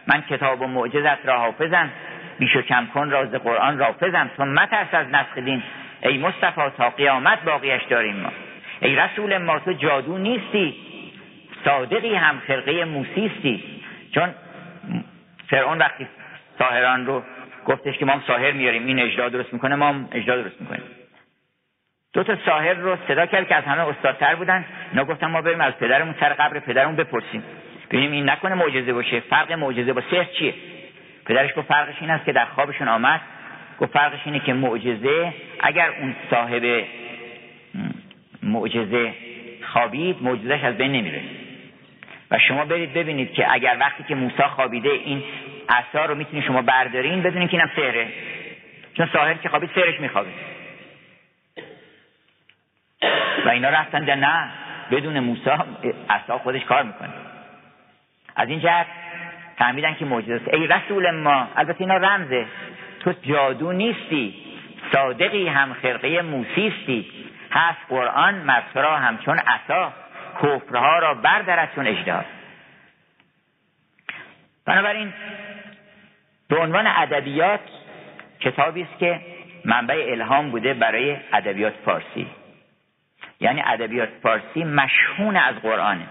[0.07, 1.91] من کتاب و معجزت را حافظم
[2.39, 5.63] بیش و کم کن راز قرآن رافظم تو مترس از نسخ دین.
[6.03, 8.31] ای مصطفی تا قیامت باقیش داریم ما.
[8.85, 10.75] ای رسول ما تو جادو نیستی.
[11.65, 13.65] صادقی هم خرقه موسیستی.
[14.15, 14.35] چون
[15.51, 16.07] فرعون وقتی
[16.59, 17.23] ساهران رو
[17.67, 20.83] گفتش که ما ساهر میاریم این اجرا درست می‌کنه ما هم اجرا درست می‌کنیم.
[22.13, 24.65] دو تا ساهر رو صدا کرد که از همه استادتر بودن.
[24.91, 27.43] اینا گفتن ما بریم از پدرمون سر قبر پدرمون بپرسیم.
[27.91, 30.55] ببینیم این نکنه معجزه باشه فرق معجزه با سحر چیه؟
[31.27, 33.21] پدرش گفت فرقش این است که در خوابشون آمد.
[33.81, 36.85] گفت فرقش اینه که معجزه اگر اون صاحب
[38.45, 39.15] معجزه
[39.63, 41.21] خوابید معجزش از بین نمیره.
[42.31, 45.23] و شما برید ببینید که اگر وقتی که موسی خوابیده این
[45.69, 48.09] عصا رو می‌تونید شما بردارین بدونید که اینم سحره.
[48.97, 50.31] چون ساحر که خوابید سحرش میخوابه.
[53.47, 54.51] و اینا رفتن در نه
[54.91, 55.51] بدون موسی
[56.11, 57.11] عصا خودش کار می‌کنه.
[58.37, 58.87] از این جهت
[59.59, 60.55] فهمیدن که معجزه است.
[60.55, 62.47] ای رسول ما البته اینا رمزه.
[63.01, 64.35] تو جادو نیستی.
[64.93, 67.07] صادقی هم خرقه موسیستی
[67.55, 69.93] هست قرآن مصرا همچون عصا
[70.43, 72.25] کفرها را بردرد چون اجدار
[74.67, 75.13] بنابراین
[76.49, 77.61] به عنوان ادبیات
[78.41, 79.21] کتابی است که
[79.65, 82.27] منبع الهام بوده برای ادبیات فارسی.
[83.41, 86.07] یعنی ادبیات فارسی مشهون از قرآنه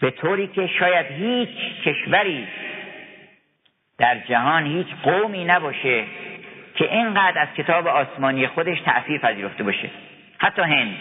[0.00, 1.48] به طوری که شاید هیچ
[1.84, 2.48] کشوری
[3.98, 6.04] در جهان هیچ قومی نباشه
[6.80, 9.90] که اینقدر از کتاب آسمانی خودش تأثیر پذیرفته باشه.
[10.38, 10.96] حتی هند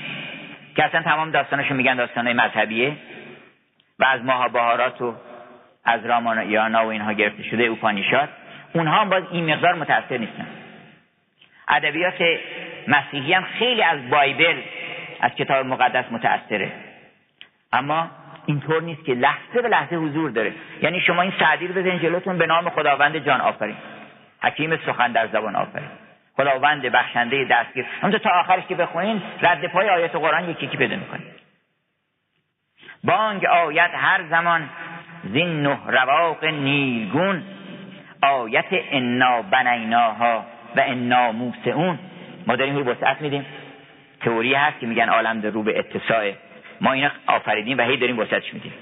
[0.76, 2.94] که اصلا تمام داستانشو میگن داستانهای مذهبیه
[4.00, 5.16] و از ماهابهارات و
[5.86, 8.30] از رامانیانا و اینها گرفته شده اوپانیشاد
[8.74, 10.48] اونها هم باز این مقدار متأثر نیستن.
[11.68, 12.24] ادبیات
[12.88, 14.62] مسیحی هم خیلی از بایبل
[15.22, 16.72] از کتاب مقدس متأثره.
[17.74, 18.10] اما
[18.46, 20.54] اینطور نیست که لحظه به لحظه حضور داره.
[20.82, 23.76] یعنی شما این سعدی رو بزنید جلوتون به نام خداوند جان آفرین.
[24.42, 25.90] حکیم سخن در زبان آفرین.
[26.38, 27.86] خداوند بخشنده دستگیر.
[28.02, 31.40] همونطور تا آخرش که بخونین رد پای آیت قرآن یکی یکی بده می‌کنید
[33.04, 34.70] بانگ آیت هر زمان
[35.24, 37.44] زین نه رواق نیلگون.
[38.22, 40.46] آیت انا بنیناها
[40.76, 42.00] و انا موسعون.
[42.48, 43.46] ما داریم رو وسعت میدیم.
[44.22, 46.32] تئوری هست که میگن عالم در رو به اتساع.
[46.82, 48.74] ما اینا آفریدیم و هی داریم وسعتش میدیم.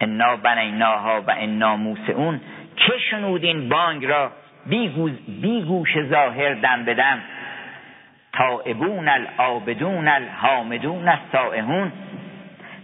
[0.00, 2.40] انا بنیناها و انا موسعون.
[2.76, 4.32] که شنودین بانگ را؟
[4.66, 7.22] بی گوش ظاهر دم بدم
[8.32, 11.92] تائبون العابدون الحامدون السائحون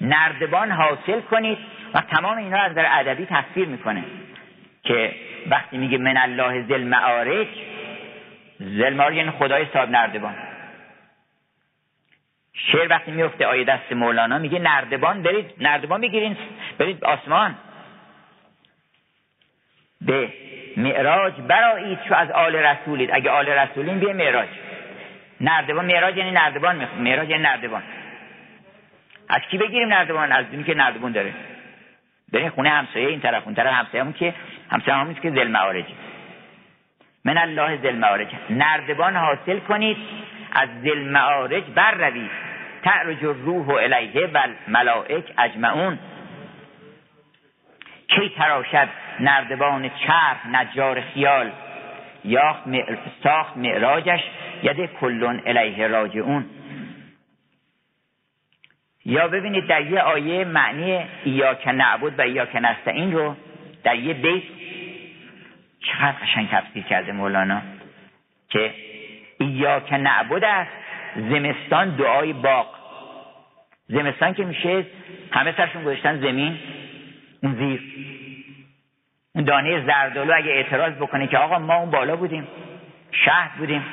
[0.01, 1.59] نردبان حاصل کنید
[1.95, 4.05] و تمام اینا از در ادبی تصویر می‌کنه
[4.83, 5.15] که
[5.47, 7.49] وقتی میگه من الله زل معارج
[8.59, 10.35] زل معارج یعنی خدای صاحب نردبان.
[12.53, 16.37] شعر وقتی میفته آیه دست مولانا میگه نردبان برید نردبان بگیرین
[16.79, 17.55] برید آسمان.
[20.01, 20.33] به
[20.79, 23.11] معراج برایید چو از آل رسولید.
[23.13, 24.49] اگه آل رسولین بیه معراج.
[25.41, 27.83] نردبان معراج یعنی نردبان معراج یعنی نردبان.
[29.29, 31.33] از کی بگیریم نردبان؟ از دونی که نردبان داره.
[32.33, 34.35] برین خونه همسایه این طرف اون طرف همسایه همون که
[34.71, 35.95] همسایه همون که زل معارجی
[37.25, 39.97] من الله زل معارج نردبان حاصل کنید
[40.53, 42.31] از زل معارج بر روید
[42.83, 45.99] تعرج روح و الیه و ملائک اجمعون.
[48.09, 48.89] کی تراشد؟
[49.21, 51.51] نردبان چرخ نجار خیال.
[52.25, 52.63] یاخت
[53.23, 54.21] ساخت معراجش
[54.63, 56.45] یده کلون الیه راجعون.
[59.05, 63.37] یا ببینید در یه آیه معنی ایاک نعبد و ایاک نستعین رو
[63.85, 64.43] در یه بیت
[65.81, 67.63] چقدر قشنگ تفسیر کرده مولانا
[68.49, 68.75] که
[69.41, 70.71] ایاک نعبد است
[71.17, 72.67] زمستان دعای باغ
[73.89, 74.87] زمستان که میشه
[75.31, 76.59] همه سرشون گذاشتن زمین
[77.43, 77.81] اون زیر.
[79.47, 82.49] دانه زردالو اگه اعتراض بکنه که آقا ما اون بالا بودیم
[83.13, 83.85] شهر بودیم.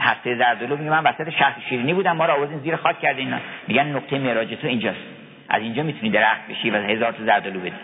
[0.00, 3.34] هسته زردالو میگه من وسط شهر شیرینی بودم ما رو آوردین زیر خاک کردین.
[3.68, 5.00] میگن نقطه معراج تو اینجاست.
[5.48, 7.76] از اینجا می‌تونی درخت بشی و هزار تا زردالو بدی.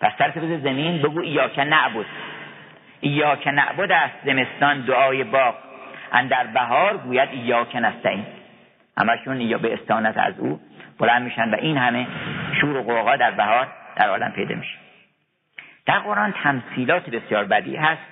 [0.00, 2.06] پس سرت بده زمین بگو ایاک نعبد.
[3.00, 5.54] ایاک نعبد است زمستان دعای باغ.
[6.12, 8.24] اندر بهار گوید ایاک نستعین.
[8.98, 10.60] همشون یا به استانت از او
[10.98, 12.06] بلند میشن و این همه
[12.60, 14.81] شور و قوقا در بهار در عالم پیدا میشه.
[15.86, 18.02] در قرآن تمثیلات بسیار بدی هست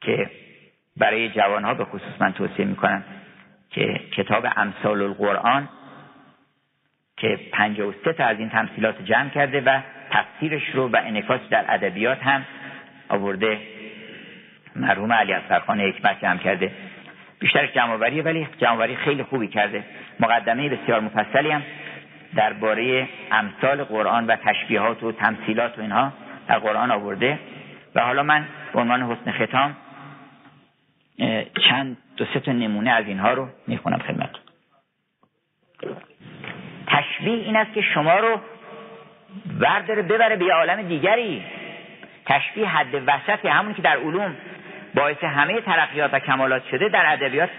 [0.00, 0.30] که
[0.96, 3.04] برای جوانها به خصوص من توصیه می‌کنم
[3.70, 5.68] که کتاب امثال القرآن
[7.16, 7.38] که
[8.04, 9.80] سه تا از این تمثیلات جمع کرده و
[10.10, 12.44] تفسیرش رو و انعکاس در ادبیات هم
[13.08, 13.58] آورده.
[14.76, 16.72] مرحوم علی اصغرخان حکمت جمع کرده.
[17.38, 19.84] بیشترش جمعوریه ولی جمعوری خیلی خوبی کرده.
[20.20, 21.62] مقدمه بسیار مفصلی هم
[22.34, 26.12] درباره امثال قرآن و تشبیهات و تمثیلات و اینها
[26.48, 27.38] در قرآن آورده
[27.94, 29.76] و حالا من به عنوان حسن ختام
[31.68, 34.30] چند دو سه تا نمونه از اینها رو می‌خونم خدمت.
[36.86, 38.40] تشبیه این است که شما رو
[39.60, 41.44] ورداره ببره به عالم دیگری.
[42.26, 44.36] تشبیه حد وسط همون که در علوم
[44.94, 47.50] باعث همه ترقیات و کمالات شده در ادبیات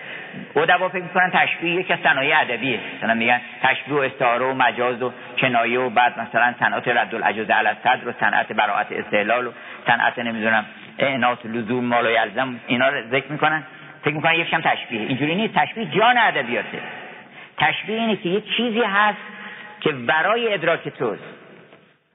[0.55, 2.79] ادبا فکر می‌کنن تشبیه یکی از صنایع ادبیه.
[2.97, 7.49] مثلا میگن تشبیه و استعاره و مجاز و کنایه و بعد مثلا صنعت رد العجز
[7.49, 9.51] علی الصدر و صنعت براعت استعلال و
[9.87, 10.65] صنعت نمی‌دونم
[10.99, 13.63] اعنات لزوم مال و یلزم اینا رو ذکر می‌کنن.
[14.03, 15.01] فکر می‌کنن یکیش هم تشبیه.
[15.01, 15.53] اینجوری نیست.
[15.53, 16.79] تشبیه جان ادبیاته.
[17.57, 19.17] تشبیه اینه که یه چیزی هست
[19.81, 21.23] که برای ادراک توست.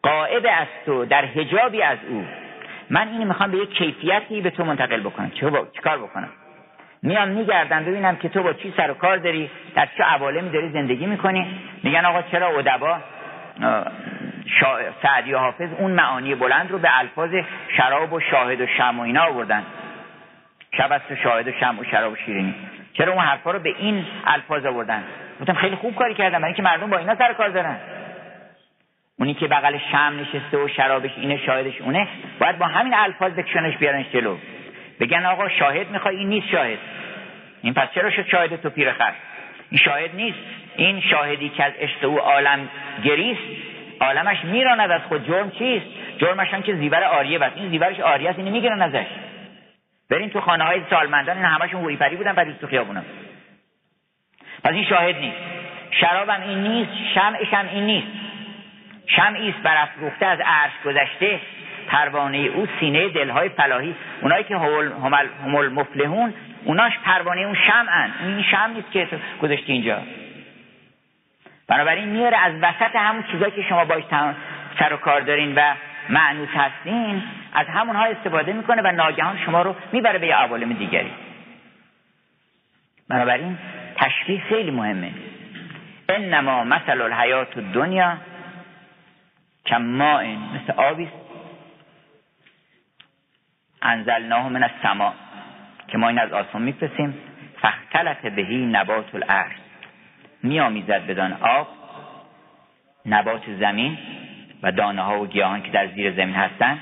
[0.03, 2.24] قائب از تو در حجابی از او.
[2.91, 5.31] من اینو می‌خوام به یک کیفیتی به تو منتقل بکنم.
[5.31, 5.66] چه با...
[5.77, 6.28] چیکار بکنم؟
[7.05, 10.68] میام میگردم ببینم که تو با چی سر و کار داری در چه عوالمی داری
[10.68, 11.60] زندگی می‌کنی.
[11.82, 12.98] میگن آقا چرا ادبا.
[15.02, 17.31] سعدی و حافظ اون معانی بلند رو به الفاظ
[17.76, 19.62] شراب و شاهد و شم و اینا آوردن.
[20.76, 22.55] شب است و شاهد و شم و شراب و شیرینی.
[22.93, 25.02] چرا اون حرفا رو به این الفاظ آوردن؟
[25.40, 27.76] گفتم خیلی خوب کاری کردم برای اینکه مردم با اینا سر کار دارن.
[29.18, 32.09] اونی که بغل شم نشسته و شرابش اینه شاهدش اونه
[32.39, 34.36] باید با همین الفاظ بکشنش بیارنش جلو.
[35.01, 36.79] بگن آقا شاهد می‌خوای این نیست شاهد.
[37.62, 39.12] این پس چرا شد شاهد تو پیرخر
[39.71, 40.39] این شاهد نیست.
[40.77, 42.69] این شاهدی که از عشق او عالم
[43.05, 43.41] گریست
[44.01, 45.27] عالمش میراند از خود.
[45.27, 45.87] جرم چیست؟
[46.19, 49.07] جرمش هم که زیور آریه بس این زیورش آریه است اینو می‌گیرن ازش.
[50.11, 53.05] برین تو خانه های سالمندان این همشون هوری پری بودن پس تو خیابونم.
[54.65, 55.37] پس این شاهد نیست.
[55.91, 58.07] شرابم این نیست شمعش هم این نیست.
[59.07, 61.41] شمعی است برافروخته از عرش گذشته.
[61.86, 63.94] پروانه او سینه دلهای فلاحی.
[64.20, 66.35] اونایی که همل, همل مفلحون
[66.65, 68.11] اوناش پروانه اون شمعن.
[68.20, 69.09] این شمع نیست که
[69.43, 70.02] گذاشته اینجا.
[71.69, 74.02] بنابراین میاره از وسط همون چیزایی که شما باش
[74.78, 75.74] سر و کار دارین و
[76.09, 77.23] معنوس هستین
[77.55, 81.11] از همونها استفاده می‌کنه و ناگهان شما رو می‌بره به یه عوالم دیگری.
[83.09, 83.59] بنابراین
[83.97, 85.11] تشبیه خیلی مهمه.
[86.09, 88.16] انما مثل الحیات دنیا
[90.20, 91.09] این مثل آبی
[93.85, 95.12] انزلناه من السماء
[95.89, 97.15] که ما این از آسمان میفرستیم.
[97.61, 99.59] فختلط بهی نبات الارض.
[100.43, 101.69] میآمیزد بدان آب
[103.06, 103.98] نبات زمین
[104.62, 106.78] و دانه ها و گیاهان که در زیر زمین هستند.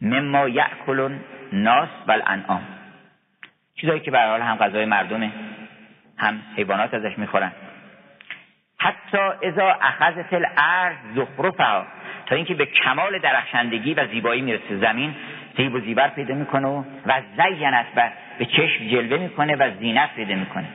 [0.00, 1.18] مما یأکل
[1.52, 2.62] ناس و الانعام.
[3.74, 5.30] چیزایی که برای حال هم غذای مردمه
[6.18, 7.52] هم حیوانات ازش می‌خورن.
[8.78, 11.86] حتی اذا اخذت الارض زخرفها
[12.26, 14.76] تا اینکه به کمال درخشندگی و زیبایی می‌رسه.
[14.76, 15.14] زمین
[15.56, 20.14] زیب و زیبر پیدا می‌کنه و و زینت و به چشم جلوه می‌کنه و زینت
[20.14, 20.68] پیدا می‌کنه.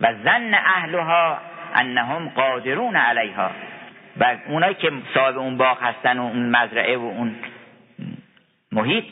[0.00, 1.38] و زن اهلها
[1.74, 3.50] انهم قادرون علیها.
[4.16, 7.34] و اونایی که صاحب اون باغ هستن و اون مزرعه و اون
[8.72, 9.04] محیط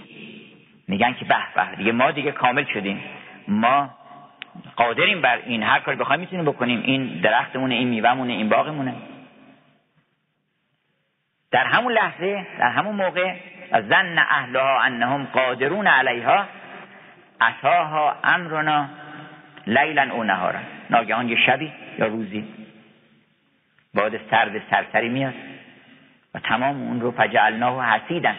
[0.88, 3.02] میگن که به به دیگه ما دیگه کامل شدیم.
[3.48, 3.90] ما
[4.76, 6.82] قادریم بر این هر کاری بخوایم می‌تونیم بکنیم.
[6.84, 8.94] این درختمونه این میوهمونه این باغمونه.
[11.50, 13.34] در همون لحظه در همون موقع
[13.80, 16.46] زن اهلها انهم قادرون علیها
[17.42, 18.88] اتاها امرنا
[19.66, 20.60] لیلا او نهارا.
[20.90, 22.54] ناگهان یه شبی یا روزی
[23.94, 25.34] باد سرد سرسری میاد
[26.34, 28.36] و تمام اون رو فجعلناه حسیدن.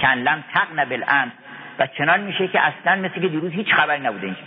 [0.00, 1.32] کن لم تقن بالامس
[1.78, 4.40] و چنان میشه که اصلا مثل که دیروز هیچ خبری نبوده اینجا.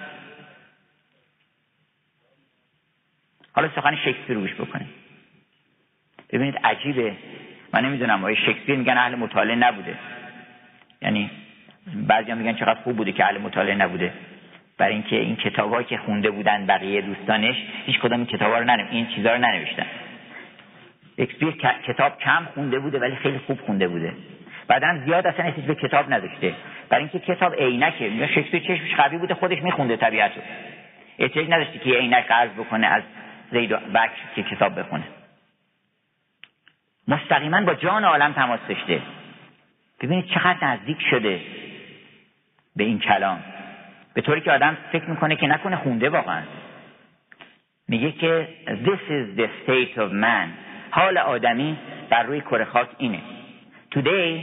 [3.53, 4.89] حالا سخن شکسپیر روش بکنیم.
[6.29, 7.15] ببینید عجیبه.
[7.73, 9.95] من نمی‌دونم آیا شکسپیر میگن اهل مطالعه نبوده.
[11.01, 11.29] یعنی
[11.95, 14.13] بعضی هم میگن چقدر خوب بوده که اهل مطالعه نبوده.
[14.77, 18.83] برای اینکه این کتابایی که خونده بودن بقیه دوستانش هیچ کدام این کتابا رو ننو...
[18.91, 19.85] این چیزا رو ننوشتن.
[21.17, 21.53] شکسپیر
[21.87, 24.13] کتاب کم خونده بوده ولی خیلی خوب خونده بوده.
[24.67, 26.53] بعدا زیاد اصلا احتیاج به کتاب نداشته.
[26.89, 28.09] برای اینکه کتاب عینکه.
[28.09, 30.41] یا شکسپیر چشمش قوی بوده خودش میخونده طبیعت رو
[31.19, 33.03] احتیاج نداشته که عینک قرض بکنه از
[33.51, 35.03] زید و بکر که کتاب بخونه.
[37.11, 39.01] مستقیما با جان عالم تماس داشته.
[40.01, 41.41] ببینید چقدر نزدیک شده
[42.75, 43.43] به این کلام.
[44.13, 46.41] به طوری که آدم فکر می‌کنه که نکنه خونده واقعا.
[47.87, 50.47] میگه که this is the state of man.
[50.91, 51.77] حال آدمی
[52.09, 53.19] بر روی کره خاک اینه.
[53.95, 54.41] Today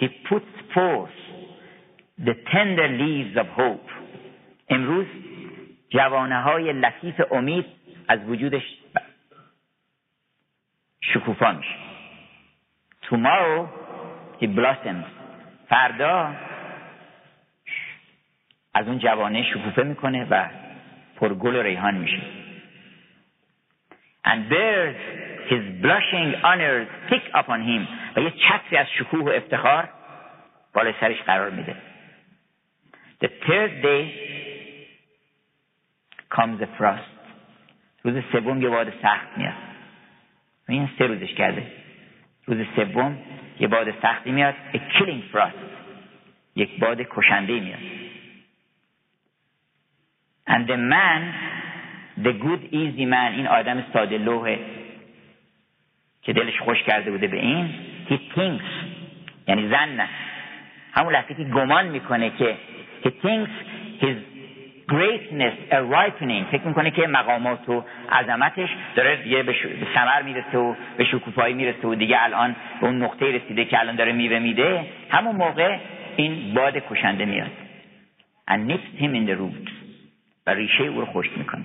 [0.00, 1.20] he puts forth
[2.26, 3.90] the tender leaves of hope.
[4.68, 5.06] امروز
[5.90, 7.66] جوانه های لطیف امید
[8.08, 8.79] از وجودش
[11.14, 11.74] شکوفا میشه.
[13.02, 13.66] Tomorrow
[14.40, 15.06] he blossoms.
[15.68, 16.34] فردا
[18.74, 20.48] از اون جوانه شکوفه می‌کنه و
[21.16, 22.22] پرگل و ریحان میشه.
[24.26, 24.96] And bears
[25.50, 27.88] his blushing honors pick upon him.
[28.16, 29.88] و یه چتری از شکوه و افتخار
[30.74, 31.76] بالای سرش قرار میده.
[33.24, 34.04] The third day
[36.34, 37.20] comes the frost.
[38.02, 39.69] روز سوم یه باد سخت میاد.
[40.70, 41.62] این سه روزش کرده.
[42.46, 43.18] روز سوم
[43.60, 45.70] یه باد سختی میاد killing frost
[46.56, 47.78] یک باد کشنده میاد.
[50.48, 51.22] And the man
[52.24, 54.58] the good easy man این آدم ساده لوحه
[56.22, 57.74] که دلش خوش کرده بوده به این
[58.08, 58.70] he thinks
[59.48, 60.08] یعنی زن نه.
[60.92, 62.56] همون لحظه که گمان می‌کنه که
[63.04, 63.50] he thinks
[64.02, 64.29] his
[64.90, 66.50] greatness a ripening.
[66.50, 69.54] فکر می‌کنه که مقامات و عظمتش داره دیگه به
[69.94, 73.96] ثمر می‌رسه و به شکوفایی می‌رسه و دیگه الان به اون نقطه رسیده که الان
[73.96, 74.86] داره میوه میده.
[75.10, 75.78] همون موقع
[76.16, 77.50] این باد کشنده میاد.
[78.50, 79.70] And nips him in the roots.
[80.46, 81.64] و ریشه او رو خشک می‌کنه.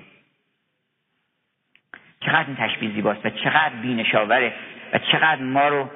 [2.20, 4.54] چقدر این تشبیه زیباست و چقدر بینشاوره
[4.94, 5.90] و چقدر ما رو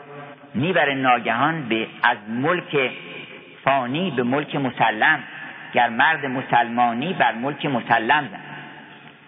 [0.56, 2.92] می‌بره ناگهان به از ملک
[3.64, 5.24] فانی به ملک مسلم.
[5.74, 8.40] گر مرد مسلمانی بر ملک مسلم زن.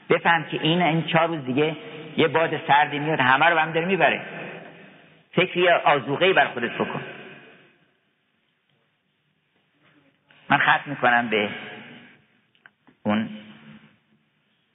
[0.09, 1.76] بفهم که این این چهار روز دیگه
[2.18, 4.22] یه باد سردی میاد همه رو هم داره می‌بره.
[5.31, 7.01] فکری آزوغه بر خودت بکن.
[10.49, 11.49] من ختم می‌کنم به
[13.03, 13.30] اون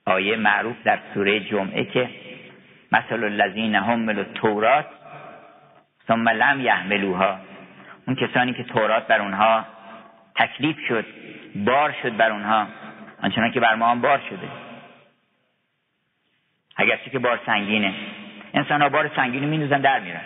[0.07, 2.11] آیه معروف در سوره جمعه که
[2.93, 4.87] مثل الذین حملوا التورات
[6.09, 7.39] ثم لم یحملوها.
[8.07, 9.65] اون کسانی که تورات بر اونها
[10.37, 11.05] تکلیف شد
[11.65, 12.67] بار شد بر اونها.
[13.23, 14.49] آنچنان که بر ما هم بار شده.
[16.77, 17.95] اگرچه که بار سنگینه.
[18.55, 20.21] انسان ها بار سنگینی مینوزن در میرن.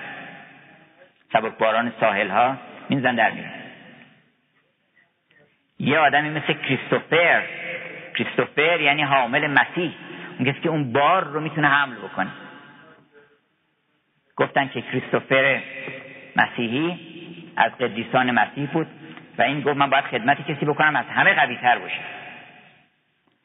[1.33, 2.57] سبک باران ساحل ها
[2.89, 3.53] مینوزن در میرن.
[5.79, 7.43] یه آدمی مثل کریستوفر.
[8.15, 9.93] کریستوفر یعنی حامل مسیح.
[10.39, 12.31] اون کسی که اون بار رو می‌تونه حمل بکنه.
[14.37, 15.63] گفتن که کریستوفر
[16.37, 17.01] مسیحی
[17.57, 18.87] از قدیسان مسیح بود.
[19.41, 22.01] و این گفت من باید خدمت کسی بکنم از همه قوی تر باشه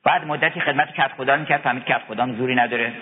[0.04, 2.94] بعد مدتی خدمت کت خدا می‌کرد فهمید کت خدا زوری نداره.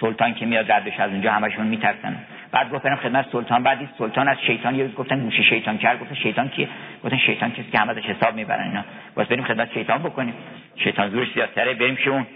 [0.00, 2.16] سلطان که میاد ردش از اونجا همشون میترسن.
[2.52, 3.62] بعد گفت برم خدمت سلطان.
[3.62, 6.68] بعدی سلطان از شیطان یه گفتن گوشی شیطان کرد گفت شیطان کیه؟
[7.04, 8.84] گفتن شیطان کسی که همه ازش حساب می‌برن اینا.
[9.16, 10.34] واسه بریم خدمت شیطان بکنیم.
[10.76, 12.26] شیطان زورش زیادتره بریم شون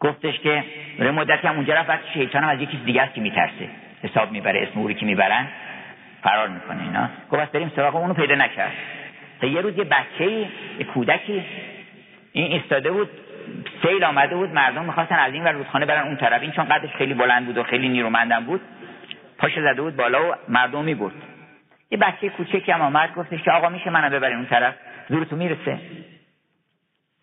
[0.00, 0.64] گفتش که
[0.98, 3.68] برای مدتی هم اونجا رفت شیطان هم از یکی دیگه است که میترسه.
[4.02, 5.46] حساب می‌بره اسم اوری که می‌برن.
[6.22, 7.08] فرار می‌کنه اینا.
[7.30, 8.72] گفت بریم سراغ اونو پیدا نکرد.
[9.40, 11.44] تا یه روز یه بچه یه کودکی
[12.32, 13.10] این ایستاده بود
[13.82, 16.42] سیل آمده بود مردم می‌خواستن از این ور رودخانه برن اون طرف.
[16.42, 18.60] این چون قدش خیلی بلند بود و خیلی نیرومندم بود
[19.38, 21.14] پاش زده بود بالا و مردم می‌برد
[21.90, 24.74] یه بچه کوچکی هم آمد گفتش که آقا میشه منو ببرین اون طرف.
[25.08, 25.78] زورتون می‌رسه.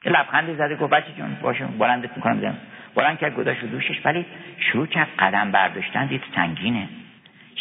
[0.05, 2.57] یه لبخندی زده گفت بچه جون باشه بلندت می‌کنم بزنم
[2.95, 4.26] بلند کرد گذاشت دوشش ولی
[4.57, 6.89] شروع کرد قدم برداشتن دید سنگینه.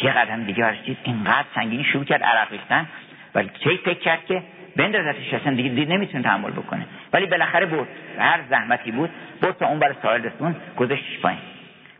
[0.03, 2.87] یه قدم دیگه برش اینقدر سنگینی شروع کرد عرق ریختن.
[3.35, 4.43] ولی چه فکر کرد که
[4.75, 6.85] بندازتش اصلا دیگه دید نمی‌تونه تحمل بکنه.
[7.13, 7.87] ولی بالاخره برد.
[8.19, 9.09] هر زحمتی بود
[9.41, 11.39] برد تا اون بر ساحل رسون گذاشتش پایین.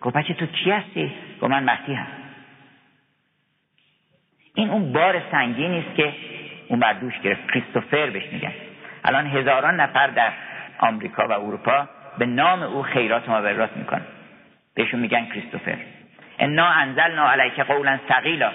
[0.02, 1.12] گفت بچه تو کی هستی؟
[1.42, 2.00] گفت من مسیح
[4.54, 6.14] این اون بار سنگینی است که
[6.68, 7.52] اون بر دوش گرفت.
[7.52, 8.52] کریستوفر بهش میگن.
[9.04, 10.32] الان هزاران نفر در
[10.80, 14.06] آمریکا و اروپا به نام او خیرات مبرات می‌کنن.
[14.76, 15.78] بهشون میگن کریستوفر.
[16.40, 18.52] انا انزلنا علیک قولا ثقیلا.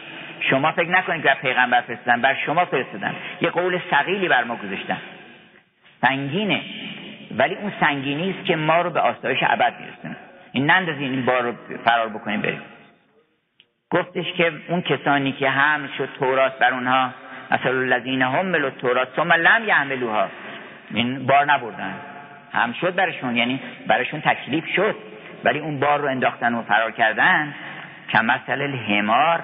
[0.50, 3.14] شما فکر نکنید که پیغمبر فرستادن بر شما فرستادن.
[3.40, 4.98] یه قول ثقیلی بر ما گذاشتن.
[6.00, 6.60] سنگینه.
[7.38, 10.16] ولی اون سنگینی است که ما رو به آسایش ابد میرسونه.
[10.52, 11.52] این نندازین این بار رو
[11.84, 12.62] فرار بکنیم بریم.
[13.90, 17.10] گفتش که اون کسانی که هم شد تورات بر اونها
[17.50, 20.28] مثلا الذین حملوا التورات ثم لم یحملوها
[20.94, 21.94] این بار نبردن.
[22.52, 24.96] هم شد برشون یعنی برشون تکلیف شد.
[25.44, 27.54] ولی اون بار رو انداختن و فرار کردن.
[28.08, 29.42] که مثل الحمار.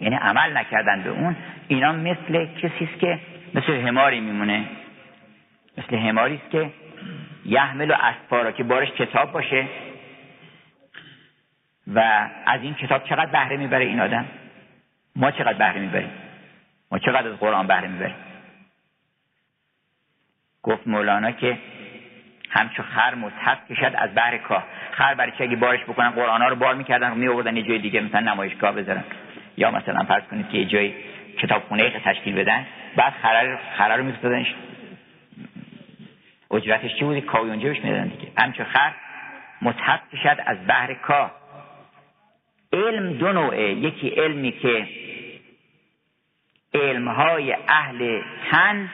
[0.00, 1.36] یعنی عمل نکردن به اون
[1.68, 3.20] اینا مثل کسی است که
[3.54, 4.64] مثل حماری میمونه.
[5.78, 6.70] مثل حماری است که
[7.44, 9.66] یحمل و اسفارا که بارش کتاب باشه
[11.94, 14.26] و از این کتاب چقدر بهره می‌بره این آدم؟
[15.16, 16.10] ما چقدر بهره می‌بریم؟
[16.92, 18.16] ما چقدر از قرآن بهره می‌بریم؟
[20.62, 21.58] گفت مولانا که
[22.50, 24.64] همچون خر متحد کشد از بحر کاه.
[24.92, 27.78] خر برای چه اگه بارش بکنن قرآن ها رو بار می‌کردن می آوردن یه جای
[27.78, 29.04] دیگه مثلا نمایشگاه بذارن.
[29.56, 30.92] یا مثلا فرض کنید که یه جای
[31.38, 32.66] کتابخونه تشکیل بدن
[32.96, 34.54] بعد خرر خر رو میفرستادنش.
[36.50, 38.32] اجرتش چی بودی کاوی اونجا بهش می‌دادن دیگه.
[38.38, 38.92] همچون خر
[39.62, 41.32] متحد کشد از بحر کاه.
[42.72, 43.72] علم دو نوعه.
[43.72, 44.88] یکی علمی که
[46.74, 48.20] علمهای اهل
[48.50, 48.90] تن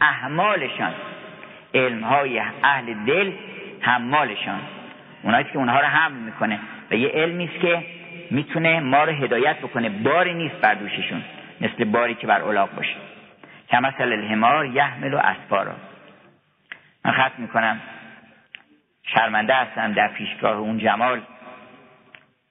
[0.00, 0.94] احمالشان.
[1.74, 3.32] علمهای اهل دل
[3.80, 4.60] حمالشان.
[5.22, 6.58] اونایی که اونها رو حمل می‌کنه.
[6.90, 7.84] و یه علمی است که
[8.30, 9.88] می‌تونه ما رو هدایت بکنه.
[9.88, 11.22] باری نیست بر دوششون.
[11.60, 12.94] مثل باری که بر الاغ باشه.
[13.70, 15.74] کمثل الحمار یحمل و اسفارا.
[17.04, 17.80] من ختم می‌کنم.
[19.06, 21.20] شرمنده هستم در پیشگاه اون جمال.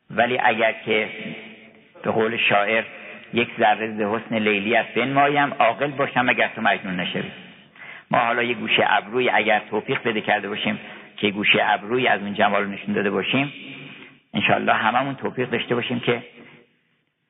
[0.10, 1.10] ولی اگر که
[2.03, 2.84] به قول شاعر
[3.34, 7.31] یک ذره ز حسن لیلی از بنمایم عاقل باشم اگر تو مجنون نشوی.
[8.12, 10.80] ما حالا یه گوشه ابروی اگر توفیق بده کرده باشیم
[11.18, 13.54] که گوشه ابروی از اون جمال نشون داده باشیم
[14.34, 16.24] انشاءالله هممون توفیق داشته باشیم که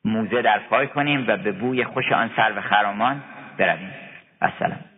[0.05, 3.23] موزه در پای کنیم و به بوی خوش آن سر و خرامان
[3.57, 3.91] برویم.
[4.41, 4.90] السلام.